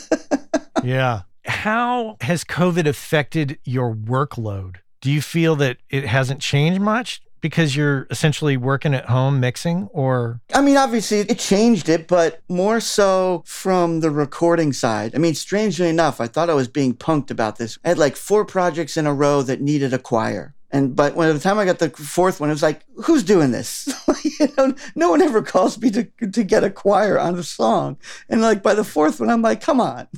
yeah. 0.84 1.22
How 1.44 2.16
has 2.20 2.44
COVID 2.44 2.86
affected 2.86 3.58
your 3.64 3.94
workload? 3.94 4.76
Do 5.00 5.10
you 5.10 5.20
feel 5.20 5.56
that 5.56 5.78
it 5.90 6.06
hasn't 6.06 6.40
changed 6.40 6.80
much? 6.80 7.20
because 7.42 7.76
you're 7.76 8.06
essentially 8.08 8.56
working 8.56 8.94
at 8.94 9.06
home 9.06 9.40
mixing 9.40 9.88
or 9.92 10.40
I 10.54 10.62
mean 10.62 10.78
obviously 10.78 11.18
it 11.18 11.38
changed 11.38 11.88
it 11.90 12.08
but 12.08 12.40
more 12.48 12.80
so 12.80 13.42
from 13.44 14.00
the 14.00 14.10
recording 14.10 14.72
side. 14.72 15.14
I 15.14 15.18
mean 15.18 15.34
strangely 15.34 15.88
enough 15.88 16.20
I 16.20 16.28
thought 16.28 16.48
I 16.48 16.54
was 16.54 16.68
being 16.68 16.94
punked 16.94 17.30
about 17.30 17.58
this. 17.58 17.78
I 17.84 17.88
had 17.88 17.98
like 17.98 18.16
four 18.16 18.46
projects 18.46 18.96
in 18.96 19.06
a 19.06 19.12
row 19.12 19.42
that 19.42 19.60
needed 19.60 19.92
a 19.92 19.98
choir. 19.98 20.54
And 20.72 20.96
but 20.96 21.14
when 21.14 21.32
the 21.32 21.38
time 21.38 21.58
I 21.58 21.66
got 21.66 21.78
the 21.78 21.90
fourth 21.90 22.40
one, 22.40 22.48
it 22.48 22.54
was 22.54 22.62
like, 22.62 22.80
who's 23.04 23.22
doing 23.22 23.52
this? 23.52 23.92
you 24.24 24.48
know, 24.56 24.74
no 24.94 25.10
one 25.10 25.20
ever 25.20 25.42
calls 25.42 25.78
me 25.78 25.90
to 25.90 26.04
to 26.04 26.42
get 26.42 26.64
a 26.64 26.70
choir 26.70 27.18
on 27.18 27.38
a 27.38 27.42
song. 27.42 27.98
And 28.30 28.40
like 28.40 28.62
by 28.62 28.74
the 28.74 28.84
fourth 28.84 29.20
one, 29.20 29.28
I'm 29.28 29.42
like, 29.42 29.60
come 29.60 29.80
on, 29.80 30.08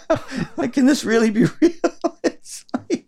like 0.56 0.72
can 0.72 0.86
this 0.86 1.04
really 1.04 1.30
be 1.30 1.44
real? 1.60 2.18
it's 2.24 2.64
like, 2.74 3.06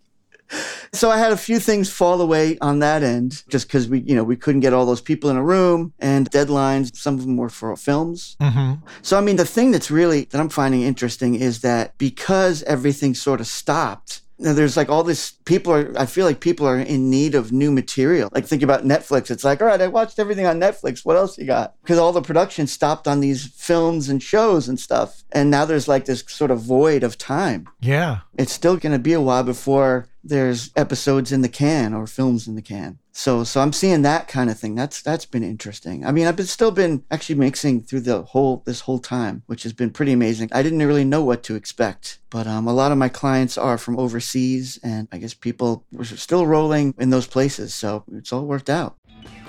so 0.93 1.11
I 1.11 1.17
had 1.17 1.33
a 1.33 1.37
few 1.37 1.59
things 1.59 1.89
fall 1.89 2.21
away 2.21 2.57
on 2.59 2.79
that 2.79 3.03
end, 3.03 3.43
just 3.49 3.67
because 3.67 3.89
we, 3.89 3.99
you 3.99 4.15
know, 4.15 4.23
we 4.23 4.37
couldn't 4.37 4.61
get 4.61 4.73
all 4.73 4.85
those 4.85 5.01
people 5.01 5.29
in 5.29 5.35
a 5.35 5.43
room 5.43 5.93
and 5.99 6.31
deadlines. 6.31 6.95
Some 6.95 7.15
of 7.15 7.21
them 7.25 7.35
were 7.35 7.49
for 7.49 7.75
films. 7.75 8.37
Mm-hmm. 8.39 8.85
So 9.01 9.17
I 9.17 9.21
mean, 9.21 9.35
the 9.35 9.45
thing 9.45 9.71
that's 9.71 9.91
really 9.91 10.23
that 10.25 10.39
I'm 10.39 10.49
finding 10.49 10.83
interesting 10.83 11.35
is 11.35 11.61
that 11.61 11.97
because 11.97 12.63
everything 12.63 13.13
sort 13.13 13.41
of 13.41 13.47
stopped 13.47 14.21
there's 14.37 14.75
like 14.75 14.89
all 14.89 15.03
this 15.03 15.31
people 15.45 15.73
are 15.73 15.93
i 15.97 16.05
feel 16.05 16.25
like 16.25 16.39
people 16.39 16.67
are 16.67 16.79
in 16.79 17.09
need 17.09 17.35
of 17.35 17.51
new 17.51 17.71
material. 17.71 18.29
Like 18.33 18.45
think 18.45 18.63
about 18.63 18.83
netflix. 18.83 19.31
It's 19.31 19.43
like 19.43 19.61
all 19.61 19.67
right 19.67 19.81
i 19.81 19.87
watched 19.87 20.19
everything 20.19 20.45
on 20.45 20.59
netflix. 20.59 21.05
What 21.05 21.17
else 21.17 21.37
you 21.37 21.45
got? 21.45 21.75
Because 21.81 21.97
all 21.97 22.11
the 22.11 22.21
production 22.21 22.67
stopped 22.67 23.07
on 23.07 23.19
these 23.19 23.47
films 23.47 24.09
and 24.09 24.21
shows 24.21 24.67
and 24.67 24.79
stuff. 24.79 25.23
And 25.31 25.49
now 25.49 25.65
there's 25.65 25.87
like 25.87 26.05
this 26.05 26.23
sort 26.27 26.51
of 26.51 26.61
void 26.61 27.03
of 27.03 27.17
time. 27.17 27.67
Yeah. 27.81 28.19
It's 28.37 28.53
still 28.53 28.77
going 28.77 28.93
to 28.93 28.99
be 28.99 29.13
a 29.13 29.21
while 29.21 29.43
before 29.43 30.07
there's 30.23 30.71
episodes 30.75 31.31
in 31.31 31.41
the 31.41 31.49
can 31.49 31.93
or 31.93 32.07
films 32.07 32.47
in 32.47 32.55
the 32.55 32.61
can. 32.61 32.99
So 33.15 33.43
so 33.43 33.61
I'm 33.61 33.73
seeing 33.73 34.01
that 34.01 34.27
kind 34.27 34.49
of 34.49 34.59
thing. 34.59 34.73
That's 34.73 35.01
that's 35.01 35.25
been 35.25 35.43
interesting. 35.43 36.03
I 36.03 36.11
mean, 36.11 36.25
I've 36.25 36.35
been 36.35 36.47
still 36.47 36.71
been 36.71 37.03
actually 37.11 37.35
mixing 37.35 37.83
through 37.83 38.01
the 38.01 38.23
whole 38.23 38.63
this 38.65 38.81
whole 38.81 38.97
time, 38.97 39.43
which 39.45 39.61
has 39.63 39.71
been 39.71 39.91
pretty 39.91 40.11
amazing. 40.11 40.49
I 40.51 40.63
didn't 40.63 40.79
really 40.79 41.05
know 41.05 41.23
what 41.23 41.43
to 41.43 41.55
expect, 41.55 42.19
but 42.31 42.47
um, 42.47 42.67
a 42.67 42.73
lot 42.73 42.91
of 42.91 42.97
my 42.97 43.09
clients 43.09 43.55
are 43.55 43.77
from 43.77 43.99
overseas, 43.99 44.79
and 44.83 45.07
I 45.11 45.19
guess 45.19 45.35
people 45.35 45.85
were 45.91 46.05
still 46.05 46.47
rolling 46.47 46.95
in 46.97 47.11
those 47.11 47.27
places. 47.27 47.75
So 47.75 48.03
it's 48.11 48.33
all 48.33 48.45
worked 48.45 48.69
out. 48.69 48.97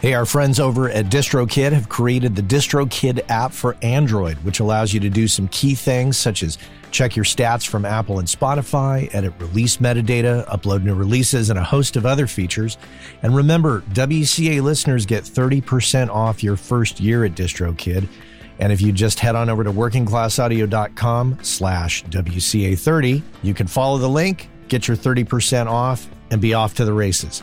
Hey, 0.05 0.13
our 0.13 0.27
friends 0.27 0.61
over 0.61 0.91
at 0.91 1.07
DistroKid 1.07 1.73
have 1.73 1.89
created 1.89 2.37
the 2.37 2.43
DistroKid 2.43 3.25
app 3.31 3.53
for 3.53 3.75
Android, 3.81 4.37
which 4.45 4.61
allows 4.61 4.93
you 4.93 5.01
to 5.01 5.09
do 5.09 5.27
some 5.27 5.49
key 5.49 5.75
things 5.75 6.19
such 6.19 6.43
as 6.43 6.59
check 6.91 7.17
your 7.17 7.25
stats 7.25 7.67
from 7.67 7.87
Apple 7.87 8.19
and 8.19 8.29
Spotify, 8.29 9.09
edit 9.15 9.33
release 9.39 9.79
metadata, 9.79 10.47
upload 10.49 10.83
new 10.83 10.95
releases, 10.95 11.49
and 11.49 11.59
a 11.59 11.65
host 11.65 11.97
of 11.97 12.05
other 12.05 12.27
features. 12.27 12.77
And 13.23 13.35
remember, 13.35 13.81
WCA 13.95 14.61
listeners 14.61 15.07
get 15.07 15.25
30% 15.25 16.11
off 16.11 16.43
your 16.43 16.59
first 16.59 17.01
year 17.01 17.25
at 17.25 17.33
DistroKid. 17.33 18.07
And 18.59 18.75
if 18.75 18.83
you 18.83 18.93
just 18.93 19.21
head 19.21 19.37
on 19.37 19.49
over 19.49 19.65
to 19.65 19.73
workingclassaudio.com 19.73 21.39
slash 21.41 22.05
WCA30, 22.05 23.23
you 23.43 23.55
can 23.55 23.67
follow 23.67 23.97
the 23.97 24.11
link, 24.11 24.51
get 24.69 24.87
your 24.87 24.99
30% 24.99 25.67
off, 25.67 26.07
and 26.31 26.43
be 26.43 26.53
off 26.53 26.75
to 26.75 26.85
the 26.85 26.93
races. 26.93 27.43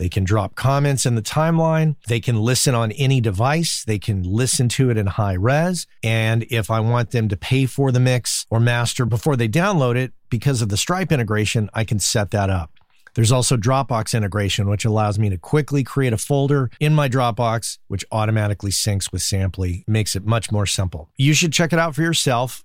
They 0.00 0.08
can 0.08 0.24
drop 0.24 0.54
comments 0.54 1.04
in 1.04 1.14
the 1.14 1.20
timeline. 1.20 1.94
They 2.08 2.20
can 2.20 2.40
listen 2.40 2.74
on 2.74 2.90
any 2.92 3.20
device. 3.20 3.84
They 3.84 3.98
can 3.98 4.22
listen 4.22 4.70
to 4.70 4.88
it 4.88 4.96
in 4.96 5.06
high 5.06 5.34
res. 5.34 5.86
And 6.02 6.46
if 6.48 6.70
I 6.70 6.80
want 6.80 7.10
them 7.10 7.28
to 7.28 7.36
pay 7.36 7.66
for 7.66 7.92
the 7.92 8.00
mix 8.00 8.46
or 8.48 8.60
master 8.60 9.04
before 9.04 9.36
they 9.36 9.46
download 9.46 9.96
it, 9.96 10.14
because 10.30 10.62
of 10.62 10.70
the 10.70 10.78
Stripe 10.78 11.12
integration, 11.12 11.68
I 11.74 11.84
can 11.84 11.98
set 11.98 12.30
that 12.30 12.48
up. 12.48 12.70
There's 13.14 13.32
also 13.32 13.56
Dropbox 13.56 14.16
integration, 14.16 14.70
which 14.70 14.84
allows 14.84 15.18
me 15.18 15.28
to 15.30 15.36
quickly 15.36 15.82
create 15.82 16.12
a 16.12 16.16
folder 16.16 16.70
in 16.80 16.94
my 16.94 17.08
Dropbox, 17.08 17.78
which 17.88 18.04
automatically 18.12 18.70
syncs 18.70 19.12
with 19.12 19.20
Samply, 19.20 19.84
makes 19.86 20.16
it 20.16 20.24
much 20.24 20.50
more 20.50 20.64
simple. 20.64 21.10
You 21.16 21.34
should 21.34 21.52
check 21.52 21.72
it 21.72 21.78
out 21.78 21.94
for 21.94 22.02
yourself. 22.02 22.64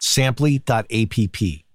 Samply.app. 0.00 0.84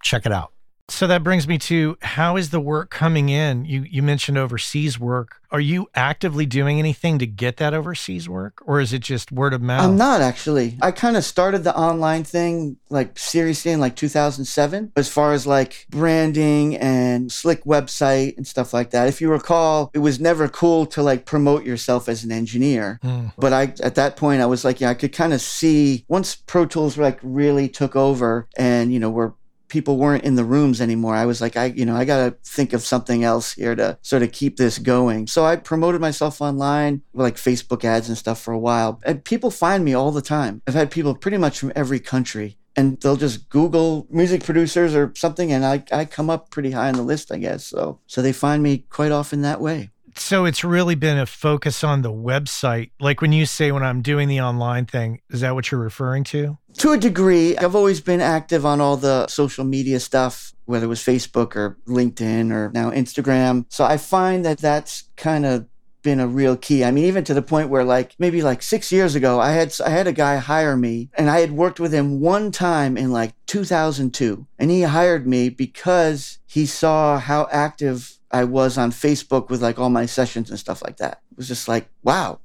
Check 0.04 0.26
it 0.26 0.32
out. 0.32 0.51
So 0.92 1.08
that 1.08 1.24
brings 1.24 1.48
me 1.48 1.58
to 1.58 1.98
how 2.02 2.36
is 2.36 2.50
the 2.50 2.60
work 2.60 2.90
coming 2.90 3.30
in? 3.30 3.66
You 3.66 3.84
you 3.84 4.04
mentioned 4.04 4.38
overseas 4.38 5.00
work. 5.00 5.38
Are 5.50 5.60
you 5.60 5.90
actively 5.96 6.46
doing 6.46 6.80
anything 6.80 7.18
to 7.20 7.28
get 7.28 7.58
that 7.58 7.74
overseas 7.74 8.28
work 8.30 8.62
or 8.66 8.80
is 8.80 8.94
it 8.94 9.00
just 9.00 9.32
word 9.32 9.54
of 9.54 9.62
mouth? 9.62 9.84
I'm 9.84 9.98
not 9.98 10.22
actually. 10.22 10.78
I 10.82 10.92
kind 10.92 11.18
of 11.18 11.24
started 11.24 11.64
the 11.64 11.76
online 11.76 12.24
thing 12.24 12.78
like 12.90 13.18
seriously 13.18 13.72
in 13.72 13.80
like 13.80 13.96
2007 13.96 14.92
as 14.96 15.10
far 15.10 15.34
as 15.34 15.48
like 15.48 15.88
branding 15.90 16.76
and 16.78 17.32
slick 17.32 17.64
website 17.64 18.36
and 18.38 18.46
stuff 18.46 18.74
like 18.74 18.92
that. 18.92 19.08
If 19.08 19.22
you 19.22 19.30
recall, 19.30 19.92
it 19.94 20.00
was 20.00 20.20
never 20.20 20.48
cool 20.50 20.86
to 20.88 21.02
like 21.02 21.26
promote 21.26 21.66
yourself 21.66 22.10
as 22.10 22.24
an 22.24 22.32
engineer. 22.32 23.00
Mm. 23.04 23.34
But 23.38 23.54
I 23.54 23.74
at 23.82 23.96
that 23.96 24.18
point 24.18 24.42
I 24.42 24.46
was 24.46 24.66
like, 24.66 24.82
yeah, 24.82 24.90
I 24.90 24.94
could 24.94 25.14
kind 25.14 25.34
of 25.34 25.42
see 25.42 26.06
once 26.10 26.36
Pro 26.36 26.66
Tools 26.66 26.98
like 26.98 27.20
really 27.24 27.70
took 27.70 27.96
over 27.96 28.48
and 28.58 28.94
you 28.94 29.00
know, 29.00 29.10
we're 29.10 29.34
people 29.72 29.98
weren't 29.98 30.26
in 30.26 30.36
the 30.36 30.44
rooms 30.44 30.82
anymore. 30.82 31.16
I 31.16 31.26
was 31.26 31.40
like, 31.40 31.56
I, 31.56 31.66
you 31.68 31.86
know, 31.86 31.96
I 31.96 32.04
got 32.04 32.18
to 32.18 32.38
think 32.44 32.74
of 32.74 32.82
something 32.82 33.24
else 33.24 33.54
here 33.54 33.74
to 33.74 33.98
sort 34.02 34.22
of 34.22 34.34
keep 34.34 34.58
this 34.58 34.78
going. 34.78 35.28
So 35.28 35.46
I 35.46 35.56
promoted 35.56 36.02
myself 36.02 36.42
online, 36.42 37.04
like 37.14 37.38
Facebook 37.38 37.86
ads 37.86 38.10
and 38.10 38.18
stuff 38.18 38.42
for 38.42 38.54
a 38.54 38.60
while. 38.60 39.00
And 39.04 39.24
people 39.24 39.50
find 39.50 39.86
me 39.86 39.94
all 39.94 40.12
the 40.12 40.22
time. 40.22 40.62
I've 40.68 40.74
had 40.74 40.92
people 40.92 41.16
pretty 41.16 41.38
much 41.38 41.58
from 41.58 41.72
every 41.74 42.02
country 42.02 42.58
and 42.76 43.00
they'll 43.02 43.18
just 43.18 43.50
Google 43.50 44.08
music 44.10 44.44
producers 44.44 44.96
or 44.96 45.12
something, 45.16 45.52
and 45.52 45.66
I, 45.66 45.84
I 45.92 46.06
come 46.06 46.30
up 46.30 46.52
pretty 46.52 46.72
high 46.72 46.88
on 46.88 46.96
the 46.96 47.02
list, 47.02 47.30
I 47.32 47.38
guess. 47.38 47.66
So 47.66 48.00
so 48.08 48.22
they 48.22 48.32
find 48.32 48.64
me 48.64 48.86
quite 48.90 49.12
often 49.12 49.42
that 49.42 49.60
way. 49.60 49.90
So 50.16 50.46
it's 50.46 50.64
really 50.64 50.96
been 50.96 51.18
a 51.18 51.26
focus 51.26 51.84
on 51.84 52.02
the 52.02 52.12
website. 52.12 52.92
Like 53.00 53.22
when 53.22 53.32
you 53.32 53.46
say 53.46 53.72
when 53.72 53.84
I'm 53.84 54.02
doing 54.02 54.28
the 54.28 54.42
online 54.42 54.86
thing, 54.86 55.22
is 55.30 55.42
that 55.42 55.56
what 55.56 55.72
you're 55.72 55.82
referring 55.82 56.24
to? 56.26 56.58
To 56.80 56.92
a 56.92 56.98
degree, 56.98 57.58
I've 57.58 57.76
always 57.76 58.02
been 58.02 58.22
active 58.22 58.66
on 58.66 58.82
all 58.82 58.98
the 58.98 59.28
social 59.28 59.66
media 59.66 60.00
stuff, 60.00 60.54
whether 60.66 60.86
it 60.86 60.90
was 60.90 61.02
Facebook 61.02 61.56
or 61.56 61.78
LinkedIn 61.88 62.52
or 62.52 62.72
now 62.74 62.92
Instagram. 62.92 63.66
So 63.70 63.84
I 63.84 63.98
find 63.98 64.46
that 64.46 64.60
that's 64.60 65.10
kind 65.16 65.46
of 65.46 65.68
been 66.02 66.20
a 66.20 66.28
real 66.28 66.58
key. 66.58 66.84
I 66.84 66.92
mean, 66.92 67.06
even 67.06 67.24
to 67.26 67.34
the 67.34 67.42
point 67.42 67.70
where 67.70 67.84
like 67.84 68.16
maybe 68.18 68.42
like 68.42 68.62
six 68.62 68.92
years 68.92 69.16
ago, 69.16 69.40
I 69.40 69.52
had 69.52 69.74
I 69.86 69.90
had 69.90 70.08
a 70.08 70.14
guy 70.14 70.38
hire 70.38 70.76
me, 70.76 71.10
and 71.18 71.30
I 71.30 71.40
had 71.40 71.52
worked 71.52 71.80
with 71.80 71.94
him 71.94 72.20
one 72.20 72.52
time 72.52 72.98
in 72.98 73.12
like 73.12 73.34
2002, 73.48 74.48
and 74.58 74.72
he 74.72 74.82
hired 74.84 75.28
me 75.28 75.50
because 75.50 76.40
he 76.46 76.66
saw 76.66 77.20
how 77.20 77.48
active 77.52 78.18
I 78.32 78.46
was 78.46 78.78
on 78.78 78.92
Facebook 78.92 79.50
with 79.50 79.62
like 79.62 79.78
all 79.78 79.90
my 79.90 80.06
sessions 80.06 80.50
and 80.50 80.58
stuff 80.58 80.82
like 80.82 80.98
that. 80.98 81.22
It 81.32 81.38
was 81.38 81.48
just 81.48 81.68
like, 81.68 81.90
wow. 82.04 82.40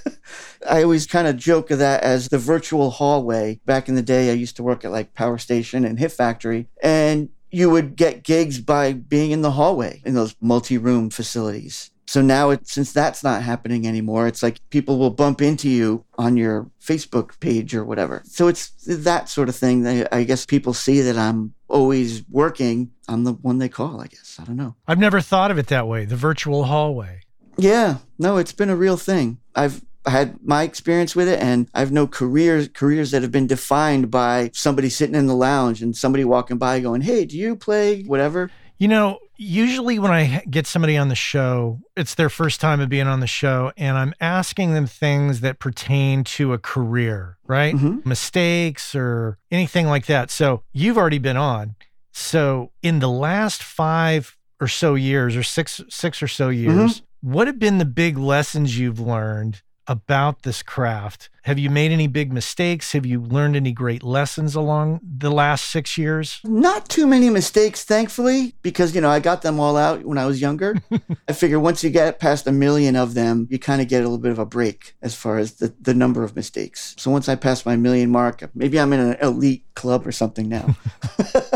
I 0.68 0.82
always 0.82 1.06
kind 1.06 1.26
of 1.26 1.36
joke 1.36 1.70
of 1.70 1.78
that 1.78 2.02
as 2.02 2.28
the 2.28 2.38
virtual 2.38 2.90
hallway. 2.90 3.60
Back 3.66 3.88
in 3.88 3.96
the 3.96 4.02
day, 4.02 4.30
I 4.30 4.34
used 4.34 4.56
to 4.56 4.62
work 4.62 4.84
at 4.84 4.92
like 4.92 5.14
Power 5.14 5.38
Station 5.38 5.84
and 5.84 5.98
Hit 5.98 6.12
Factory, 6.12 6.68
and 6.82 7.30
you 7.50 7.70
would 7.70 7.96
get 7.96 8.22
gigs 8.22 8.60
by 8.60 8.92
being 8.92 9.30
in 9.30 9.42
the 9.42 9.52
hallway 9.52 10.02
in 10.04 10.14
those 10.14 10.36
multi 10.40 10.78
room 10.78 11.10
facilities. 11.10 11.90
So 12.06 12.22
now, 12.22 12.50
it, 12.50 12.68
since 12.68 12.92
that's 12.92 13.24
not 13.24 13.42
happening 13.42 13.86
anymore, 13.86 14.28
it's 14.28 14.42
like 14.42 14.60
people 14.70 14.98
will 14.98 15.10
bump 15.10 15.42
into 15.42 15.68
you 15.68 16.04
on 16.16 16.36
your 16.36 16.70
Facebook 16.80 17.38
page 17.40 17.74
or 17.74 17.84
whatever. 17.84 18.22
So 18.26 18.46
it's 18.46 18.70
that 18.86 19.28
sort 19.28 19.48
of 19.48 19.56
thing. 19.56 19.86
I 20.12 20.22
guess 20.22 20.46
people 20.46 20.72
see 20.72 21.00
that 21.00 21.18
I'm 21.18 21.54
always 21.68 22.22
working. 22.28 22.92
I'm 23.08 23.24
the 23.24 23.32
one 23.32 23.58
they 23.58 23.68
call, 23.68 24.00
I 24.00 24.06
guess. 24.06 24.38
I 24.40 24.44
don't 24.44 24.56
know. 24.56 24.76
I've 24.86 24.98
never 24.98 25.20
thought 25.20 25.50
of 25.50 25.58
it 25.58 25.66
that 25.68 25.88
way 25.88 26.04
the 26.04 26.16
virtual 26.16 26.64
hallway. 26.64 27.20
Yeah, 27.58 27.98
no, 28.18 28.36
it's 28.36 28.52
been 28.52 28.70
a 28.70 28.76
real 28.76 28.96
thing. 28.96 29.38
I've 29.54 29.82
had 30.06 30.38
my 30.44 30.62
experience 30.62 31.16
with 31.16 31.28
it 31.28 31.40
and 31.40 31.68
I've 31.74 31.90
no 31.90 32.06
careers 32.06 32.68
careers 32.68 33.10
that 33.10 33.22
have 33.22 33.32
been 33.32 33.48
defined 33.48 34.10
by 34.10 34.50
somebody 34.54 34.88
sitting 34.88 35.16
in 35.16 35.26
the 35.26 35.34
lounge 35.34 35.82
and 35.82 35.96
somebody 35.96 36.24
walking 36.24 36.58
by 36.58 36.78
going, 36.80 37.00
"Hey, 37.00 37.24
do 37.24 37.36
you 37.36 37.56
play 37.56 38.02
whatever?" 38.02 38.50
You 38.78 38.88
know, 38.88 39.18
usually 39.36 39.98
when 39.98 40.10
I 40.10 40.42
get 40.48 40.66
somebody 40.66 40.96
on 40.96 41.08
the 41.08 41.14
show, 41.14 41.80
it's 41.96 42.14
their 42.14 42.28
first 42.28 42.60
time 42.60 42.80
of 42.80 42.88
being 42.88 43.06
on 43.06 43.20
the 43.20 43.26
show, 43.26 43.72
and 43.76 43.96
I'm 43.96 44.14
asking 44.20 44.74
them 44.74 44.86
things 44.86 45.40
that 45.40 45.58
pertain 45.58 46.24
to 46.24 46.52
a 46.52 46.58
career, 46.58 47.38
right? 47.46 47.74
Mm-hmm. 47.74 48.08
Mistakes 48.08 48.94
or 48.94 49.38
anything 49.50 49.86
like 49.86 50.06
that. 50.06 50.30
So 50.30 50.62
you've 50.72 50.98
already 50.98 51.18
been 51.18 51.36
on. 51.36 51.76
So 52.12 52.72
in 52.82 53.00
the 53.00 53.08
last 53.08 53.62
five 53.62 54.36
or 54.60 54.68
so 54.68 54.94
years, 54.94 55.36
or 55.36 55.42
six 55.42 55.82
six 55.88 56.22
or 56.22 56.28
so 56.28 56.48
years, 56.48 57.00
mm-hmm. 57.00 57.32
what 57.32 57.46
have 57.46 57.58
been 57.58 57.78
the 57.78 57.84
big 57.84 58.16
lessons 58.16 58.78
you've 58.78 59.00
learned 59.00 59.62
about 59.86 60.42
this 60.42 60.62
craft? 60.62 61.30
Have 61.42 61.58
you 61.60 61.70
made 61.70 61.92
any 61.92 62.08
big 62.08 62.32
mistakes? 62.32 62.92
Have 62.92 63.06
you 63.06 63.20
learned 63.20 63.54
any 63.54 63.70
great 63.70 64.02
lessons 64.02 64.56
along 64.56 65.00
the 65.02 65.30
last 65.30 65.70
six 65.70 65.96
years? 65.96 66.40
Not 66.42 66.88
too 66.88 67.06
many 67.06 67.30
mistakes, 67.30 67.84
thankfully, 67.84 68.54
because, 68.62 68.96
you 68.96 69.00
know, 69.00 69.10
I 69.10 69.20
got 69.20 69.42
them 69.42 69.60
all 69.60 69.76
out 69.76 70.04
when 70.04 70.18
I 70.18 70.26
was 70.26 70.40
younger. 70.40 70.74
I 71.28 71.32
figure 71.32 71.60
once 71.60 71.84
you 71.84 71.90
get 71.90 72.18
past 72.18 72.48
a 72.48 72.52
million 72.52 72.96
of 72.96 73.14
them, 73.14 73.46
you 73.48 73.60
kind 73.60 73.80
of 73.80 73.86
get 73.86 73.98
a 73.98 74.02
little 74.02 74.18
bit 74.18 74.32
of 74.32 74.40
a 74.40 74.46
break 74.46 74.96
as 75.02 75.14
far 75.14 75.38
as 75.38 75.54
the, 75.54 75.72
the 75.80 75.94
number 75.94 76.24
of 76.24 76.34
mistakes. 76.34 76.96
So 76.98 77.12
once 77.12 77.28
I 77.28 77.36
pass 77.36 77.64
my 77.64 77.76
million 77.76 78.10
mark, 78.10 78.42
maybe 78.54 78.80
I'm 78.80 78.92
in 78.92 79.00
an 79.00 79.16
elite 79.22 79.64
club 79.76 80.04
or 80.04 80.12
something 80.12 80.48
now. 80.48 80.76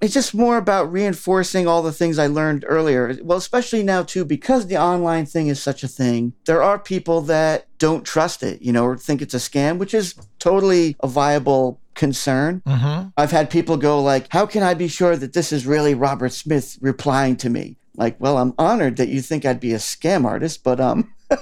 it's 0.00 0.14
just 0.14 0.34
more 0.34 0.56
about 0.56 0.90
reinforcing 0.90 1.66
all 1.66 1.82
the 1.82 1.92
things 1.92 2.18
I 2.18 2.26
learned 2.26 2.64
earlier. 2.66 3.16
Well, 3.22 3.38
especially 3.38 3.82
now 3.82 4.02
too, 4.02 4.24
because 4.24 4.66
the 4.66 4.78
online 4.78 5.26
thing 5.26 5.48
is 5.48 5.62
such 5.62 5.82
a 5.82 5.88
thing. 5.88 6.32
There 6.46 6.62
are 6.62 6.78
people 6.78 7.20
that 7.22 7.66
don't 7.78 8.04
trust 8.04 8.42
it, 8.42 8.62
you 8.62 8.72
know, 8.72 8.84
or 8.84 8.96
think 8.96 9.20
it's 9.20 9.34
a 9.34 9.38
scam, 9.38 9.78
which 9.78 9.94
is 9.94 10.14
totally 10.38 10.96
a 11.00 11.06
viable 11.06 11.80
concern. 11.94 12.62
Mm-hmm. 12.66 13.08
I've 13.16 13.30
had 13.30 13.50
people 13.50 13.76
go 13.76 14.02
like, 14.02 14.26
"How 14.30 14.46
can 14.46 14.62
I 14.62 14.74
be 14.74 14.88
sure 14.88 15.16
that 15.16 15.34
this 15.34 15.52
is 15.52 15.66
really 15.66 15.94
Robert 15.94 16.32
Smith 16.32 16.78
replying 16.80 17.36
to 17.36 17.50
me?" 17.50 17.76
Like, 17.96 18.16
well, 18.18 18.38
I'm 18.38 18.54
honored 18.56 18.96
that 18.96 19.08
you 19.08 19.20
think 19.20 19.44
I'd 19.44 19.60
be 19.60 19.74
a 19.74 19.78
scam 19.78 20.24
artist, 20.24 20.64
but 20.64 20.80
um. 20.80 21.12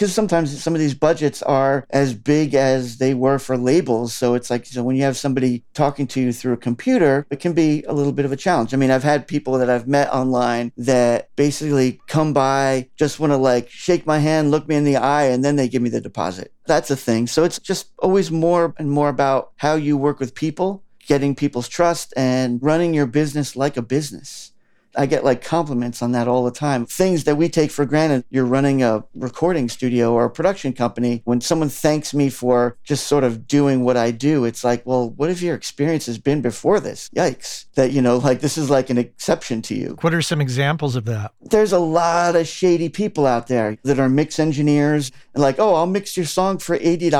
because 0.00 0.14
sometimes 0.14 0.62
some 0.62 0.72
of 0.74 0.80
these 0.80 0.94
budgets 0.94 1.42
are 1.42 1.86
as 1.90 2.14
big 2.14 2.54
as 2.54 2.96
they 2.96 3.12
were 3.12 3.38
for 3.38 3.58
labels. 3.58 4.14
So 4.14 4.32
it's 4.32 4.48
like, 4.48 4.64
so 4.64 4.82
when 4.82 4.96
you 4.96 5.02
have 5.02 5.18
somebody 5.18 5.62
talking 5.74 6.06
to 6.06 6.22
you 6.22 6.32
through 6.32 6.54
a 6.54 6.56
computer, 6.56 7.26
it 7.28 7.38
can 7.38 7.52
be 7.52 7.84
a 7.84 7.92
little 7.92 8.12
bit 8.12 8.24
of 8.24 8.32
a 8.32 8.36
challenge. 8.36 8.72
I 8.72 8.78
mean, 8.78 8.90
I've 8.90 9.02
had 9.02 9.28
people 9.28 9.58
that 9.58 9.68
I've 9.68 9.86
met 9.86 10.08
online 10.08 10.72
that 10.78 11.28
basically 11.36 12.00
come 12.06 12.32
by, 12.32 12.88
just 12.96 13.20
want 13.20 13.34
to 13.34 13.36
like 13.36 13.68
shake 13.68 14.06
my 14.06 14.20
hand, 14.20 14.50
look 14.50 14.66
me 14.66 14.76
in 14.76 14.84
the 14.84 14.96
eye, 14.96 15.24
and 15.24 15.44
then 15.44 15.56
they 15.56 15.68
give 15.68 15.82
me 15.82 15.90
the 15.90 16.00
deposit. 16.00 16.50
That's 16.64 16.90
a 16.90 16.96
thing. 16.96 17.26
So 17.26 17.44
it's 17.44 17.58
just 17.58 17.90
always 17.98 18.30
more 18.30 18.74
and 18.78 18.90
more 18.90 19.10
about 19.10 19.52
how 19.56 19.74
you 19.74 19.98
work 19.98 20.18
with 20.18 20.34
people, 20.34 20.82
getting 21.06 21.34
people's 21.34 21.68
trust, 21.68 22.14
and 22.16 22.58
running 22.62 22.94
your 22.94 23.06
business 23.06 23.54
like 23.54 23.76
a 23.76 23.82
business. 23.82 24.49
I 24.96 25.06
get 25.06 25.24
like 25.24 25.42
compliments 25.42 26.02
on 26.02 26.12
that 26.12 26.28
all 26.28 26.44
the 26.44 26.50
time. 26.50 26.86
Things 26.86 27.24
that 27.24 27.36
we 27.36 27.48
take 27.48 27.70
for 27.70 27.84
granted. 27.84 28.24
You're 28.30 28.44
running 28.44 28.82
a 28.82 29.04
recording 29.14 29.68
studio 29.68 30.12
or 30.12 30.24
a 30.24 30.30
production 30.30 30.72
company. 30.72 31.22
When 31.24 31.40
someone 31.40 31.68
thanks 31.68 32.12
me 32.12 32.30
for 32.30 32.76
just 32.84 33.06
sort 33.06 33.24
of 33.24 33.46
doing 33.46 33.84
what 33.84 33.96
I 33.96 34.10
do, 34.10 34.44
it's 34.44 34.64
like, 34.64 34.84
well, 34.84 35.10
what 35.10 35.28
have 35.28 35.42
your 35.42 35.54
experience 35.54 36.06
has 36.06 36.18
been 36.18 36.42
before 36.42 36.80
this? 36.80 37.08
Yikes. 37.14 37.66
That, 37.74 37.92
you 37.92 38.02
know, 38.02 38.18
like 38.18 38.40
this 38.40 38.58
is 38.58 38.70
like 38.70 38.90
an 38.90 38.98
exception 38.98 39.62
to 39.62 39.74
you. 39.74 39.96
What 40.00 40.14
are 40.14 40.22
some 40.22 40.40
examples 40.40 40.96
of 40.96 41.04
that? 41.06 41.32
There's 41.40 41.72
a 41.72 41.78
lot 41.78 42.36
of 42.36 42.46
shady 42.46 42.88
people 42.88 43.26
out 43.26 43.46
there 43.46 43.78
that 43.84 43.98
are 43.98 44.08
mix 44.08 44.38
engineers 44.38 45.12
and 45.34 45.42
like, 45.42 45.58
oh, 45.58 45.74
I'll 45.74 45.86
mix 45.86 46.16
your 46.16 46.26
song 46.26 46.58
for 46.58 46.78
$80. 46.78 47.10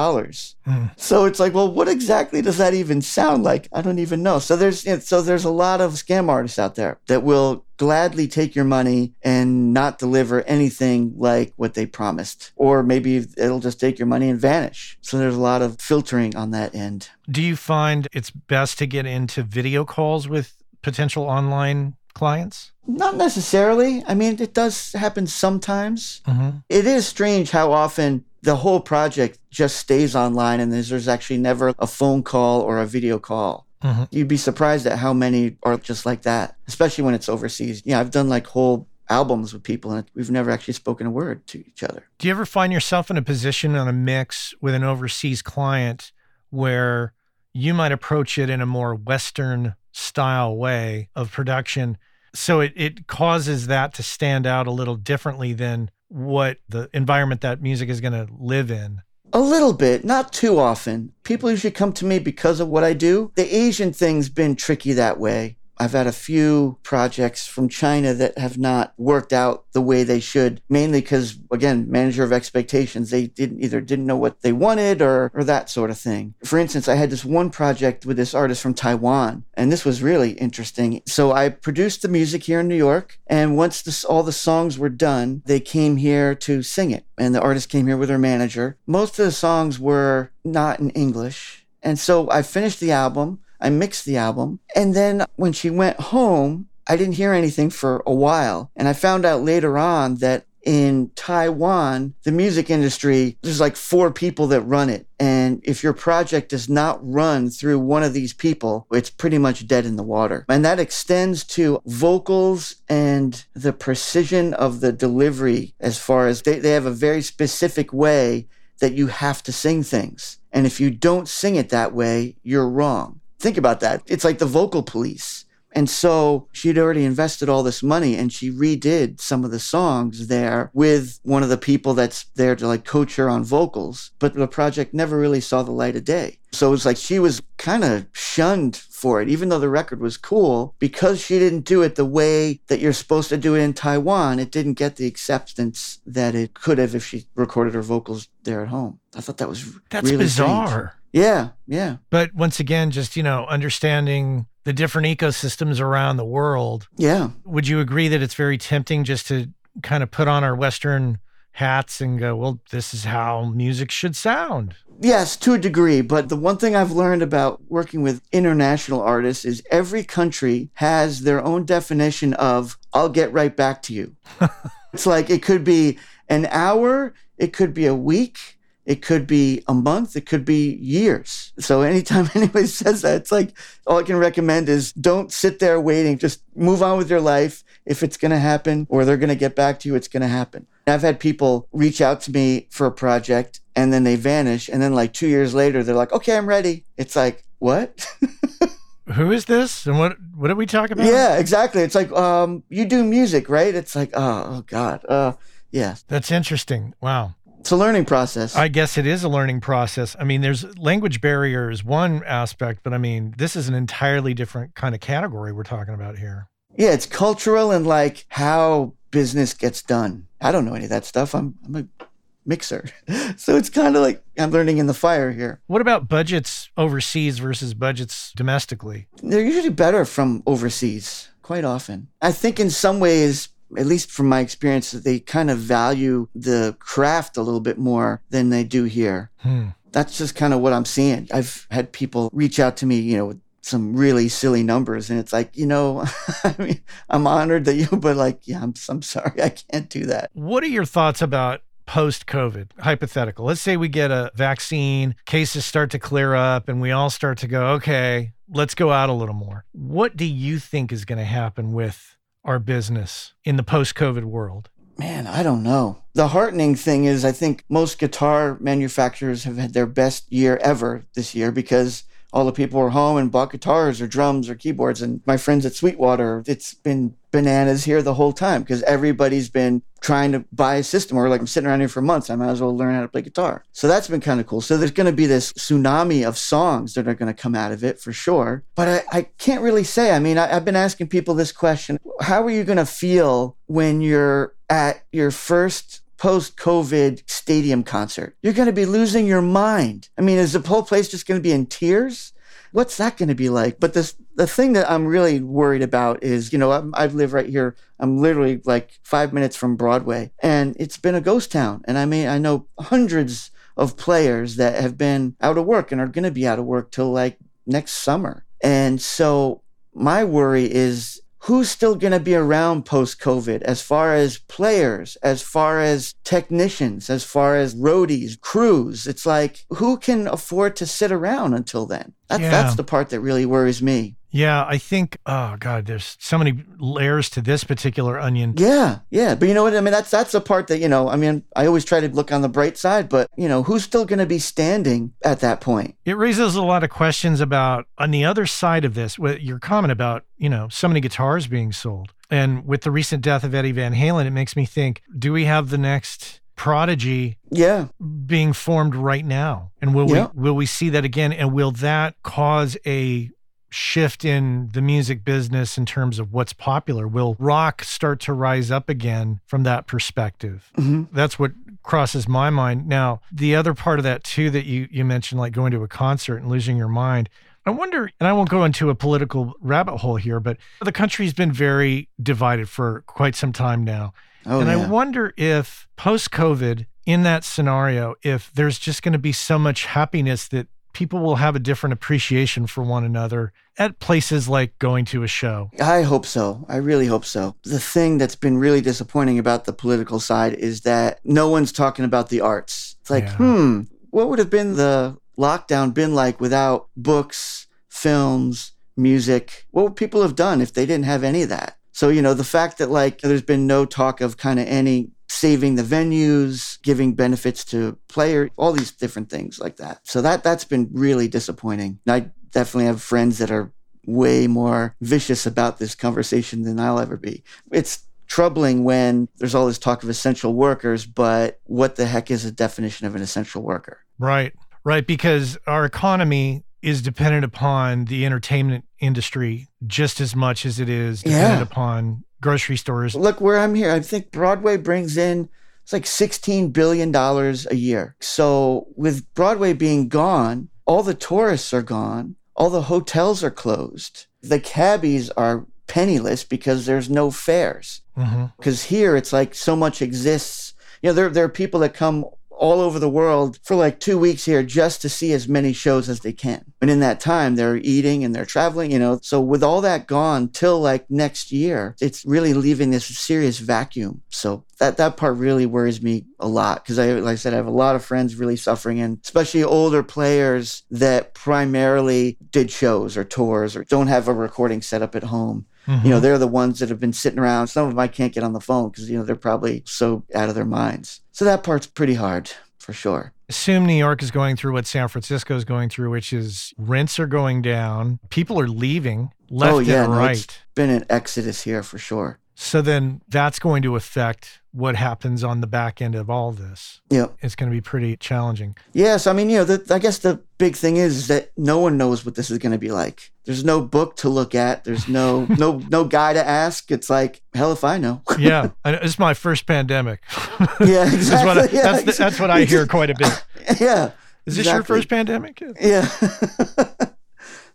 Mm. 0.66 0.90
So 0.98 1.24
it's 1.24 1.38
like, 1.38 1.54
well, 1.54 1.70
what 1.70 1.88
exactly 1.88 2.42
does 2.42 2.58
that 2.58 2.74
even 2.74 3.02
sound 3.02 3.44
like? 3.44 3.68
I 3.72 3.82
don't 3.82 3.98
even 3.98 4.22
know. 4.22 4.38
So 4.38 4.56
there's, 4.56 4.82
so 5.04 5.22
there's 5.22 5.44
a 5.44 5.50
lot 5.50 5.80
of 5.80 5.92
scam 5.92 6.28
artists 6.28 6.58
out 6.58 6.74
there 6.74 6.98
that 7.06 7.22
will 7.22 7.64
gladly 7.76 8.28
take 8.28 8.54
your 8.54 8.64
money 8.64 9.14
and 9.22 9.72
not 9.72 9.98
deliver 9.98 10.42
anything 10.42 11.14
like 11.16 11.52
what 11.56 11.74
they 11.74 11.86
promised. 11.86 12.52
Or 12.56 12.82
maybe 12.82 13.16
it'll 13.16 13.60
just 13.60 13.80
take 13.80 13.98
your 13.98 14.06
money 14.06 14.28
and 14.28 14.40
vanish. 14.40 14.98
So 15.00 15.16
there's 15.16 15.36
a 15.36 15.40
lot 15.40 15.62
of 15.62 15.80
filtering 15.80 16.36
on 16.36 16.50
that 16.50 16.74
end. 16.74 17.08
Do 17.30 17.42
you 17.42 17.56
find 17.56 18.06
it's 18.12 18.30
best 18.30 18.78
to 18.78 18.86
get 18.86 19.06
into 19.06 19.42
video 19.42 19.84
calls 19.84 20.28
with 20.28 20.62
potential 20.82 21.24
online 21.24 21.94
clients? 22.12 22.72
Not 22.86 23.16
necessarily. 23.16 24.02
I 24.06 24.14
mean, 24.14 24.40
it 24.40 24.54
does 24.54 24.92
happen 24.92 25.26
sometimes. 25.26 26.22
Mm-hmm. 26.26 26.58
It 26.68 26.86
is 26.86 27.06
strange 27.06 27.50
how 27.50 27.72
often 27.72 28.24
the 28.42 28.56
whole 28.56 28.80
project 28.80 29.38
just 29.50 29.76
stays 29.76 30.16
online 30.16 30.60
and 30.60 30.72
there's, 30.72 31.08
actually 31.08 31.38
never 31.38 31.74
a 31.78 31.86
phone 31.86 32.22
call 32.22 32.62
or 32.62 32.78
a 32.78 32.86
video 32.86 33.18
call 33.18 33.66
Mm-hmm. 33.82 34.04
You'd 34.10 34.28
be 34.28 34.36
surprised 34.36 34.86
at 34.86 34.98
how 34.98 35.12
many 35.12 35.56
are 35.62 35.76
just 35.78 36.04
like 36.04 36.22
that, 36.22 36.56
especially 36.68 37.04
when 37.04 37.14
it's 37.14 37.28
overseas. 37.28 37.82
Yeah, 37.84 38.00
I've 38.00 38.10
done 38.10 38.28
like 38.28 38.46
whole 38.46 38.86
albums 39.08 39.52
with 39.52 39.62
people 39.62 39.92
and 39.92 40.08
we've 40.14 40.30
never 40.30 40.50
actually 40.50 40.74
spoken 40.74 41.06
a 41.06 41.10
word 41.10 41.46
to 41.48 41.64
each 41.66 41.82
other. 41.82 42.04
Do 42.18 42.28
you 42.28 42.34
ever 42.34 42.46
find 42.46 42.72
yourself 42.72 43.10
in 43.10 43.16
a 43.16 43.22
position 43.22 43.74
on 43.74 43.88
a 43.88 43.92
mix 43.92 44.54
with 44.60 44.74
an 44.74 44.84
overseas 44.84 45.42
client 45.42 46.12
where 46.50 47.14
you 47.52 47.74
might 47.74 47.90
approach 47.90 48.38
it 48.38 48.50
in 48.50 48.60
a 48.60 48.66
more 48.66 48.94
Western 48.94 49.74
style 49.92 50.56
way 50.56 51.08
of 51.16 51.32
production? 51.32 51.96
So 52.34 52.60
it, 52.60 52.72
it 52.76 53.06
causes 53.06 53.66
that 53.66 53.94
to 53.94 54.02
stand 54.02 54.46
out 54.46 54.66
a 54.66 54.70
little 54.70 54.96
differently 54.96 55.52
than 55.52 55.90
what 56.08 56.58
the 56.68 56.88
environment 56.92 57.40
that 57.42 57.62
music 57.62 57.88
is 57.88 58.00
going 58.00 58.12
to 58.12 58.28
live 58.38 58.70
in. 58.70 59.02
A 59.32 59.40
little 59.40 59.72
bit, 59.72 60.04
not 60.04 60.32
too 60.32 60.58
often. 60.58 61.12
People 61.22 61.50
usually 61.50 61.70
come 61.70 61.92
to 61.94 62.04
me 62.04 62.18
because 62.18 62.58
of 62.58 62.68
what 62.68 62.82
I 62.82 62.94
do. 62.94 63.30
The 63.36 63.54
Asian 63.54 63.92
thing's 63.92 64.28
been 64.28 64.56
tricky 64.56 64.92
that 64.94 65.20
way. 65.20 65.56
I've 65.80 65.92
had 65.92 66.06
a 66.06 66.12
few 66.12 66.76
projects 66.82 67.46
from 67.46 67.70
China 67.70 68.12
that 68.12 68.36
have 68.36 68.58
not 68.58 68.92
worked 68.98 69.32
out 69.32 69.64
the 69.72 69.80
way 69.80 70.02
they 70.02 70.20
should, 70.20 70.60
mainly 70.68 71.00
because, 71.00 71.38
again, 71.50 71.90
manager 71.90 72.22
of 72.22 72.34
expectations. 72.34 73.08
They 73.08 73.28
didn't 73.28 73.64
either 73.64 73.80
didn't 73.80 74.04
know 74.04 74.18
what 74.18 74.42
they 74.42 74.52
wanted 74.52 75.00
or, 75.00 75.30
or 75.32 75.42
that 75.44 75.70
sort 75.70 75.88
of 75.88 75.98
thing. 75.98 76.34
For 76.44 76.58
instance, 76.58 76.86
I 76.86 76.96
had 76.96 77.08
this 77.08 77.24
one 77.24 77.48
project 77.48 78.04
with 78.04 78.18
this 78.18 78.34
artist 78.34 78.60
from 78.60 78.74
Taiwan, 78.74 79.44
and 79.54 79.72
this 79.72 79.86
was 79.86 80.02
really 80.02 80.32
interesting. 80.32 81.00
So 81.06 81.32
I 81.32 81.48
produced 81.48 82.02
the 82.02 82.08
music 82.08 82.42
here 82.42 82.60
in 82.60 82.68
New 82.68 82.76
York, 82.76 83.18
and 83.26 83.56
once 83.56 83.80
this, 83.80 84.04
all 84.04 84.22
the 84.22 84.32
songs 84.32 84.78
were 84.78 84.90
done, 84.90 85.42
they 85.46 85.60
came 85.60 85.96
here 85.96 86.34
to 86.34 86.62
sing 86.62 86.90
it. 86.90 87.06
And 87.16 87.34
the 87.34 87.40
artist 87.40 87.70
came 87.70 87.86
here 87.86 87.96
with 87.96 88.10
her 88.10 88.18
manager. 88.18 88.76
Most 88.86 89.18
of 89.18 89.24
the 89.24 89.32
songs 89.32 89.80
were 89.80 90.30
not 90.44 90.78
in 90.78 90.90
English. 90.90 91.66
And 91.82 91.98
so 91.98 92.30
I 92.30 92.42
finished 92.42 92.80
the 92.80 92.92
album. 92.92 93.40
I 93.60 93.70
mixed 93.70 94.04
the 94.04 94.16
album. 94.16 94.60
And 94.74 94.94
then 94.94 95.24
when 95.36 95.52
she 95.52 95.70
went 95.70 96.00
home, 96.00 96.68
I 96.86 96.96
didn't 96.96 97.14
hear 97.14 97.32
anything 97.32 97.70
for 97.70 98.02
a 98.06 98.14
while. 98.14 98.70
And 98.74 98.88
I 98.88 98.92
found 98.92 99.24
out 99.24 99.42
later 99.42 99.78
on 99.78 100.16
that 100.16 100.46
in 100.62 101.10
Taiwan, 101.14 102.14
the 102.24 102.32
music 102.32 102.70
industry, 102.70 103.38
there's 103.42 103.60
like 103.60 103.76
four 103.76 104.10
people 104.10 104.46
that 104.48 104.62
run 104.62 104.90
it. 104.90 105.06
And 105.18 105.60
if 105.64 105.82
your 105.82 105.92
project 105.92 106.50
does 106.50 106.68
not 106.68 106.98
run 107.02 107.50
through 107.50 107.78
one 107.78 108.02
of 108.02 108.12
these 108.12 108.32
people, 108.32 108.86
it's 108.92 109.10
pretty 109.10 109.38
much 109.38 109.66
dead 109.66 109.86
in 109.86 109.96
the 109.96 110.02
water. 110.02 110.44
And 110.48 110.64
that 110.64 110.80
extends 110.80 111.44
to 111.44 111.80
vocals 111.86 112.76
and 112.88 113.42
the 113.54 113.72
precision 113.72 114.54
of 114.54 114.80
the 114.80 114.92
delivery 114.92 115.74
as 115.80 115.98
far 115.98 116.26
as 116.26 116.42
they, 116.42 116.58
they 116.58 116.72
have 116.72 116.86
a 116.86 116.90
very 116.90 117.22
specific 117.22 117.92
way 117.92 118.46
that 118.80 118.94
you 118.94 119.08
have 119.08 119.42
to 119.44 119.52
sing 119.52 119.82
things. 119.82 120.38
And 120.52 120.66
if 120.66 120.80
you 120.80 120.90
don't 120.90 121.28
sing 121.28 121.54
it 121.54 121.68
that 121.68 121.94
way, 121.94 122.36
you're 122.42 122.68
wrong. 122.68 123.19
Think 123.40 123.56
about 123.56 123.80
that. 123.80 124.02
It's 124.06 124.24
like 124.24 124.38
the 124.38 124.46
vocal 124.46 124.82
police. 124.82 125.46
And 125.72 125.88
so 125.88 126.48
she'd 126.52 126.78
already 126.78 127.04
invested 127.04 127.48
all 127.48 127.62
this 127.62 127.82
money 127.82 128.16
and 128.16 128.32
she 128.32 128.50
redid 128.50 129.20
some 129.20 129.44
of 129.44 129.50
the 129.50 129.60
songs 129.60 130.26
there 130.26 130.70
with 130.74 131.20
one 131.22 131.42
of 131.42 131.48
the 131.48 131.56
people 131.56 131.94
that's 131.94 132.24
there 132.34 132.56
to 132.56 132.66
like 132.66 132.84
coach 132.84 133.16
her 133.16 133.28
on 133.28 133.44
vocals. 133.44 134.10
But 134.18 134.34
the 134.34 134.48
project 134.48 134.94
never 134.94 135.18
really 135.18 135.40
saw 135.40 135.62
the 135.62 135.70
light 135.70 135.96
of 135.96 136.04
day. 136.04 136.38
So 136.52 136.68
it 136.68 136.72
was 136.72 136.84
like 136.84 136.96
she 136.96 137.20
was 137.20 137.40
kind 137.56 137.84
of 137.84 138.06
shunned 138.12 138.76
for 138.76 139.22
it, 139.22 139.28
even 139.28 139.48
though 139.48 139.60
the 139.60 139.68
record 139.68 140.00
was 140.00 140.16
cool, 140.16 140.74
because 140.80 141.20
she 141.20 141.38
didn't 141.38 141.60
do 141.64 141.82
it 141.82 141.94
the 141.94 142.04
way 142.04 142.60
that 142.66 142.80
you're 142.80 142.92
supposed 142.92 143.28
to 143.28 143.36
do 143.36 143.54
it 143.54 143.60
in 143.60 143.72
Taiwan. 143.72 144.40
It 144.40 144.50
didn't 144.50 144.74
get 144.74 144.96
the 144.96 145.06
acceptance 145.06 146.00
that 146.04 146.34
it 146.34 146.54
could 146.54 146.78
have 146.78 146.96
if 146.96 147.06
she 147.06 147.26
recorded 147.36 147.74
her 147.74 147.82
vocals 147.82 148.28
there 148.42 148.62
at 148.62 148.68
home. 148.68 148.98
I 149.14 149.20
thought 149.20 149.38
that 149.38 149.48
was 149.48 149.78
that's 149.90 150.10
really 150.10 150.24
bizarre. 150.24 150.66
Strange. 150.66 150.99
Yeah, 151.12 151.50
yeah. 151.66 151.96
But 152.10 152.34
once 152.34 152.60
again, 152.60 152.90
just, 152.90 153.16
you 153.16 153.22
know, 153.22 153.46
understanding 153.46 154.46
the 154.64 154.72
different 154.72 155.08
ecosystems 155.08 155.80
around 155.80 156.16
the 156.16 156.24
world. 156.24 156.88
Yeah. 156.96 157.30
Would 157.44 157.66
you 157.66 157.80
agree 157.80 158.08
that 158.08 158.22
it's 158.22 158.34
very 158.34 158.58
tempting 158.58 159.04
just 159.04 159.26
to 159.28 159.48
kind 159.82 160.02
of 160.02 160.10
put 160.10 160.28
on 160.28 160.44
our 160.44 160.54
Western 160.54 161.18
hats 161.52 162.00
and 162.00 162.18
go, 162.18 162.36
well, 162.36 162.60
this 162.70 162.94
is 162.94 163.04
how 163.04 163.44
music 163.44 163.90
should 163.90 164.14
sound? 164.14 164.74
Yes, 165.00 165.36
to 165.38 165.54
a 165.54 165.58
degree. 165.58 166.02
But 166.02 166.28
the 166.28 166.36
one 166.36 166.58
thing 166.58 166.76
I've 166.76 166.92
learned 166.92 167.22
about 167.22 167.62
working 167.68 168.02
with 168.02 168.22
international 168.32 169.00
artists 169.00 169.44
is 169.44 169.62
every 169.70 170.04
country 170.04 170.70
has 170.74 171.22
their 171.22 171.42
own 171.42 171.64
definition 171.64 172.34
of, 172.34 172.78
I'll 172.92 173.08
get 173.08 173.32
right 173.32 173.54
back 173.54 173.82
to 173.82 173.94
you. 173.94 174.16
it's 174.92 175.06
like 175.06 175.30
it 175.30 175.42
could 175.42 175.64
be 175.64 175.98
an 176.28 176.46
hour, 176.46 177.14
it 177.38 177.52
could 177.52 177.72
be 177.72 177.86
a 177.86 177.94
week, 177.94 178.58
it 178.86 179.02
could 179.02 179.26
be 179.26 179.62
a 179.68 179.74
month. 179.74 180.16
It 180.16 180.26
could 180.26 180.44
be 180.44 180.74
years. 180.76 181.52
So 181.58 181.82
anytime 181.82 182.30
anybody 182.34 182.66
says 182.66 183.02
that, 183.02 183.16
it's 183.16 183.32
like 183.32 183.56
all 183.86 183.98
I 183.98 184.02
can 184.02 184.16
recommend 184.16 184.68
is 184.68 184.92
don't 184.94 185.32
sit 185.32 185.58
there 185.58 185.80
waiting. 185.80 186.18
Just 186.18 186.42
move 186.56 186.82
on 186.82 186.98
with 186.98 187.10
your 187.10 187.20
life. 187.20 187.62
If 187.86 188.02
it's 188.02 188.16
going 188.16 188.30
to 188.30 188.38
happen 188.38 188.86
or 188.90 189.04
they're 189.04 189.16
going 189.16 189.28
to 189.28 189.34
get 189.34 189.56
back 189.56 189.80
to 189.80 189.88
you, 189.88 189.94
it's 189.94 190.08
going 190.08 190.22
to 190.22 190.28
happen. 190.28 190.66
I've 190.86 191.02
had 191.02 191.20
people 191.20 191.68
reach 191.72 192.00
out 192.00 192.20
to 192.22 192.32
me 192.32 192.66
for 192.70 192.86
a 192.86 192.90
project 192.90 193.60
and 193.76 193.92
then 193.92 194.04
they 194.04 194.16
vanish. 194.16 194.68
And 194.68 194.82
then 194.82 194.94
like 194.94 195.12
two 195.12 195.28
years 195.28 195.54
later, 195.54 195.82
they're 195.82 195.94
like, 195.94 196.12
okay, 196.12 196.36
I'm 196.36 196.48
ready. 196.48 196.84
It's 196.96 197.16
like, 197.16 197.44
what? 197.58 198.06
Who 199.14 199.32
is 199.32 199.46
this? 199.46 199.86
And 199.86 199.98
what 199.98 200.16
what 200.34 200.50
are 200.50 200.54
we 200.54 200.66
talking 200.66 200.92
about? 200.92 201.06
Yeah, 201.06 201.38
exactly. 201.38 201.82
It's 201.82 201.94
like, 201.96 202.12
um, 202.12 202.62
you 202.68 202.84
do 202.84 203.02
music, 203.02 203.48
right? 203.48 203.74
It's 203.74 203.96
like, 203.96 204.10
oh, 204.14 204.44
oh 204.48 204.64
God. 204.66 205.04
Uh, 205.08 205.32
yeah. 205.70 205.96
That's 206.08 206.30
interesting. 206.30 206.94
Wow. 207.00 207.34
It's 207.60 207.70
a 207.70 207.76
learning 207.76 208.06
process. 208.06 208.56
I 208.56 208.68
guess 208.68 208.96
it 208.96 209.06
is 209.06 209.22
a 209.22 209.28
learning 209.28 209.60
process. 209.60 210.16
I 210.18 210.24
mean, 210.24 210.40
there's 210.40 210.78
language 210.78 211.20
barrier 211.20 211.70
is 211.70 211.84
one 211.84 212.24
aspect, 212.24 212.80
but 212.82 212.94
I 212.94 212.98
mean, 212.98 213.34
this 213.36 213.54
is 213.54 213.68
an 213.68 213.74
entirely 213.74 214.32
different 214.32 214.74
kind 214.74 214.94
of 214.94 215.00
category 215.00 215.52
we're 215.52 215.62
talking 215.62 215.92
about 215.92 216.18
here. 216.18 216.48
Yeah, 216.76 216.92
it's 216.92 217.04
cultural 217.04 217.70
and 217.70 217.86
like 217.86 218.24
how 218.30 218.94
business 219.10 219.52
gets 219.52 219.82
done. 219.82 220.26
I 220.40 220.52
don't 220.52 220.64
know 220.64 220.74
any 220.74 220.84
of 220.84 220.90
that 220.90 221.04
stuff. 221.04 221.34
I'm 221.34 221.54
I'm 221.66 221.76
a 221.76 222.04
mixer. 222.46 222.86
So 223.36 223.56
it's 223.56 223.70
kind 223.70 223.96
of 223.96 224.02
like 224.02 224.22
I'm 224.38 224.50
learning 224.50 224.78
in 224.78 224.86
the 224.86 224.94
fire 224.94 225.30
here. 225.32 225.60
What 225.66 225.80
about 225.80 226.08
budgets 226.08 226.68
overseas 226.76 227.38
versus 227.38 227.74
budgets 227.74 228.32
domestically? 228.36 229.06
They're 229.22 229.44
usually 229.44 229.70
better 229.70 230.04
from 230.04 230.42
overseas 230.46 231.28
quite 231.42 231.64
often. 231.64 232.08
I 232.20 232.32
think 232.32 232.60
in 232.60 232.70
some 232.70 233.00
ways 233.00 233.48
at 233.76 233.86
least 233.86 234.10
from 234.10 234.28
my 234.28 234.40
experience, 234.40 234.90
that 234.92 235.04
they 235.04 235.20
kind 235.20 235.50
of 235.50 235.58
value 235.58 236.28
the 236.34 236.76
craft 236.78 237.36
a 237.36 237.42
little 237.42 237.60
bit 237.60 237.78
more 237.78 238.22
than 238.30 238.50
they 238.50 238.64
do 238.64 238.84
here. 238.84 239.30
Hmm. 239.38 239.68
That's 239.92 240.18
just 240.18 240.34
kind 240.34 240.54
of 240.54 240.60
what 240.60 240.72
I'm 240.72 240.84
seeing. 240.84 241.28
I've 241.32 241.66
had 241.70 241.92
people 241.92 242.30
reach 242.32 242.60
out 242.60 242.76
to 242.78 242.86
me, 242.86 243.00
you 243.00 243.16
know, 243.16 243.26
with 243.26 243.40
some 243.62 243.94
really 243.94 244.28
silly 244.28 244.62
numbers, 244.62 245.10
and 245.10 245.18
it's 245.18 245.32
like, 245.32 245.56
you 245.56 245.66
know, 245.66 246.04
I 246.44 246.54
mean, 246.58 246.80
I'm 247.08 247.26
honored 247.26 247.64
that 247.66 247.74
you, 247.74 247.88
but 247.92 248.16
like, 248.16 248.46
yeah, 248.46 248.62
I'm, 248.62 248.74
I'm 248.88 249.02
sorry, 249.02 249.42
I 249.42 249.50
can't 249.50 249.88
do 249.88 250.06
that. 250.06 250.30
What 250.32 250.62
are 250.62 250.68
your 250.68 250.84
thoughts 250.84 251.20
about 251.22 251.62
post 251.90 252.26
COVID, 252.26 252.68
hypothetical. 252.78 253.44
Let's 253.44 253.60
say 253.60 253.76
we 253.76 253.88
get 253.88 254.12
a 254.12 254.30
vaccine, 254.36 255.16
cases 255.26 255.64
start 255.64 255.90
to 255.90 255.98
clear 255.98 256.36
up, 256.36 256.68
and 256.68 256.80
we 256.80 256.92
all 256.92 257.10
start 257.10 257.38
to 257.38 257.48
go, 257.48 257.72
okay, 257.72 258.32
let's 258.48 258.76
go 258.76 258.92
out 258.92 259.08
a 259.08 259.12
little 259.12 259.34
more. 259.34 259.64
What 259.72 260.16
do 260.16 260.24
you 260.24 260.60
think 260.60 260.92
is 260.92 261.04
going 261.04 261.18
to 261.18 261.24
happen 261.24 261.72
with 261.72 262.16
our 262.44 262.58
business 262.58 263.34
in 263.44 263.56
the 263.56 263.62
post 263.62 263.94
COVID 263.94 264.24
world? 264.24 264.70
Man, 264.98 265.26
I 265.26 265.42
don't 265.42 265.62
know. 265.62 266.02
The 266.14 266.28
heartening 266.28 266.74
thing 266.74 267.04
is, 267.04 267.24
I 267.24 267.32
think 267.32 267.64
most 267.68 267.98
guitar 267.98 268.58
manufacturers 268.60 269.44
have 269.44 269.56
had 269.56 269.72
their 269.72 269.86
best 269.86 270.30
year 270.30 270.58
ever 270.62 271.04
this 271.14 271.34
year 271.34 271.52
because 271.52 272.04
all 272.32 272.44
the 272.44 272.52
people 272.52 272.80
were 272.80 272.90
home 272.90 273.16
and 273.16 273.30
bought 273.30 273.52
guitars 273.52 274.00
or 274.00 274.06
drums 274.06 274.48
or 274.48 274.54
keyboards. 274.54 275.02
And 275.02 275.20
my 275.26 275.36
friends 275.36 275.66
at 275.66 275.74
Sweetwater, 275.74 276.42
it's 276.46 276.74
been 276.74 277.16
bananas 277.30 277.84
here 277.84 278.02
the 278.02 278.14
whole 278.14 278.32
time 278.32 278.62
because 278.62 278.82
everybody's 278.84 279.48
been 279.48 279.82
trying 280.00 280.32
to 280.32 280.44
buy 280.52 280.76
a 280.76 280.82
system 280.82 281.16
or 281.16 281.28
like 281.28 281.40
I'm 281.40 281.46
sitting 281.46 281.68
around 281.68 281.80
here 281.80 281.88
for 281.88 282.02
months. 282.02 282.30
I 282.30 282.36
might 282.36 282.48
as 282.48 282.60
well 282.60 282.76
learn 282.76 282.94
how 282.94 283.02
to 283.02 283.08
play 283.08 283.22
guitar. 283.22 283.64
So 283.72 283.86
that's 283.86 284.08
been 284.08 284.20
kind 284.20 284.40
of 284.40 284.46
cool. 284.46 284.60
So 284.60 284.76
there's 284.76 284.90
going 284.90 285.06
to 285.06 285.12
be 285.12 285.26
this 285.26 285.52
tsunami 285.52 286.26
of 286.26 286.38
songs 286.38 286.94
that 286.94 287.06
are 287.06 287.14
going 287.14 287.32
to 287.32 287.40
come 287.40 287.54
out 287.54 287.72
of 287.72 287.84
it 287.84 288.00
for 288.00 288.12
sure. 288.12 288.64
But 288.74 288.88
I, 288.88 289.18
I 289.18 289.22
can't 289.38 289.62
really 289.62 289.84
say. 289.84 290.12
I 290.12 290.18
mean, 290.18 290.38
I, 290.38 290.56
I've 290.56 290.64
been 290.64 290.76
asking 290.76 291.08
people 291.08 291.34
this 291.34 291.52
question 291.52 291.98
How 292.20 292.42
are 292.42 292.50
you 292.50 292.64
going 292.64 292.78
to 292.78 292.86
feel 292.86 293.56
when 293.66 294.00
you're 294.00 294.54
at 294.68 295.02
your 295.12 295.30
first 295.30 296.02
post 296.20 296.58
COVID 296.58 297.22
stadium 297.28 297.82
concert. 297.82 298.36
You're 298.42 298.52
going 298.52 298.66
to 298.66 298.72
be 298.72 298.84
losing 298.84 299.26
your 299.26 299.40
mind. 299.40 300.10
I 300.18 300.20
mean, 300.20 300.36
is 300.36 300.52
the 300.52 300.60
whole 300.60 300.82
place 300.82 301.08
just 301.08 301.26
going 301.26 301.40
to 301.40 301.42
be 301.42 301.50
in 301.50 301.64
tears? 301.64 302.34
What's 302.72 302.98
that 302.98 303.16
going 303.16 303.30
to 303.30 303.34
be 303.34 303.48
like? 303.48 303.80
But 303.80 303.94
this, 303.94 304.14
the 304.36 304.46
thing 304.46 304.74
that 304.74 304.88
I'm 304.88 305.06
really 305.06 305.40
worried 305.40 305.82
about 305.82 306.22
is, 306.22 306.52
you 306.52 306.58
know, 306.58 306.72
I'm, 306.72 306.94
I 306.94 307.06
live 307.06 307.32
right 307.32 307.48
here. 307.48 307.74
I'm 307.98 308.18
literally 308.18 308.60
like 308.66 309.00
five 309.02 309.32
minutes 309.32 309.56
from 309.56 309.76
Broadway, 309.76 310.30
and 310.42 310.76
it's 310.78 310.98
been 310.98 311.14
a 311.14 311.22
ghost 311.22 311.50
town. 311.50 311.82
And 311.86 311.96
I 311.96 312.04
mean, 312.04 312.28
I 312.28 312.36
know 312.36 312.66
hundreds 312.78 313.50
of 313.78 313.96
players 313.96 314.56
that 314.56 314.80
have 314.80 314.98
been 314.98 315.36
out 315.40 315.56
of 315.56 315.64
work 315.64 315.90
and 315.90 316.02
are 316.02 316.06
going 316.06 316.24
to 316.24 316.30
be 316.30 316.46
out 316.46 316.58
of 316.58 316.66
work 316.66 316.92
till 316.92 317.10
like 317.10 317.38
next 317.66 317.92
summer. 317.92 318.44
And 318.62 319.00
so 319.00 319.62
my 319.94 320.22
worry 320.24 320.70
is 320.70 321.20
who's 321.44 321.70
still 321.70 321.94
going 321.94 322.12
to 322.12 322.20
be 322.20 322.34
around 322.34 322.84
post 322.84 323.18
COVID 323.20 323.62
as 323.62 323.80
far 323.82 324.14
as 324.14 324.38
players, 324.38 325.16
as 325.22 325.42
far 325.42 325.80
as 325.80 326.14
technicians, 326.24 327.08
as 327.08 327.24
far 327.24 327.56
as 327.56 327.74
roadies, 327.74 328.38
crews? 328.40 329.06
It's 329.06 329.24
like, 329.26 329.64
who 329.70 329.96
can 329.96 330.26
afford 330.26 330.76
to 330.76 330.86
sit 330.86 331.10
around 331.10 331.54
until 331.54 331.86
then? 331.86 332.12
That's, 332.28 332.42
Yeah. 332.42 332.50
that's 332.50 332.74
the 332.76 332.84
part 332.84 333.08
that 333.10 333.20
really 333.20 333.46
worries 333.46 333.82
me. 333.82 334.16
Yeah, 334.32 334.64
I 334.68 334.78
think, 334.78 335.18
oh 335.26 335.56
God, 335.58 335.86
there's 335.86 336.16
so 336.20 336.38
many 336.38 336.62
layers 336.78 337.28
to 337.30 337.40
this 337.40 337.64
particular 337.64 338.18
onion. 338.18 338.54
Yeah, 338.56 339.00
yeah. 339.10 339.34
But 339.34 339.48
you 339.48 339.54
know 339.54 339.64
what? 339.64 339.74
I 339.76 339.80
mean, 339.80 339.92
that's 339.92 340.10
that's 340.10 340.32
the 340.32 340.40
part 340.40 340.68
that, 340.68 340.78
you 340.78 340.88
know, 340.88 341.08
I 341.08 341.16
mean, 341.16 341.42
I 341.56 341.66
always 341.66 341.84
try 341.84 342.00
to 342.00 342.08
look 342.08 342.30
on 342.32 342.40
the 342.42 342.48
bright 342.48 342.76
side, 342.78 343.08
but, 343.08 343.28
you 343.36 343.48
know, 343.48 343.62
who's 343.62 343.82
still 343.82 344.04
going 344.04 344.18
to 344.20 344.26
be 344.26 344.38
standing 344.38 345.12
at 345.24 345.40
that 345.40 345.60
point? 345.60 345.96
It 346.04 346.16
raises 346.16 346.54
a 346.54 346.62
lot 346.62 346.84
of 346.84 346.90
questions 346.90 347.40
about, 347.40 347.86
on 347.98 348.10
the 348.12 348.24
other 348.24 348.46
side 348.46 348.84
of 348.84 348.94
this, 348.94 349.18
what 349.18 349.42
your 349.42 349.58
comment 349.58 349.92
about, 349.92 350.24
you 350.36 350.48
know, 350.48 350.68
so 350.68 350.86
many 350.88 351.00
guitars 351.00 351.46
being 351.46 351.72
sold. 351.72 352.12
And 352.30 352.64
with 352.64 352.82
the 352.82 352.92
recent 352.92 353.22
death 353.22 353.42
of 353.42 353.54
Eddie 353.54 353.72
Van 353.72 353.94
Halen, 353.94 354.26
it 354.26 354.30
makes 354.30 354.54
me 354.54 354.64
think, 354.64 355.02
do 355.18 355.32
we 355.32 355.46
have 355.46 355.70
the 355.70 355.78
next 355.78 356.40
prodigy 356.54 357.38
Yeah. 357.50 357.86
being 358.26 358.52
formed 358.52 358.94
right 358.94 359.24
now? 359.24 359.72
And 359.80 359.94
will 359.94 360.08
Yeah. 360.08 360.28
we 360.34 360.42
will 360.42 360.54
we 360.54 360.66
see 360.66 360.90
that 360.90 361.04
again? 361.04 361.32
And 361.32 361.52
will 361.52 361.72
that 361.72 362.14
cause 362.22 362.76
a 362.86 363.30
shift 363.70 364.24
in 364.24 364.70
the 364.72 364.82
music 364.82 365.24
business 365.24 365.78
in 365.78 365.86
terms 365.86 366.18
of 366.18 366.32
what's 366.32 366.52
popular? 366.52 367.06
Will 367.06 367.36
rock 367.38 367.82
start 367.82 368.20
to 368.20 368.32
rise 368.32 368.70
up 368.70 368.88
again 368.88 369.40
from 369.46 369.62
that 369.62 369.86
perspective? 369.86 370.70
hmm 370.76 371.04
That's 371.12 371.38
what 371.38 371.52
crosses 371.82 372.28
my 372.28 372.50
mind. 372.50 372.86
Now, 372.86 373.20
the 373.32 373.54
other 373.56 373.74
part 373.74 373.98
of 373.98 374.02
that 374.04 374.24
too 374.24 374.50
that 374.50 374.66
you 374.66 374.88
you 374.90 375.04
mentioned, 375.04 375.40
like 375.40 375.52
going 375.52 375.72
to 375.72 375.82
a 375.82 375.88
concert 375.88 376.36
and 376.36 376.48
losing 376.48 376.76
your 376.76 376.88
mind. 376.88 377.28
I 377.66 377.70
wonder, 377.70 378.10
and 378.18 378.26
I 378.26 378.32
won't 378.32 378.48
go 378.48 378.64
into 378.64 378.88
a 378.88 378.94
political 378.94 379.54
rabbit 379.60 379.98
hole 379.98 380.16
here, 380.16 380.40
but 380.40 380.56
the 380.82 380.92
country's 380.92 381.34
been 381.34 381.52
very 381.52 382.08
divided 382.20 382.68
for 382.70 383.02
quite 383.06 383.36
some 383.36 383.52
time 383.52 383.84
now. 383.84 384.14
Oh, 384.46 384.60
and 384.60 384.68
yeah. 384.68 384.78
I 384.78 384.88
wonder 384.88 385.34
if 385.36 385.86
post 385.96 386.30
COVID, 386.30 386.86
in 387.04 387.22
that 387.24 387.44
scenario, 387.44 388.14
if 388.22 388.50
there's 388.54 388.78
just 388.78 389.02
going 389.02 389.12
to 389.12 389.18
be 389.18 389.32
so 389.32 389.58
much 389.58 389.84
happiness 389.84 390.48
that 390.48 390.68
people 390.92 391.20
will 391.20 391.36
have 391.36 391.54
a 391.56 391.60
different 391.60 391.92
appreciation 391.92 392.66
for 392.66 392.82
one 392.82 393.04
another 393.04 393.52
at 393.78 393.98
places 394.00 394.48
like 394.48 394.78
going 394.78 395.04
to 395.06 395.22
a 395.22 395.28
show. 395.28 395.70
I 395.80 396.02
hope 396.02 396.26
so. 396.26 396.64
I 396.68 396.76
really 396.76 397.06
hope 397.06 397.24
so. 397.24 397.54
The 397.64 397.80
thing 397.80 398.18
that's 398.18 398.36
been 398.36 398.58
really 398.58 398.80
disappointing 398.80 399.38
about 399.38 399.64
the 399.64 399.72
political 399.72 400.20
side 400.20 400.54
is 400.54 400.82
that 400.82 401.20
no 401.24 401.48
one's 401.48 401.72
talking 401.72 402.04
about 402.04 402.28
the 402.28 402.40
arts. 402.40 402.96
It's 403.00 403.10
like, 403.10 403.24
Yeah. 403.24 403.36
hmm, 403.36 403.80
what 404.10 404.28
would 404.28 404.38
have 404.38 404.50
been 404.50 404.74
the 404.74 405.16
lockdown 405.38 405.94
been 405.94 406.14
like 406.14 406.40
without 406.40 406.88
books, 406.96 407.66
films, 407.88 408.72
music? 408.96 409.66
What 409.70 409.84
would 409.84 409.96
people 409.96 410.22
have 410.22 410.34
done 410.34 410.60
if 410.60 410.72
they 410.72 410.86
didn't 410.86 411.04
have 411.06 411.22
any 411.24 411.42
of 411.42 411.48
that? 411.50 411.76
So, 411.92 412.08
you 412.08 412.22
know, 412.22 412.34
the 412.34 412.44
fact 412.44 412.78
that 412.78 412.90
like 412.90 413.20
there's 413.20 413.42
been 413.42 413.66
no 413.66 413.84
talk 413.84 414.20
of 414.20 414.36
kind 414.36 414.58
of 414.60 414.66
any 414.66 415.10
saving 415.32 415.76
the 415.76 415.82
venues, 415.84 416.82
giving 416.82 417.14
benefits 417.14 417.64
to 417.64 417.96
players, 418.08 418.50
all 418.56 418.72
these 418.72 418.90
different 418.90 419.30
things 419.30 419.60
like 419.60 419.76
that. 419.76 420.00
So 420.02 420.20
that 420.22 420.42
that's 420.42 420.64
been 420.64 420.88
really 420.92 421.28
disappointing. 421.28 422.00
And 422.04 422.12
I 422.12 422.30
definitely 422.50 422.86
have 422.86 423.00
friends 423.00 423.38
that 423.38 423.48
are 423.50 423.72
way 424.06 424.48
more 424.48 424.96
vicious 425.00 425.46
about 425.46 425.78
this 425.78 425.94
conversation 425.94 426.62
than 426.64 426.80
I'll 426.80 426.98
ever 426.98 427.16
be. 427.16 427.44
It's 427.70 428.00
troubling 428.26 428.82
when 428.82 429.28
there's 429.38 429.54
all 429.54 429.68
this 429.68 429.78
talk 429.78 430.02
of 430.02 430.08
essential 430.08 430.52
workers, 430.52 431.06
but 431.06 431.60
what 431.64 431.94
the 431.94 432.06
heck 432.06 432.28
is 432.32 432.44
a 432.44 432.50
definition 432.50 433.06
of 433.06 433.14
an 433.14 433.22
essential 433.22 433.62
worker? 433.62 433.98
Right, 434.18 434.52
right. 434.82 435.06
Because 435.06 435.56
our 435.68 435.84
economy 435.84 436.64
is 436.82 437.02
dependent 437.02 437.44
upon 437.44 438.06
the 438.06 438.26
entertainment 438.26 438.84
industry 438.98 439.68
just 439.86 440.20
as 440.20 440.34
much 440.34 440.66
as 440.66 440.80
it 440.80 440.88
is 440.88 441.22
dependent 441.22 441.58
Yeah. 441.58 441.62
upon 441.62 442.24
grocery 442.40 442.76
stores. 442.76 443.14
Look 443.14 443.40
where 443.40 443.58
I'm 443.58 443.74
here. 443.74 443.90
I 443.92 444.00
think 444.00 444.30
Broadway 444.30 444.76
brings 444.76 445.16
in 445.16 445.48
it's 445.82 445.92
like 445.92 446.06
16 446.06 446.70
billion 446.70 447.10
dollars 447.10 447.66
a 447.70 447.74
year. 447.74 448.14
So 448.20 448.86
with 448.96 449.32
Broadway 449.34 449.72
being 449.72 450.08
gone, 450.08 450.68
all 450.86 451.02
the 451.02 451.14
tourists 451.14 451.72
are 451.74 451.82
gone, 451.82 452.36
all 452.54 452.70
the 452.70 452.82
hotels 452.82 453.42
are 453.42 453.50
closed. 453.50 454.26
The 454.42 454.60
cabbies 454.60 455.30
are 455.30 455.66
penniless 455.86 456.44
because 456.44 456.86
there's 456.86 457.10
no 457.10 457.30
fares. 457.30 458.02
hmm 458.14 458.44
because 458.58 458.84
here 458.84 459.16
it's 459.16 459.32
like 459.32 459.54
so 459.54 459.74
much 459.74 460.00
exists. 460.00 460.74
You 461.02 461.08
know, 461.10 461.14
there 461.14 461.28
there 461.30 461.44
are 461.44 461.48
people 461.48 461.80
that 461.80 461.94
come 461.94 462.24
all 462.60 462.80
over 462.80 462.98
the 462.98 463.08
world 463.08 463.58
for 463.64 463.74
like 463.74 463.98
two 463.98 464.18
weeks 464.18 464.44
here 464.44 464.62
just 464.62 465.00
to 465.00 465.08
see 465.08 465.32
as 465.32 465.48
many 465.48 465.72
shows 465.72 466.08
as 466.08 466.20
they 466.20 466.32
can. 466.32 466.72
And 466.82 466.90
in 466.90 467.00
that 467.00 467.18
time, 467.18 467.56
they're 467.56 467.78
eating 467.78 468.22
and 468.22 468.34
they're 468.34 468.44
traveling. 468.44 468.92
You 468.92 468.98
know, 468.98 469.18
so 469.22 469.40
with 469.40 469.64
all 469.64 469.80
that 469.80 470.06
gone 470.06 470.48
till 470.48 470.78
like 470.78 471.10
next 471.10 471.50
year, 471.50 471.96
it's 472.00 472.24
really 472.24 472.52
leaving 472.52 472.90
this 472.90 473.06
serious 473.06 473.58
vacuum. 473.58 474.22
So 474.28 474.64
that 474.78 474.98
that 474.98 475.16
part 475.16 475.36
really 475.36 475.66
worries 475.66 476.02
me 476.02 476.26
a 476.38 476.46
lot 476.46 476.84
because 476.84 476.98
I, 476.98 477.12
like 477.14 477.32
I 477.32 477.36
said, 477.36 477.54
I 477.54 477.56
have 477.56 477.66
a 477.66 477.70
lot 477.70 477.96
of 477.96 478.04
friends 478.04 478.36
really 478.36 478.56
suffering, 478.56 479.00
and 479.00 479.18
especially 479.24 479.64
older 479.64 480.02
players 480.02 480.82
that 480.90 481.34
primarily 481.34 482.36
did 482.50 482.70
shows 482.70 483.16
or 483.16 483.24
tours 483.24 483.74
or 483.74 483.84
don't 483.84 484.08
have 484.08 484.28
a 484.28 484.34
recording 484.34 484.82
set 484.82 485.02
up 485.02 485.14
at 485.14 485.24
home 485.24 485.66
Mm-hmm. 485.90 486.06
you 486.06 486.10
know 486.12 486.20
they're 486.20 486.38
the 486.38 486.46
ones 486.46 486.78
that 486.78 486.88
have 486.88 487.00
been 487.00 487.12
sitting 487.12 487.38
around 487.40 487.66
some 487.66 487.86
of 487.86 487.90
them 487.90 487.98
i 487.98 488.06
can't 488.06 488.32
get 488.32 488.44
on 488.44 488.52
the 488.52 488.60
phone 488.60 488.90
because 488.90 489.10
you 489.10 489.18
know 489.18 489.24
they're 489.24 489.34
probably 489.34 489.82
so 489.86 490.22
out 490.34 490.48
of 490.48 490.54
their 490.54 490.64
minds 490.64 491.20
so 491.32 491.44
that 491.44 491.64
part's 491.64 491.86
pretty 491.86 492.14
hard 492.14 492.52
for 492.78 492.92
sure 492.92 493.32
assume 493.48 493.84
New 493.84 493.94
York 493.94 494.22
is 494.22 494.30
going 494.30 494.54
through 494.54 494.72
what 494.72 494.86
San 494.86 495.08
Francisco 495.08 495.56
is 495.56 495.64
going 495.64 495.88
through, 495.88 496.08
which 496.10 496.32
is 496.32 496.72
rents 496.78 497.18
are 497.18 497.26
going 497.26 497.62
down, 497.62 498.20
people 498.30 498.60
are 498.60 498.68
leaving 498.68 499.32
left 499.50 499.74
oh 499.74 499.78
yeah 499.80 500.04
and 500.04 500.12
no, 500.12 500.18
right. 500.18 500.36
it's 500.36 500.58
been 500.76 500.90
an 500.90 501.04
exodus 501.10 501.62
here 501.62 501.82
for 501.82 501.98
sure 501.98 502.38
So 502.62 502.82
then 502.82 503.22
that's 503.26 503.58
going 503.58 503.82
to 503.84 503.96
affect 503.96 504.60
what 504.72 504.94
happens 504.94 505.42
on 505.42 505.62
the 505.62 505.66
back 505.66 506.02
end 506.02 506.14
of 506.14 506.28
all 506.28 506.52
this. 506.52 507.00
yeah 507.08 507.28
It's 507.40 507.56
going 507.56 507.70
to 507.70 507.74
be 507.74 507.80
pretty 507.80 508.16
challenging. 508.18 508.76
yes 508.92 509.26
i 509.26 509.32
mean 509.32 509.48
you 509.50 509.58
know 509.58 509.64
the, 509.64 509.94
i 509.94 509.98
guess 509.98 510.18
the 510.18 510.40
big 510.58 510.76
thing 510.76 510.96
is, 510.98 511.16
is 511.16 511.26
that 511.28 511.50
no 511.56 511.78
one 511.78 511.96
knows 511.96 512.24
what 512.24 512.34
this 512.34 512.50
is 512.50 512.58
going 512.58 512.70
to 512.72 512.78
be 512.78 512.90
like 512.92 513.32
there's 513.46 513.64
no 513.64 513.80
book 513.80 514.14
to 514.16 514.28
look 514.28 514.54
at 514.54 514.84
there's 514.84 515.08
no 515.08 515.44
no 515.58 515.78
no 515.88 516.04
guy 516.04 516.32
to 516.34 516.46
ask 516.46 516.90
it's 516.92 517.08
like 517.10 517.40
hell 517.54 517.72
if 517.72 517.82
i 517.82 517.96
know 517.98 518.20
Yeah, 518.38 518.68
it's 518.84 519.18
my 519.18 519.32
first 519.34 519.66
pandemic. 519.66 520.20
yeah 520.80 521.04
that's 521.04 521.14
exactly 521.14 521.46
what 521.48 521.58
I, 521.58 521.64
yeah, 521.72 521.82
that's, 521.92 522.02
the, 522.04 522.12
that's 522.12 522.38
what 522.38 522.50
I 522.50 522.62
hear 522.64 522.86
quite 522.86 523.10
a 523.10 523.14
bit. 523.14 523.44
yeah 523.80 524.10
Is 524.46 524.56
this 524.56 524.66
your 524.66 524.82
first 524.84 525.08
pandemic? 525.08 525.60
Yeah. 525.80 526.06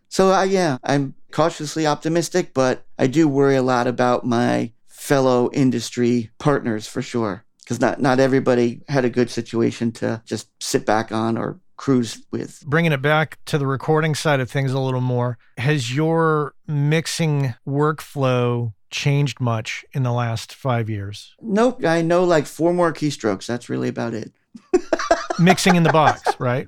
so 0.10 0.32
uh, 0.32 0.44
yeah, 0.44 0.78
I'm 0.84 1.16
cautiously 1.32 1.86
optimistic, 1.86 2.54
but 2.54 2.86
I 2.98 3.08
do 3.08 3.28
worry 3.28 3.56
a 3.58 3.62
lot 3.64 3.88
about 3.88 4.26
my 4.26 4.72
fellow 5.06 5.52
industry 5.54 6.32
partners 6.40 6.88
for 6.88 7.02
sure, 7.02 7.46
because 7.60 7.80
not 7.80 8.02
not 8.02 8.20
everybody 8.20 8.82
had 8.88 9.06
a 9.06 9.10
good 9.10 9.30
situation 9.30 9.92
to 9.92 10.22
just 10.26 10.50
sit 10.62 10.84
back 10.86 11.12
on 11.12 11.38
or 11.38 11.60
cruise 11.78 12.26
with. 12.32 12.64
Bringing 12.66 12.92
it 12.92 13.04
back 13.04 13.38
to 13.46 13.60
the 13.60 13.68
recording 13.68 14.16
side 14.16 14.40
of 14.40 14.50
things 14.50 14.74
a 14.74 14.80
little 14.80 15.02
more, 15.02 15.38
has 15.58 15.96
your 15.96 16.56
mixing 16.66 17.54
workflow 17.68 18.74
changed 18.90 19.40
much 19.40 19.86
in 19.94 20.02
the 20.02 20.12
last 20.12 20.56
five 20.56 20.90
years? 20.90 21.36
Nope, 21.40 21.86
I 21.86 22.02
know 22.02 22.24
like 22.24 22.48
four 22.48 22.74
more 22.74 22.92
keystrokes. 22.92 23.46
That's 23.46 23.70
really 23.70 23.90
about 23.90 24.16
it. 24.16 24.34
Mixing 25.40 25.76
in 25.76 25.84
the 25.84 25.92
box, 25.92 26.24
right? 26.40 26.68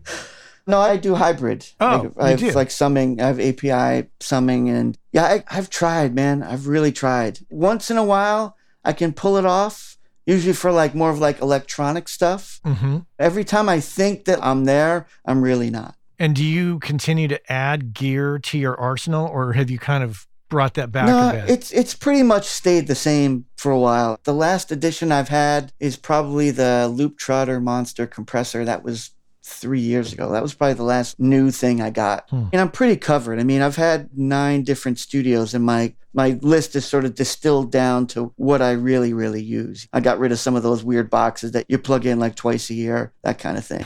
No, 0.68 0.80
I 0.80 0.97
do 0.97 1.15
hybrid. 1.15 1.65
Oh, 1.80 2.11
I, 2.18 2.26
I 2.26 2.30
have 2.32 2.39
do? 2.39 2.51
like 2.51 2.70
summing. 2.70 3.22
I 3.22 3.28
have 3.28 3.39
API 3.39 4.09
summing, 4.20 4.70
and 4.70 4.97
yeah, 5.13 5.24
I, 5.24 5.43
I've 5.49 5.70
tried, 5.70 6.13
man. 6.13 6.43
I've 6.43 6.68
really 6.68 6.91
tried. 6.91 7.39
Once 7.49 7.89
in 7.89 7.97
a 7.97 8.03
while, 8.03 8.57
I 8.84 8.93
can 8.93 9.13
pull 9.13 9.38
it 9.38 9.45
off. 9.45 9.97
Usually 10.26 10.53
for 10.53 10.74
like 10.74 10.93
more 10.93 11.09
of 11.09 11.20
like 11.20 11.39
electronic 11.39 12.09
stuff. 12.09 12.59
hmm 12.65 12.97
Every 13.18 13.45
time 13.45 13.70
I 13.70 13.80
think 13.80 14.26
that 14.26 14.43
I'm 14.43 14.65
there, 14.65 15.07
I'm 15.26 15.41
really 15.41 15.70
not. 15.70 15.95
And 16.20 16.36
do 16.36 16.43
you 16.43 16.80
continue 16.80 17.30
to 17.30 17.51
add 17.51 17.93
gear 17.93 18.38
to 18.39 18.57
your 18.57 18.78
arsenal, 18.78 19.26
or 19.28 19.53
have 19.53 19.70
you 19.70 19.80
kind 19.80 20.03
of 20.03 20.28
brought 20.49 20.74
that 20.74 20.91
back 20.91 21.07
no, 21.07 21.30
a 21.30 21.34
bit? 21.34 21.49
it's 21.49 21.72
it's 21.72 21.93
pretty 21.93 22.24
much 22.24 22.45
stayed 22.45 22.88
the 22.88 22.95
same 22.95 23.45
for 23.55 23.72
a 23.72 23.80
while. 23.80 24.20
The 24.24 24.34
last 24.34 24.72
edition 24.72 25.11
I've 25.11 25.30
had 25.30 25.72
is 25.80 25.95
probably 25.95 26.51
the 26.51 26.91
Looptrotter 26.93 27.61
Monster 27.61 28.05
compressor. 28.05 28.65
That 28.65 28.84
was 28.84 29.11
three 29.48 29.80
years 29.80 30.14
ago. 30.14 30.32
That 30.32 30.43
was 30.43 30.54
probably 30.54 30.74
the 30.74 30.84
last 30.84 31.20
new 31.20 31.52
thing 31.52 31.82
I 31.82 31.89
got. 31.89 32.30
Hmm. 32.30 32.45
And 32.52 32.62
I'm 32.62 32.70
pretty 32.70 32.98
covered. 32.98 33.39
I 33.39 33.43
mean, 33.43 33.62
I've 33.62 33.76
had 33.76 34.10
nine 34.16 34.64
different 34.64 35.00
studios, 35.00 35.54
and 35.54 35.64
my 35.64 35.95
my 36.14 36.39
list 36.41 36.76
is 36.76 36.86
sort 36.86 37.06
of 37.06 37.16
distilled 37.16 37.72
down 37.72 38.08
to 38.08 38.34
what 38.38 38.62
I 38.62 38.72
really, 38.72 39.14
really 39.14 39.41
use. 39.41 39.88
I 39.93 40.00
got 40.00 40.18
rid 40.18 40.32
of 40.32 40.39
some 40.39 40.56
of 40.56 40.64
those 40.64 40.84
weird 40.84 41.10
boxes 41.10 41.52
that 41.52 41.66
you 41.70 41.78
plug 41.78 42.06
in 42.06 42.20
like 42.20 42.36
twice 42.36 42.70
a 42.72 42.74
year, 42.74 43.14
that 43.24 43.38
kind 43.38 43.58
of 43.58 43.66
thing. 43.66 43.86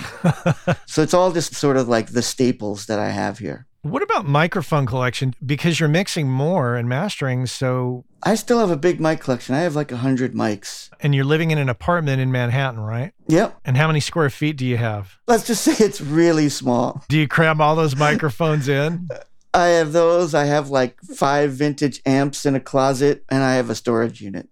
so 0.85 1.01
it's 1.01 1.13
all 1.13 1.31
just 1.31 1.55
sort 1.55 1.75
of 1.75 1.89
like 1.89 2.07
the 2.07 2.21
staples 2.21 2.85
that 2.85 2.99
I 2.99 3.09
have 3.09 3.39
here. 3.39 3.67
What 3.81 4.03
about 4.03 4.25
microphone 4.25 4.85
collection? 4.85 5.33
Because 5.45 5.79
you're 5.79 5.89
mixing 5.89 6.29
more 6.29 6.75
and 6.75 6.87
mastering, 6.87 7.45
so 7.47 8.05
I 8.23 8.35
still 8.35 8.59
have 8.59 8.69
a 8.69 8.77
big 8.77 8.99
mic 8.99 9.19
collection. 9.21 9.55
I 9.55 9.59
have 9.59 9.75
like 9.75 9.91
a 9.91 9.97
hundred 9.97 10.33
mics. 10.33 10.89
and 10.99 11.15
you're 11.15 11.25
living 11.25 11.51
in 11.51 11.57
an 11.57 11.69
apartment 11.69 12.21
in 12.21 12.31
Manhattan, 12.31 12.79
right? 12.79 13.13
Yep. 13.27 13.59
And 13.65 13.77
how 13.77 13.87
many 13.87 13.99
square 13.99 14.29
feet 14.29 14.57
do 14.57 14.65
you 14.65 14.77
have? 14.77 15.17
Let's 15.27 15.47
just 15.47 15.63
say 15.63 15.83
it's 15.83 16.01
really 16.01 16.49
small. 16.49 17.03
Do 17.09 17.17
you 17.17 17.27
cram 17.27 17.59
all 17.61 17.75
those 17.75 17.95
microphones 17.95 18.67
in? 18.67 19.09
I 19.53 19.67
have 19.67 19.91
those. 19.91 20.33
I 20.33 20.45
have 20.45 20.69
like 20.69 21.01
five 21.01 21.51
vintage 21.51 22.01
amps 22.05 22.45
in 22.45 22.55
a 22.55 22.59
closet, 22.59 23.25
and 23.29 23.43
I 23.43 23.55
have 23.55 23.69
a 23.69 23.75
storage 23.75 24.21
unit 24.21 24.47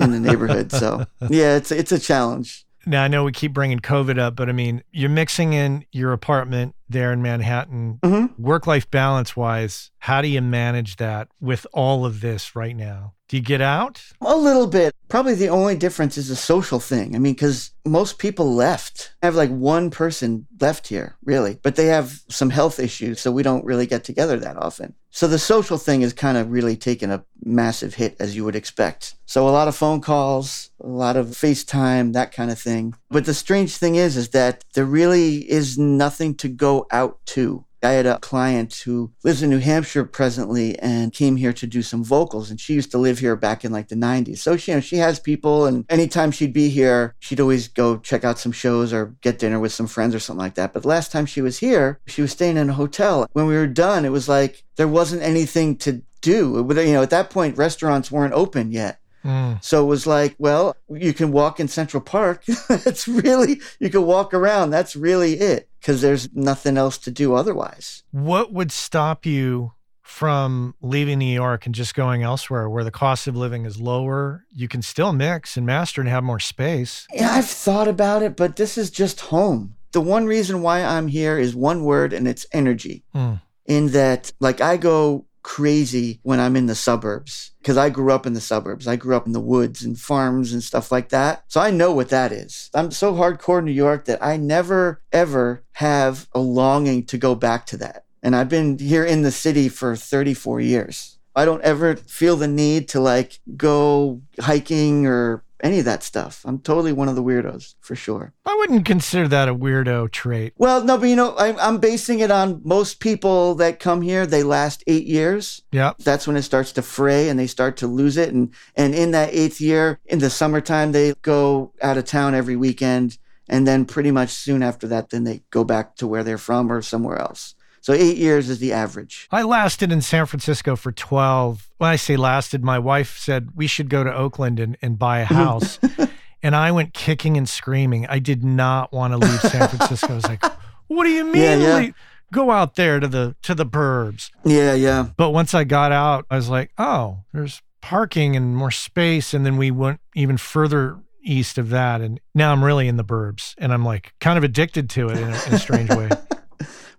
in 0.00 0.10
the 0.10 0.20
neighborhood. 0.20 0.70
So 0.72 1.06
yeah, 1.30 1.56
it's 1.56 1.70
it's 1.70 1.92
a 1.92 1.98
challenge. 1.98 2.66
Now, 2.86 3.02
I 3.02 3.08
know 3.08 3.24
we 3.24 3.32
keep 3.32 3.54
bringing 3.54 3.78
COVID 3.80 4.18
up, 4.18 4.36
but 4.36 4.50
I 4.50 4.52
mean, 4.52 4.82
you're 4.92 5.08
mixing 5.08 5.54
in 5.54 5.86
your 5.92 6.12
apartment 6.12 6.74
there 6.88 7.12
in 7.12 7.22
Manhattan. 7.22 7.98
Mm-hmm. 8.02 8.42
Work 8.42 8.66
life 8.66 8.90
balance 8.90 9.36
wise, 9.36 9.90
how 9.98 10.22
do 10.22 10.28
you 10.28 10.42
manage 10.42 10.96
that 10.96 11.28
with 11.40 11.66
all 11.72 12.04
of 12.04 12.20
this 12.20 12.54
right 12.54 12.76
now? 12.76 13.14
Do 13.28 13.38
you 13.38 13.42
get 13.42 13.62
out? 13.62 14.04
A 14.20 14.36
little 14.36 14.66
bit. 14.66 14.94
Probably 15.08 15.34
the 15.34 15.48
only 15.48 15.76
difference 15.76 16.18
is 16.18 16.28
a 16.28 16.36
social 16.36 16.78
thing. 16.78 17.16
I 17.16 17.18
mean, 17.18 17.32
because 17.32 17.70
most 17.86 18.18
people 18.18 18.54
left. 18.54 19.14
I 19.22 19.26
have 19.26 19.34
like 19.34 19.50
one 19.50 19.90
person 19.90 20.46
left 20.60 20.88
here, 20.88 21.16
really, 21.24 21.58
but 21.62 21.76
they 21.76 21.86
have 21.86 22.20
some 22.28 22.50
health 22.50 22.78
issues, 22.78 23.20
so 23.20 23.32
we 23.32 23.42
don't 23.42 23.64
really 23.64 23.86
get 23.86 24.04
together 24.04 24.38
that 24.38 24.58
often. 24.58 24.94
So 25.10 25.26
the 25.26 25.38
social 25.38 25.78
thing 25.78 26.02
is 26.02 26.12
kind 26.12 26.36
of 26.36 26.50
really 26.50 26.76
taken 26.76 27.10
a 27.10 27.24
massive 27.42 27.94
hit, 27.94 28.16
as 28.18 28.36
you 28.36 28.44
would 28.44 28.56
expect. 28.56 29.14
So 29.26 29.48
a 29.48 29.50
lot 29.50 29.68
of 29.68 29.76
phone 29.76 30.00
calls, 30.00 30.70
a 30.80 30.88
lot 30.88 31.16
of 31.16 31.28
FaceTime, 31.28 32.12
that 32.12 32.32
kind 32.32 32.50
of 32.50 32.58
thing. 32.58 32.94
But 33.10 33.24
the 33.24 33.32
strange 33.32 33.76
thing 33.76 33.94
is, 33.94 34.16
is 34.16 34.30
that 34.30 34.64
there 34.74 34.84
really 34.84 35.50
is 35.50 35.78
nothing 35.78 36.34
to 36.36 36.48
go 36.48 36.73
out 36.90 37.18
to. 37.26 37.64
I 37.84 37.92
had 37.92 38.06
a 38.06 38.18
client 38.18 38.74
who 38.74 39.12
lives 39.24 39.42
in 39.42 39.50
New 39.50 39.58
Hampshire 39.58 40.04
presently 40.04 40.78
and 40.78 41.12
came 41.12 41.36
here 41.36 41.52
to 41.52 41.66
do 41.66 41.82
some 41.82 42.02
vocals. 42.02 42.50
And 42.50 42.58
she 42.58 42.72
used 42.72 42.90
to 42.92 42.98
live 42.98 43.18
here 43.18 43.36
back 43.36 43.62
in 43.64 43.72
like 43.72 43.88
the 43.88 43.94
90s. 43.94 44.38
So 44.38 44.56
she, 44.56 44.70
you 44.70 44.78
know, 44.78 44.80
she 44.80 44.96
has 44.96 45.20
people, 45.20 45.66
and 45.66 45.84
anytime 45.90 46.30
she'd 46.30 46.54
be 46.54 46.70
here, 46.70 47.14
she'd 47.18 47.40
always 47.40 47.68
go 47.68 47.98
check 47.98 48.24
out 48.24 48.38
some 48.38 48.52
shows 48.52 48.92
or 48.92 49.14
get 49.20 49.38
dinner 49.38 49.60
with 49.60 49.72
some 49.72 49.86
friends 49.86 50.14
or 50.14 50.18
something 50.18 50.40
like 50.40 50.54
that. 50.54 50.72
But 50.72 50.86
last 50.86 51.12
time 51.12 51.26
she 51.26 51.42
was 51.42 51.58
here, 51.58 52.00
she 52.06 52.22
was 52.22 52.32
staying 52.32 52.56
in 52.56 52.70
a 52.70 52.74
hotel. 52.74 53.26
When 53.32 53.46
we 53.46 53.54
were 53.54 53.66
done, 53.66 54.06
it 54.06 54.12
was 54.12 54.30
like 54.30 54.64
there 54.76 54.88
wasn't 54.88 55.22
anything 55.22 55.76
to 55.78 56.02
do. 56.22 56.66
You 56.66 56.92
know, 56.94 57.02
at 57.02 57.10
that 57.10 57.28
point, 57.28 57.58
restaurants 57.58 58.10
weren't 58.10 58.32
open 58.32 58.72
yet. 58.72 58.98
Mm. 59.24 59.62
So 59.64 59.82
it 59.82 59.86
was 59.86 60.06
like, 60.06 60.34
well, 60.38 60.76
you 60.88 61.12
can 61.12 61.32
walk 61.32 61.58
in 61.60 61.68
Central 61.68 62.00
Park. 62.00 62.44
It's 62.86 63.08
really, 63.08 63.60
you 63.78 63.88
can 63.88 64.04
walk 64.04 64.34
around. 64.34 64.70
That's 64.70 64.94
really 64.94 65.34
it 65.34 65.68
because 65.80 66.02
there's 66.02 66.28
nothing 66.34 66.76
else 66.76 66.98
to 66.98 67.10
do 67.10 67.34
otherwise. 67.34 68.02
What 68.10 68.52
would 68.52 68.70
stop 68.70 69.24
you 69.24 69.72
from 70.02 70.74
leaving 70.82 71.18
New 71.18 71.32
York 71.32 71.66
and 71.66 71.74
just 71.74 71.94
going 71.94 72.22
elsewhere 72.22 72.68
where 72.68 72.84
the 72.84 72.90
cost 72.90 73.26
of 73.26 73.36
living 73.36 73.64
is 73.64 73.80
lower? 73.80 74.44
You 74.52 74.68
can 74.68 74.82
still 74.82 75.12
mix 75.12 75.56
and 75.56 75.64
master 75.66 76.00
and 76.00 76.10
have 76.10 76.24
more 76.24 76.40
space. 76.40 77.06
Yeah, 77.12 77.32
I've 77.32 77.46
thought 77.46 77.88
about 77.88 78.22
it, 78.22 78.36
but 78.36 78.56
this 78.56 78.76
is 78.76 78.90
just 78.90 79.20
home. 79.20 79.76
The 79.92 80.00
one 80.00 80.26
reason 80.26 80.62
why 80.62 80.82
I'm 80.82 81.08
here 81.08 81.38
is 81.38 81.54
one 81.54 81.84
word, 81.84 82.12
and 82.12 82.26
it's 82.28 82.46
energy. 82.52 83.04
Mm. 83.14 83.40
In 83.66 83.88
that, 83.88 84.32
like, 84.40 84.60
I 84.60 84.76
go 84.76 85.24
crazy 85.44 86.18
when 86.22 86.40
I'm 86.40 86.56
in 86.56 86.66
the 86.66 86.74
suburbs 86.74 87.52
because 87.60 87.76
I 87.76 87.90
grew 87.90 88.12
up 88.12 88.26
in 88.26 88.32
the 88.32 88.40
suburbs. 88.40 88.88
I 88.88 88.96
grew 88.96 89.14
up 89.14 89.26
in 89.26 89.32
the 89.32 89.40
woods 89.40 89.84
and 89.84 89.96
farms 89.96 90.52
and 90.52 90.62
stuff 90.62 90.90
like 90.90 91.10
that. 91.10 91.44
So 91.46 91.60
I 91.60 91.70
know 91.70 91.92
what 91.92 92.08
that 92.08 92.32
is. 92.32 92.70
I'm 92.74 92.90
so 92.90 93.14
hardcore 93.14 93.62
New 93.62 93.70
York 93.70 94.06
that 94.06 94.24
I 94.24 94.36
never, 94.36 95.02
ever 95.12 95.62
have 95.74 96.28
a 96.34 96.40
longing 96.40 97.04
to 97.06 97.18
go 97.18 97.36
back 97.36 97.66
to 97.66 97.76
that. 97.76 98.04
And 98.22 98.34
I've 98.34 98.48
been 98.48 98.78
here 98.78 99.04
in 99.04 99.22
the 99.22 99.30
city 99.30 99.68
for 99.68 99.94
34 99.94 100.60
years. 100.60 101.18
I 101.36 101.44
don't 101.44 101.62
ever 101.62 101.96
feel 101.96 102.36
the 102.36 102.48
need 102.48 102.88
to 102.88 103.00
like 103.00 103.40
go 103.56 104.22
hiking 104.40 105.06
or 105.06 105.44
any 105.64 105.78
of 105.78 105.86
that 105.86 106.02
stuff. 106.02 106.42
I'm 106.44 106.58
totally 106.58 106.92
one 106.92 107.08
of 107.08 107.16
the 107.16 107.22
weirdos 107.22 107.74
for 107.80 107.96
sure. 107.96 108.34
I 108.44 108.54
wouldn't 108.58 108.84
consider 108.84 109.26
that 109.28 109.48
a 109.48 109.54
weirdo 109.54 110.10
trait. 110.12 110.52
Well, 110.58 110.84
no, 110.84 110.98
but 110.98 111.08
you 111.08 111.16
know, 111.16 111.34
I, 111.36 111.56
I'm 111.56 111.78
basing 111.78 112.20
it 112.20 112.30
on 112.30 112.60
most 112.64 113.00
people 113.00 113.54
that 113.56 113.80
come 113.80 114.02
here, 114.02 114.26
they 114.26 114.42
last 114.42 114.84
eight 114.86 115.06
years. 115.06 115.62
Yeah. 115.72 115.94
That's 115.98 116.26
when 116.26 116.36
it 116.36 116.42
starts 116.42 116.72
to 116.72 116.82
fray 116.82 117.30
and 117.30 117.40
they 117.40 117.46
start 117.46 117.78
to 117.78 117.86
lose 117.86 118.18
it. 118.18 118.32
And, 118.32 118.52
and 118.76 118.94
in 118.94 119.12
that 119.12 119.32
eighth 119.32 119.60
year, 119.60 119.98
in 120.04 120.18
the 120.18 120.30
summertime, 120.30 120.92
they 120.92 121.14
go 121.22 121.72
out 121.82 121.96
of 121.96 122.04
town 122.04 122.34
every 122.34 122.56
weekend. 122.56 123.16
And 123.48 123.66
then 123.66 123.84
pretty 123.84 124.10
much 124.10 124.30
soon 124.30 124.62
after 124.62 124.86
that, 124.88 125.10
then 125.10 125.24
they 125.24 125.42
go 125.50 125.64
back 125.64 125.96
to 125.96 126.06
where 126.06 126.24
they're 126.24 126.38
from 126.38 126.70
or 126.70 126.80
somewhere 126.80 127.18
else. 127.18 127.54
So 127.84 127.92
eight 127.92 128.16
years 128.16 128.48
is 128.48 128.60
the 128.60 128.72
average. 128.72 129.28
I 129.30 129.42
lasted 129.42 129.92
in 129.92 130.00
San 130.00 130.24
Francisco 130.24 130.74
for 130.74 130.90
12. 130.90 131.68
When 131.76 131.90
I 131.90 131.96
say 131.96 132.16
lasted, 132.16 132.64
my 132.64 132.78
wife 132.78 133.18
said 133.18 133.50
we 133.54 133.66
should 133.66 133.90
go 133.90 134.02
to 134.02 134.10
Oakland 134.10 134.58
and, 134.58 134.78
and 134.80 134.98
buy 134.98 135.18
a 135.18 135.26
house. 135.26 135.78
and 136.42 136.56
I 136.56 136.72
went 136.72 136.94
kicking 136.94 137.36
and 137.36 137.46
screaming. 137.46 138.06
I 138.06 138.20
did 138.20 138.42
not 138.42 138.90
want 138.90 139.12
to 139.12 139.18
leave 139.18 139.38
San 139.38 139.68
Francisco. 139.68 140.12
I 140.12 140.14
was 140.14 140.24
like, 140.24 140.42
what 140.86 141.04
do 141.04 141.10
you 141.10 141.24
mean? 141.24 141.42
Yeah, 141.42 141.56
yeah. 141.56 141.76
leave? 141.76 141.94
Go 142.32 142.50
out 142.50 142.76
there 142.76 143.00
to 143.00 143.06
the 143.06 143.36
to 143.42 143.54
the 143.54 143.66
burbs. 143.66 144.30
Yeah, 144.46 144.72
yeah. 144.72 145.08
But 145.18 145.32
once 145.32 145.52
I 145.52 145.64
got 145.64 145.92
out, 145.92 146.24
I 146.30 146.36
was 146.36 146.48
like, 146.48 146.70
oh, 146.78 147.24
there's 147.34 147.60
parking 147.82 148.34
and 148.34 148.56
more 148.56 148.70
space. 148.70 149.34
And 149.34 149.44
then 149.44 149.58
we 149.58 149.70
went 149.70 150.00
even 150.14 150.38
further 150.38 151.00
east 151.22 151.58
of 151.58 151.68
that. 151.68 152.00
And 152.00 152.18
now 152.34 152.50
I'm 152.50 152.64
really 152.64 152.88
in 152.88 152.96
the 152.96 153.04
burbs 153.04 153.54
and 153.58 153.74
I'm 153.74 153.84
like 153.84 154.14
kind 154.20 154.38
of 154.38 154.42
addicted 154.42 154.88
to 154.88 155.10
it 155.10 155.18
in 155.18 155.24
a, 155.24 155.46
in 155.48 155.52
a 155.52 155.58
strange 155.58 155.90
way. 155.90 156.08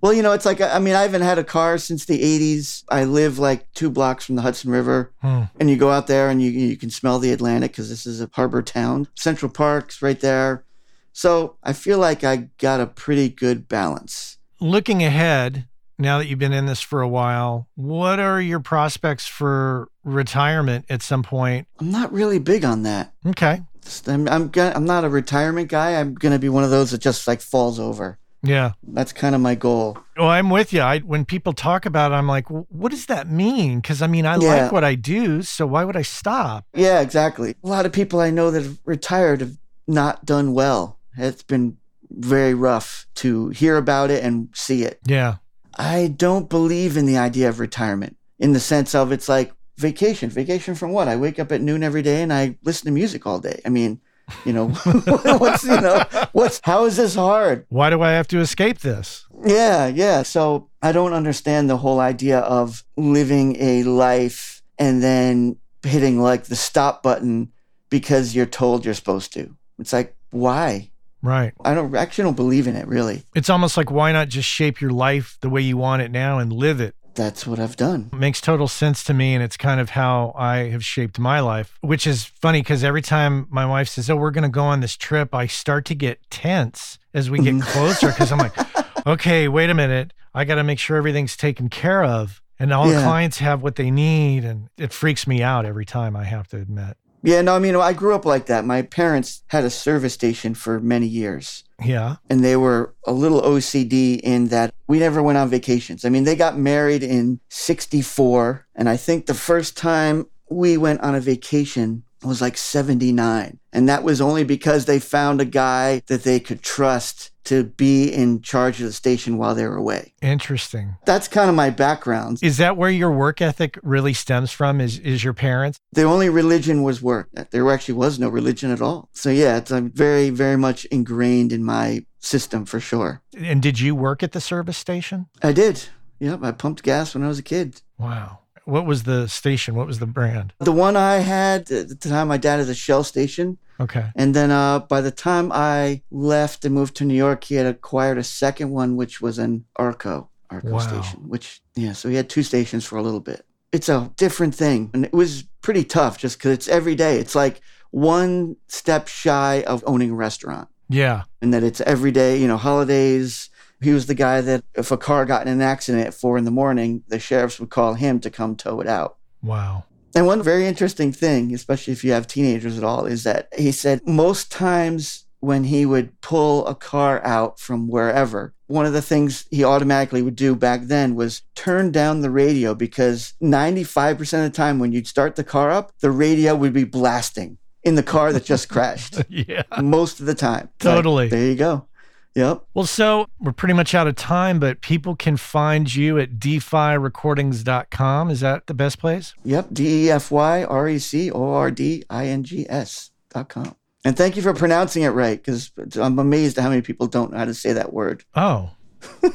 Well, 0.06 0.14
you 0.14 0.22
know, 0.22 0.34
it's 0.34 0.45
like, 0.45 0.62
I 0.62 0.78
mean, 0.78 0.93
I 0.93 1.01
haven't 1.01 1.24
had 1.24 1.39
a 1.39 1.43
car 1.43 1.80
since 1.80 2.06
the 2.06 2.22
80s. 2.22 2.84
I 2.89 3.06
live 3.06 3.39
like 3.39 3.74
two 3.74 3.89
blocks 3.89 4.24
from 4.24 4.36
the 4.36 4.43
Hudson 4.43 4.70
River. 4.70 5.12
Hmm. 5.24 5.45
And 5.60 5.68
you 5.68 5.78
go 5.78 5.89
out 5.89 6.06
there 6.06 6.30
and 6.30 6.39
you, 6.43 6.51
you 6.51 6.78
can 6.78 6.91
smell 6.91 7.18
the 7.18 7.32
Atlantic 7.32 7.72
because 7.72 7.89
this 7.89 8.06
is 8.06 8.22
a 8.22 8.30
harbor 8.32 8.62
town. 8.62 9.08
Central 9.16 9.51
Park's 9.51 10.03
right 10.03 10.20
there. 10.20 10.64
So 11.12 11.58
I 11.64 11.74
feel 11.74 11.97
like 11.97 12.24
I 12.24 12.49
got 12.60 12.82
a 12.82 12.86
pretty 12.86 13.30
good 13.30 13.68
balance. 13.68 14.38
Looking 14.60 15.03
ahead, 15.03 15.66
now 15.97 16.20
that 16.20 16.28
you've 16.28 16.38
been 16.38 16.53
in 16.53 16.68
this 16.68 16.82
for 16.82 17.01
a 17.01 17.10
while, 17.10 17.68
what 17.74 18.20
are 18.20 18.39
your 18.39 18.60
prospects 18.60 19.26
for 19.26 19.89
retirement 20.03 20.86
at 20.88 21.01
some 21.01 21.24
point? 21.24 21.68
I'm 21.80 21.89
not 21.89 22.14
really 22.14 22.38
big 22.38 22.64
on 22.64 22.84
that. 22.84 23.12
Okay. 23.26 23.64
I'm, 24.06 24.30
I'm, 24.30 24.51
I'm 24.56 24.86
not 24.86 25.03
a 25.03 25.10
retirement 25.10 25.70
guy. 25.70 25.99
I'm 25.99 26.14
going 26.14 26.34
to 26.34 26.38
be 26.38 26.49
one 26.49 26.64
of 26.64 26.70
those 26.70 26.91
that 26.91 27.01
just 27.01 27.28
like 27.28 27.41
falls 27.41 27.80
over. 27.80 28.20
Yeah. 28.45 28.71
That's 28.83 29.11
kind 29.13 29.35
of 29.35 29.41
my 29.41 29.55
goal. 29.55 29.97
Well, 30.17 30.29
I'm 30.29 30.49
with 30.49 30.71
you. 30.71 30.81
I, 30.81 30.99
when 30.99 31.25
people 31.25 31.53
talk 31.53 31.85
about 31.85 32.11
it, 32.11 32.15
I'm 32.15 32.27
like, 32.27 32.47
what 32.49 32.91
does 32.91 33.07
that 33.07 33.29
mean? 33.29 33.79
Because 33.79 34.01
I 34.01 34.07
mean, 34.07 34.25
I 34.25 34.37
Yeah. 34.37 34.63
like 34.63 34.71
what 34.71 34.83
I 34.83 34.95
do, 34.95 35.41
so 35.41 35.65
why 35.65 35.83
would 35.83 35.97
I 35.97 36.01
stop? 36.03 36.65
Yeah, 36.73 37.01
exactly. 37.01 37.55
A 37.63 37.67
lot 37.67 37.85
of 37.85 37.91
people 37.91 38.19
I 38.19 38.29
know 38.29 38.51
that 38.51 38.63
have 38.63 38.77
retired 38.85 39.41
have 39.41 39.57
not 39.87 40.25
done 40.25 40.53
well. 40.53 40.99
It's 41.17 41.43
been 41.43 41.77
very 42.09 42.53
rough 42.53 43.07
to 43.15 43.49
hear 43.49 43.77
about 43.77 44.11
it 44.11 44.23
and 44.23 44.49
see 44.53 44.83
it. 44.83 44.99
Yeah. 45.05 45.35
I 45.77 46.13
don't 46.15 46.49
believe 46.49 46.95
in 46.97 47.05
the 47.05 47.17
idea 47.17 47.49
of 47.49 47.59
retirement 47.59 48.15
in 48.39 48.53
the 48.53 48.59
sense 48.59 48.95
of 48.95 49.11
it's 49.11 49.27
like 49.27 49.51
vacation. 49.77 50.29
Vacation 50.29 50.75
from 50.75 50.91
what? 50.91 51.07
I 51.09 51.17
wake 51.17 51.39
up 51.39 51.51
at 51.51 51.61
noon 51.61 51.83
every 51.83 52.01
day 52.01 52.21
and 52.21 52.31
I 52.31 52.57
listen 52.63 52.85
to 52.85 52.91
music 52.91 53.25
all 53.25 53.39
day. 53.39 53.59
I 53.65 53.69
mean, 53.69 53.99
you 54.45 54.53
know, 54.53 54.69
what's 55.38 55.63
you 55.63 55.80
know, 55.82 56.03
what's 56.32 56.59
how 56.63 56.86
is 56.86 56.97
this 56.97 57.15
hard? 57.15 57.65
Why 57.69 57.89
do 57.89 58.01
I 58.01 58.11
have 58.11 58.28
to 58.30 58.39
escape 58.39 58.80
this? 58.80 59.26
Yeah, 59.43 59.88
yeah. 59.88 60.23
So 60.23 60.69
I 60.82 60.91
don't 60.91 61.13
understand 61.13 61.69
the 61.69 61.78
whole 61.78 61.99
idea 61.99 62.39
of 62.39 62.84
living 62.97 63.57
a 63.59 63.84
life 63.84 64.61
and 64.78 65.01
then 65.03 65.57
hitting 65.84 66.19
like 66.19 66.45
the 66.45 66.55
stop 66.55 67.03
button 67.03 67.51
because 67.89 68.36
you're 68.36 68.45
told 68.45 68.86
you're 68.86 68.93
supposed 68.93 69.34
to. 69.34 69.55
It's 69.80 69.93
like, 69.93 70.15
why? 70.32 70.91
Right. 71.21 71.53
I 71.63 71.73
don't 71.73 71.95
actually 71.95 72.26
don't 72.26 72.36
believe 72.36 72.67
in 72.67 72.76
it 72.76 72.88
really. 72.88 73.23
It's 73.36 73.49
almost 73.49 73.78
like 73.78 73.89
why 73.89 74.11
not 74.11 74.30
just 74.30 74.47
shape 74.47 74.80
your 74.80 74.91
life 74.91 75.38
the 75.41 75.49
way 75.49 75.61
you 75.61 75.78
want 75.78 76.01
it 76.01 76.11
now 76.11 76.39
and 76.39 76.53
live 76.53 76.80
it? 76.80 76.95
That's 77.16 77.47
what 77.47 77.59
I've 77.59 77.76
done. 77.76 78.09
It 78.13 78.20
makes 78.20 78.41
total 78.41 78.68
sense 78.68 79.03
to 79.05 79.13
me. 79.13 79.34
And 79.34 79.43
it's 79.43 79.57
kind 79.57 79.80
of 79.80 79.91
how 79.91 80.34
I 80.38 80.70
have 80.70 80.84
shaped 80.84 81.18
my 81.18 81.39
life, 81.39 81.78
which 81.82 82.05
is 82.05 82.26
funny 82.26 82.61
because 82.61 82.84
every 82.84 83.01
time 83.01 83.47
my 83.49 83.66
wife 83.66 83.88
says, 83.88 84.09
Oh, 84.09 84.16
we're 84.16 84.32
going 84.32 84.43
to 84.43 84.49
go 84.49 84.63
on 84.63 84.82
this 84.82 84.95
trip, 84.95 85.34
I 85.34 85.47
start 85.47 85.86
to 85.86 85.95
get 85.95 86.20
tense 86.30 86.99
as 87.13 87.30
we 87.30 87.39
get 87.39 87.55
mm-hmm. 87.55 87.70
closer 87.70 88.09
because 88.09 88.32
I'm 88.32 88.39
like, 88.39 88.53
Okay, 89.07 89.47
wait 89.47 89.70
a 89.70 89.74
minute. 89.74 90.13
I 90.34 90.45
got 90.45 90.55
to 90.55 90.63
make 90.63 90.80
sure 90.80 90.97
everything's 90.97 91.38
taken 91.38 91.70
care 91.70 92.03
of 92.03 92.41
and 92.59 92.72
all 92.74 92.88
the 92.88 93.01
clients 93.01 93.38
have 93.39 93.61
what 93.61 93.76
they 93.76 93.91
need. 93.91 94.43
And 94.43 94.70
it 94.78 94.93
freaks 94.93 95.28
me 95.28 95.41
out 95.41 95.66
every 95.66 95.86
time, 95.86 96.16
I 96.16 96.24
have 96.26 96.47
to 96.49 96.57
admit. 96.57 96.97
Yeah, 97.26 97.41
no, 97.41 97.55
I 97.55 97.59
mean, 97.59 97.76
I 97.76 97.93
grew 97.93 98.13
up 98.13 98.24
like 98.24 98.45
that. 98.45 98.66
My 98.66 98.84
parents 98.84 99.41
had 99.47 99.63
a 99.63 99.70
service 99.72 100.13
station 100.13 100.53
for 100.53 100.80
many 100.80 101.07
years, 101.07 101.63
Yeah. 101.84 102.18
and 102.30 102.43
they 102.43 102.55
were 102.55 102.93
a 103.07 103.13
little 103.13 103.41
OCD 103.41 104.20
in 104.20 104.49
that 104.49 104.74
we 104.88 104.99
never 104.99 105.21
went 105.21 105.38
on 105.38 105.49
vacations. 105.49 106.05
I 106.05 106.09
mean, 106.09 106.23
they 106.23 106.36
got 106.36 106.57
married 106.57 107.03
in 107.03 107.39
64, 107.49 108.67
and 108.75 108.88
I 108.88 108.97
think 108.97 109.25
the 109.25 109.33
first 109.33 109.75
time 109.75 110.27
we 110.49 110.77
went 110.77 111.01
on 111.01 111.15
a 111.15 111.19
vacation 111.19 112.03
was 112.23 112.41
like 112.41 112.57
79. 112.57 113.59
And 113.71 113.89
that 113.89 114.03
was 114.03 114.21
only 114.21 114.43
because 114.43 114.86
they 114.86 114.99
found 114.99 115.41
a 115.41 115.45
guy 115.45 116.01
that 116.07 116.23
they 116.23 116.39
could 116.39 116.61
trust 116.61 117.31
to 117.45 117.63
be 117.63 118.11
in 118.11 118.41
charge 118.41 118.79
of 118.79 118.87
the 118.87 118.93
station 118.93 119.37
while 119.37 119.55
they 119.55 119.65
were 119.65 119.77
away. 119.77 120.13
Interesting. 120.21 120.95
That's 121.05 121.27
kind 121.27 121.49
of 121.49 121.55
my 121.55 121.69
background. 121.69 122.39
Is 122.41 122.57
that 122.57 122.77
where 122.77 122.89
your 122.89 123.11
work 123.11 123.41
ethic 123.41 123.79
really 123.83 124.13
stems 124.13 124.51
from? 124.51 124.81
Is 124.81 124.99
is 124.99 125.23
your 125.23 125.33
parents? 125.33 125.79
the 125.91 126.03
only 126.03 126.29
religion 126.29 126.83
was 126.83 127.01
work. 127.01 127.29
There 127.51 127.71
actually 127.71 127.95
was 127.95 128.19
no 128.19 128.27
religion 128.29 128.69
at 128.71 128.81
all. 128.81 129.09
So 129.13 129.29
yeah, 129.29 129.57
it's 129.57 129.71
um, 129.71 129.89
very, 129.91 130.29
very 130.29 130.57
much 130.57 130.85
ingrained 130.85 131.51
in 131.53 131.63
my 131.63 132.05
system 132.19 132.65
for 132.65 132.79
sure. 132.79 133.21
And 133.37 133.61
did 133.61 133.79
you 133.79 133.95
work 133.95 134.23
at 134.23 134.33
the 134.33 134.41
service 134.41 134.77
station? 134.77 135.27
I 135.41 135.53
did. 135.53 135.83
Yep, 136.19 136.43
I 136.43 136.51
pumped 136.51 136.83
gas 136.83 137.13
when 137.13 137.23
I 137.23 137.27
was 137.27 137.39
a 137.39 137.43
kid. 137.43 137.81
Wow. 137.97 138.39
What 138.65 138.85
was 138.85 139.03
the 139.03 139.27
station? 139.27 139.75
What 139.75 139.87
was 139.87 139.99
the 139.99 140.07
brand? 140.07 140.53
The 140.59 140.71
one 140.71 140.97
I 140.97 141.15
had 141.17 141.69
at 141.71 141.87
the 141.89 141.95
time, 141.95 142.29
my 142.29 142.37
dad 142.37 142.57
had 142.59 142.69
a 142.69 142.73
Shell 142.73 143.03
station, 143.03 143.57
Okay. 143.80 144.05
And 144.15 144.34
then 144.34 144.51
uh, 144.51 144.80
by 144.80 145.01
the 145.01 145.11
time 145.11 145.51
I 145.53 146.01
left 146.11 146.63
and 146.65 146.73
moved 146.73 146.95
to 146.97 147.05
New 147.05 147.13
York, 147.15 147.43
he 147.43 147.55
had 147.55 147.65
acquired 147.65 148.17
a 148.17 148.23
second 148.23 148.69
one, 148.71 148.95
which 148.95 149.21
was 149.21 149.38
an 149.38 149.65
Arco, 149.76 150.30
Arco 150.49 150.69
Wow. 150.71 150.80
station, 150.80 151.28
which, 151.28 151.61
yeah, 151.76 151.93
so 151.93 152.07
he 152.09 152.15
had 152.15 152.30
two 152.30 152.43
stations 152.43 152.86
for 152.86 152.97
a 152.97 153.01
little 153.01 153.19
bit. 153.19 153.45
It's 153.71 153.89
a 153.89 154.11
different 154.15 154.55
thing. 154.55 154.91
And 154.93 155.03
it 155.05 155.11
was 155.13 155.43
pretty 155.61 155.84
tough 155.84 156.17
just 156.17 156.38
because 156.38 156.51
it's 156.53 156.67
every 156.69 156.95
day. 156.95 157.19
It's 157.19 157.36
like 157.36 157.59
one 157.91 158.55
step 158.67 159.07
shy 159.07 159.63
of 159.67 159.84
owning 159.86 160.11
a 160.11 160.15
restaurant 160.15 160.69
Yeah. 160.89 161.23
and 161.41 161.53
that 161.53 161.63
it's 161.63 161.82
every 161.82 162.11
day, 162.11 162.38
you 162.39 162.47
know, 162.47 162.57
holidays. 162.57 163.49
He 163.82 163.91
was 163.91 164.05
the 164.05 164.15
guy 164.15 164.39
that 164.41 164.63
if 164.76 164.91
a 164.91 164.97
car 164.97 165.26
got 165.26 165.41
in 165.45 165.49
an 165.51 165.61
accident 165.61 166.07
at 166.07 166.13
four 166.13 166.38
in 166.38 166.45
the 166.45 166.51
morning, 166.51 167.03
the 167.09 167.19
sheriffs 167.19 167.59
would 167.59 167.69
call 167.69 167.95
him 167.95 168.19
to 168.21 168.30
come 168.30 168.55
tow 168.55 168.80
it 168.80 168.88
out. 168.88 169.17
Wow. 169.43 169.84
And 170.16 170.26
one 170.26 170.41
very 170.41 170.66
interesting 170.66 171.11
thing, 171.11 171.53
especially 171.53 171.91
if 171.93 172.03
you 172.03 172.13
have 172.13 172.26
teenagers 172.26 172.78
at 172.78 172.84
all, 172.86 173.05
is 173.05 173.24
that 173.24 173.49
he 173.57 173.72
said 173.72 174.07
most 174.07 174.49
times 174.51 175.26
when 175.41 175.66
he 175.66 175.86
would 175.86 176.20
pull 176.22 176.66
a 176.66 176.74
car 176.74 177.24
out 177.24 177.59
from 177.59 177.88
wherever, 177.89 178.53
one 178.68 178.86
of 178.86 178.93
the 178.93 179.01
things 179.01 179.45
he 179.51 179.63
automatically 179.63 180.22
would 180.22 180.36
do 180.36 180.55
back 180.55 180.84
then 180.84 181.16
was 181.16 181.41
turn 181.53 181.91
down 181.91 182.22
the 182.22 182.32
radio 182.32 182.74
because 182.74 183.34
95% 183.43 184.20
of 184.22 184.43
the 184.43 184.49
time 184.49 184.80
when 184.80 184.91
you'd 184.91 185.05
start 185.07 185.36
the 185.36 185.43
car 185.43 185.70
up, 185.70 185.91
the 185.99 186.09
radio 186.09 186.55
would 186.55 186.74
be 186.74 186.84
blasting 186.84 187.57
in 187.84 187.95
the 187.95 188.01
car 188.01 188.34
that 188.34 188.45
just 188.45 188.70
crashed. 188.70 189.22
Yeah. 189.30 189.63
Most 189.82 190.20
of 190.20 190.26
the 190.26 190.34
time. 190.34 190.70
It's 190.78 190.86
like, 190.86 190.95
Totally. 190.95 191.28
there 191.28 191.45
you 191.45 191.55
go. 191.55 191.88
Yep. 192.36 192.65
Well, 192.73 192.86
so 192.86 193.27
we're 193.39 193.53
pretty 193.53 193.73
much 193.73 193.95
out 193.95 194.07
of 194.07 194.15
time, 194.15 194.59
but 194.59 194.81
people 194.81 195.15
can 195.15 195.38
find 195.38 195.93
you 195.93 196.19
at 196.19 196.31
defyrecordings.com. 196.33 198.29
Is 198.29 198.41
that 198.41 198.67
the 198.67 198.73
best 198.73 198.99
place? 198.99 199.33
Yep. 199.45 199.67
D 199.71 200.05
E 200.05 200.11
F 200.11 200.31
Y 200.31 200.63
R 200.65 200.89
E 200.89 200.99
C 200.99 201.31
O 201.31 201.53
R 201.53 201.71
D 201.71 202.03
I 202.09 202.27
N 202.27 202.43
G 202.43 202.65
S 202.69 203.11
dot 203.29 203.47
com. 203.47 203.75
And 204.03 204.15
thank 204.15 204.36
you 204.36 204.41
for 204.41 204.53
pronouncing 204.53 205.03
it 205.03 205.09
right 205.09 205.41
because 205.41 205.71
I'm 205.95 206.19
amazed 206.19 206.57
at 206.57 206.61
how 206.61 206.69
many 206.69 206.81
people 206.81 207.07
don't 207.07 207.31
know 207.31 207.38
how 207.39 207.45
to 207.45 207.53
say 207.53 207.73
that 207.73 207.91
word. 207.93 208.23
Oh, 208.36 208.69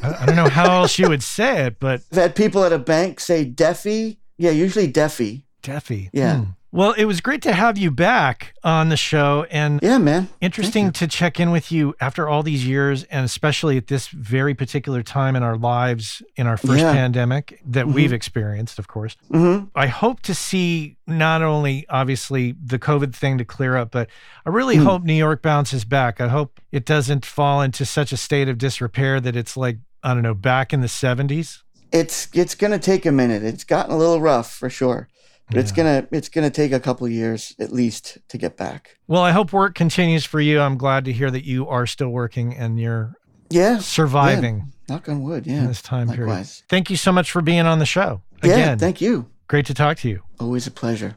I, 0.03 0.26
don't 0.26 0.36
know 0.36 0.48
how 0.48 0.70
else 0.70 0.98
you 0.98 1.09
would 1.09 1.22
say 1.22 1.66
it, 1.66 1.80
but 1.80 2.03
I've 2.12 2.18
had 2.18 2.36
people 2.36 2.64
at 2.64 2.72
a 2.72 2.78
bank 2.78 3.18
say 3.18 3.44
Deafy. 3.44 4.18
Yeah, 4.38 4.51
usually 4.51 4.90
Deafy. 4.90 5.42
Deafy. 5.62 6.11
Yeah. 6.12 6.38
Hmm. 6.38 6.51
Well, 6.73 6.93
it 6.93 7.05
was 7.05 7.21
great 7.21 7.43
to 7.43 7.53
have 7.53 7.77
you 7.79 7.91
back 7.91 8.55
on 8.62 8.91
the 8.91 8.97
show 8.97 9.45
and 9.51 9.81
Yeah, 9.83 9.99
man. 9.99 10.29
interesting 10.41 10.93
to 10.93 11.09
check 11.09 11.41
in 11.41 11.51
with 11.51 11.73
you 11.73 11.97
after 12.01 12.29
all 12.29 12.45
these 12.45 12.64
years 12.64 13.03
and 13.05 13.25
especially 13.25 13.77
at 13.77 13.89
this 13.89 14.07
very 14.07 14.55
particular 14.55 15.03
time 15.03 15.35
in 15.35 15.43
our 15.43 15.57
lives 15.57 16.23
in 16.37 16.47
our 16.47 16.57
first 16.57 16.79
Yeah. 16.79 16.93
pandemic 16.93 17.61
that 17.66 17.87
Mhm. 17.87 17.93
we've 17.95 18.12
experienced, 18.12 18.79
of 18.79 18.87
course. 18.87 19.16
hmm 19.33 19.64
I 19.75 19.89
hope 19.89 20.21
to 20.23 20.35
see 20.35 20.97
not 21.09 21.43
only 21.43 21.87
obviously 21.89 22.55
the 22.64 22.79
COVID 22.79 23.14
thing 23.16 23.37
to 23.39 23.45
clear 23.45 23.77
up, 23.77 23.91
but 23.91 24.09
I 24.47 24.51
really 24.51 24.77
Mm. 24.77 24.85
hope 24.85 25.03
New 25.03 25.12
York 25.14 25.43
bounces 25.43 25.85
back. 25.85 26.21
I 26.21 26.29
hope 26.29 26.61
it 26.71 26.85
doesn't 26.87 27.27
fall 27.27 27.62
into 27.62 27.85
such 27.85 28.12
a 28.12 28.16
state 28.16 28.49
of 28.49 28.59
disrepair 28.59 29.21
that 29.21 29.35
it's 29.35 29.57
like, 29.57 29.79
I 30.05 30.14
don't 30.14 30.23
know, 30.23 30.35
back 30.35 30.73
in 30.73 30.83
the 30.83 30.89
70s. 30.89 31.64
It's 31.93 32.29
it's 32.33 32.55
gonna 32.55 32.79
take 32.79 33.05
a 33.05 33.11
minute. 33.11 33.43
It's 33.43 33.64
gotten 33.64 33.93
a 33.93 33.97
little 33.99 34.21
rough 34.21 34.53
for 34.55 34.71
sure, 34.71 35.09
but 35.51 35.59
it's 35.59 35.72
gonna 35.72 36.07
it's 36.12 36.28
gonna 36.28 36.51
take 36.51 36.72
a 36.72 36.80
couple 36.80 37.09
years 37.09 37.55
at 37.59 37.72
least 37.72 38.18
to 38.28 38.38
get 38.38 38.57
back. 38.57 38.98
Well, 39.09 39.22
I 39.22 39.32
hope 39.32 39.53
work 39.53 39.74
continues 39.74 40.24
for 40.24 40.40
you. 40.40 40.61
I'm 40.61 40.76
glad 40.78 41.05
to 41.07 41.12
hear 41.12 41.30
that 41.30 41.44
you 41.44 41.66
are 41.68 41.86
still 41.86 42.11
working 42.11 42.55
and 42.57 42.78
you're 42.80 43.14
Yeah. 43.51 43.78
surviving 43.78 44.72
Knock 44.88 45.09
on 45.09 45.22
wood. 45.22 45.46
in 45.46 45.55
Yeah. 45.55 45.66
this 45.66 45.82
time 45.82 46.09
period. 46.09 46.28
Likewise. 46.30 46.62
Thank 46.68 46.90
you 46.90 46.96
so 46.96 47.12
much 47.12 47.30
for 47.30 47.42
being 47.42 47.61
on 47.66 47.78
the 47.78 47.86
show. 47.86 48.22
Yeah. 48.42 48.53
Again, 48.55 48.78
Thank 48.78 49.01
you. 49.01 49.26
great 49.48 49.66
to 49.66 49.74
talk 49.74 49.98
to 49.98 50.09
you. 50.09 50.22
Always 50.38 50.66
a 50.66 50.70
pleasure. 50.70 51.16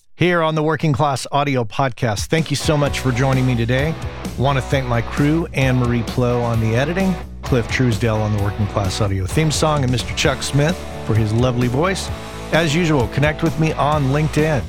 here 0.21 0.43
on 0.43 0.53
the 0.53 0.61
Working 0.61 0.93
Class 0.93 1.25
Audio 1.31 1.63
Podcast. 1.63 2.27
Thank 2.27 2.51
you 2.51 2.55
so 2.55 2.77
much 2.77 2.99
for 2.99 3.11
joining 3.11 3.43
me 3.43 3.55
today. 3.55 3.95
Want 4.37 4.55
to 4.55 4.61
thank 4.61 4.85
my 4.85 5.01
crew, 5.01 5.47
Anne 5.53 5.77
Marie 5.77 6.03
Plo 6.03 6.43
on 6.43 6.59
the 6.61 6.75
editing, 6.75 7.15
Cliff 7.41 7.67
Truesdale 7.67 8.17
on 8.17 8.37
the 8.37 8.43
Working 8.43 8.67
Class 8.67 9.01
Audio 9.01 9.25
theme 9.25 9.49
song, 9.49 9.83
and 9.83 9.91
Mr. 9.91 10.15
Chuck 10.15 10.43
Smith 10.43 10.77
for 11.07 11.15
his 11.15 11.33
lovely 11.33 11.67
voice. 11.67 12.07
As 12.53 12.75
usual, 12.75 13.07
connect 13.07 13.41
with 13.41 13.59
me 13.59 13.73
on 13.73 14.09
LinkedIn. 14.09 14.63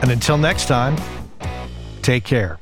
And 0.00 0.10
until 0.10 0.38
next 0.38 0.64
time, 0.64 0.96
take 2.00 2.24
care. 2.24 2.58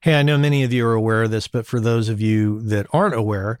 Hey, 0.00 0.14
I 0.18 0.24
know 0.24 0.36
many 0.36 0.64
of 0.64 0.72
you 0.72 0.84
are 0.88 0.94
aware 0.94 1.22
of 1.22 1.30
this, 1.30 1.46
but 1.46 1.66
for 1.66 1.78
those 1.78 2.08
of 2.08 2.20
you 2.20 2.62
that 2.62 2.88
aren't 2.92 3.14
aware, 3.14 3.60